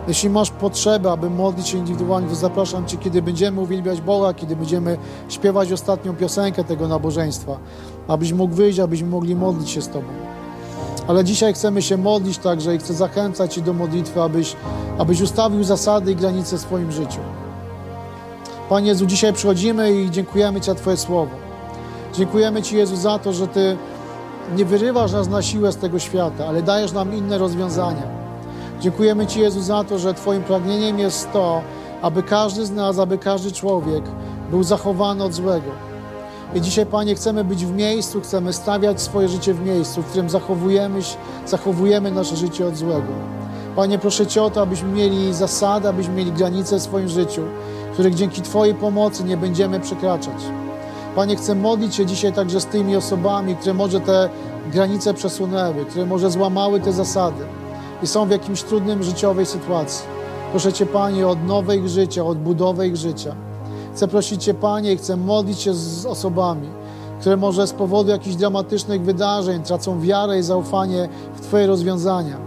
Jeśli 0.08 0.30
masz 0.30 0.52
potrzebę, 0.52 1.12
aby 1.12 1.30
modlić 1.30 1.68
się 1.68 1.78
indywidualnie, 1.78 2.30
to 2.30 2.36
zapraszam 2.36 2.86
Cię, 2.86 2.98
kiedy 2.98 3.22
będziemy 3.22 3.62
uwielbiać 3.62 4.02
Boga, 4.02 4.34
kiedy 4.34 4.56
będziemy 4.56 4.98
śpiewać 5.30 5.72
ostatnią 5.72 6.16
piosenkę 6.16 6.64
tego 6.64 6.88
nabożeństwa, 6.88 7.58
abyś 8.08 8.34
mógł 8.34 8.56
wyjść, 8.56 8.80
abyśmy 8.80 9.08
mogli 9.08 9.36
modlić 9.36 9.70
się 9.70 9.82
z 9.82 9.90
Tobą. 9.90 10.08
Ale 11.08 11.24
dzisiaj 11.24 11.54
chcemy 11.54 11.82
się 11.82 11.98
modlić 11.98 12.38
także 12.38 12.76
i 12.76 12.78
chcę 12.78 12.94
zachęcać 12.94 13.54
Cię 13.54 13.62
do 13.62 13.74
modlitwy, 13.74 14.22
abyś, 14.22 14.56
abyś 14.98 15.22
ustawił 15.22 15.64
zasady 15.64 16.12
i 16.12 16.16
granice 16.16 16.58
w 16.58 16.62
swoim 16.62 16.92
życiu. 16.92 17.20
Panie 18.70 18.88
Jezu, 18.88 19.06
dzisiaj 19.06 19.34
przychodzimy 19.34 19.94
i 19.94 20.12
dziękujemy 20.12 20.62
Ci 20.62 20.66
za 20.66 20.76
Twoje 20.76 20.98
słowo. 20.98 21.32
Dziękujemy 22.14 22.62
Ci, 22.62 22.78
Jezu, 22.78 22.96
za 22.96 23.20
to, 23.20 23.34
że 23.34 23.48
Ty 23.48 23.78
nie 24.56 24.66
wyrywasz 24.66 25.12
nas 25.12 25.28
na 25.28 25.42
siłę 25.42 25.72
z 25.72 25.78
tego 25.78 26.00
świata, 26.00 26.48
ale 26.48 26.62
dajesz 26.62 26.92
nam 26.92 27.16
inne 27.16 27.38
rozwiązania. 27.38 28.23
Dziękujemy 28.84 29.28
Ci, 29.28 29.40
Jezu, 29.40 29.62
za 29.62 29.84
to, 29.84 30.00
że 30.00 30.14
Twoim 30.14 30.44
pragnieniem 30.44 31.00
jest 31.00 31.32
to, 31.32 31.62
aby 32.02 32.24
każdy 32.24 32.66
z 32.66 32.72
nas, 32.72 33.00
aby 33.00 33.18
każdy 33.18 33.52
człowiek 33.52 34.04
był 34.52 34.64
zachowany 34.64 35.24
od 35.24 35.34
złego. 35.34 35.72
I 36.56 36.62
dzisiaj, 36.62 36.86
Panie, 36.86 37.16
chcemy 37.16 37.44
być 37.44 37.66
w 37.66 37.76
miejscu, 37.76 38.22
chcemy 38.22 38.54
stawiać 38.54 39.02
swoje 39.02 39.28
życie 39.28 39.54
w 39.54 39.66
miejscu, 39.66 40.02
w 40.02 40.06
którym 40.06 40.30
zachowujemy, 40.30 41.00
zachowujemy 41.46 42.12
nasze 42.12 42.36
życie 42.36 42.68
od 42.68 42.76
złego. 42.76 43.14
Panie, 43.76 44.00
proszę 44.00 44.28
Cię 44.28 44.44
o 44.44 44.50
to, 44.50 44.62
abyśmy 44.62 44.90
mieli 44.90 45.34
zasady, 45.34 45.90
abyśmy 45.90 46.14
mieli 46.14 46.32
granice 46.32 46.80
w 46.80 46.82
swoim 46.82 47.08
życiu, 47.08 47.42
których 47.94 48.16
dzięki 48.16 48.42
Twojej 48.42 48.76
pomocy 48.76 49.24
nie 49.24 49.38
będziemy 49.38 49.80
przekraczać. 49.80 50.38
Panie, 51.16 51.36
chcę 51.36 51.56
modlić 51.56 51.96
się 51.96 52.06
dzisiaj 52.06 52.34
także 52.34 52.62
z 52.62 52.66
tymi 52.66 52.96
osobami, 52.96 53.56
które 53.56 53.74
może 53.74 54.00
te 54.00 54.30
granice 54.72 55.14
przesunęły, 55.14 55.86
które 55.86 56.06
może 56.06 56.32
złamały 56.32 56.80
te 56.80 56.94
zasady 56.94 57.46
i 58.04 58.08
są 58.08 58.26
w 58.26 58.30
jakimś 58.30 58.64
trudnym 58.64 59.04
życiowej 59.04 59.46
sytuacji. 59.46 60.06
Proszę 60.52 60.74
Cię, 60.74 60.86
Panie, 60.86 61.28
o 61.28 61.30
odnowę 61.30 61.78
ich 61.78 61.90
życia, 61.90 62.24
o 62.24 62.28
odbudowę 62.28 62.88
ich 62.88 62.96
życia. 62.96 63.36
Chcę 63.94 64.08
prosić 64.08 64.44
Cię, 64.44 64.54
Panie, 64.54 64.94
i 64.94 64.98
chcę 64.98 65.18
modlić 65.18 65.60
się 65.60 65.74
z 65.74 66.06
osobami, 66.06 66.68
które 67.20 67.38
może 67.38 67.68
z 67.68 67.74
powodu 67.74 68.10
jakichś 68.10 68.36
dramatycznych 68.36 69.02
wydarzeń 69.02 69.64
tracą 69.64 70.02
wiarę 70.02 70.40
i 70.40 70.44
zaufanie 70.44 71.10
w 71.36 71.42
Twoje 71.42 71.68
rozwiązania. 71.68 72.38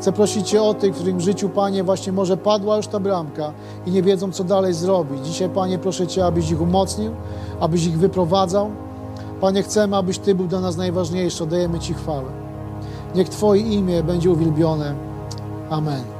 Chcę 0.00 0.12
prosić 0.12 0.48
Cię 0.48 0.62
o 0.62 0.74
tych, 0.74 0.92
w 0.92 0.96
którym 0.96 1.20
życiu, 1.20 1.48
Panie, 1.48 1.84
właśnie 1.84 2.12
może 2.12 2.36
padła 2.36 2.76
już 2.76 2.86
ta 2.86 3.00
bramka 3.00 3.52
i 3.86 3.90
nie 3.90 4.02
wiedzą, 4.02 4.32
co 4.32 4.44
dalej 4.44 4.74
zrobić. 4.74 5.26
Dzisiaj, 5.26 5.48
Panie, 5.48 5.78
proszę 5.78 6.06
Cię, 6.06 6.26
abyś 6.26 6.50
ich 6.50 6.60
umocnił, 6.60 7.12
abyś 7.60 7.86
ich 7.86 7.98
wyprowadzał. 7.98 8.70
Panie, 9.40 9.62
chcemy, 9.62 9.96
abyś 9.96 10.18
Ty 10.18 10.34
był 10.34 10.46
dla 10.46 10.60
nas 10.60 10.76
najważniejszy. 10.76 11.44
Oddajemy 11.44 11.78
Ci 11.78 11.94
chwałę. 11.94 12.45
Niech 13.16 13.28
Twoje 13.28 13.62
imię 13.62 14.02
będzie 14.02 14.30
uwielbione. 14.30 14.94
Amen. 15.70 16.15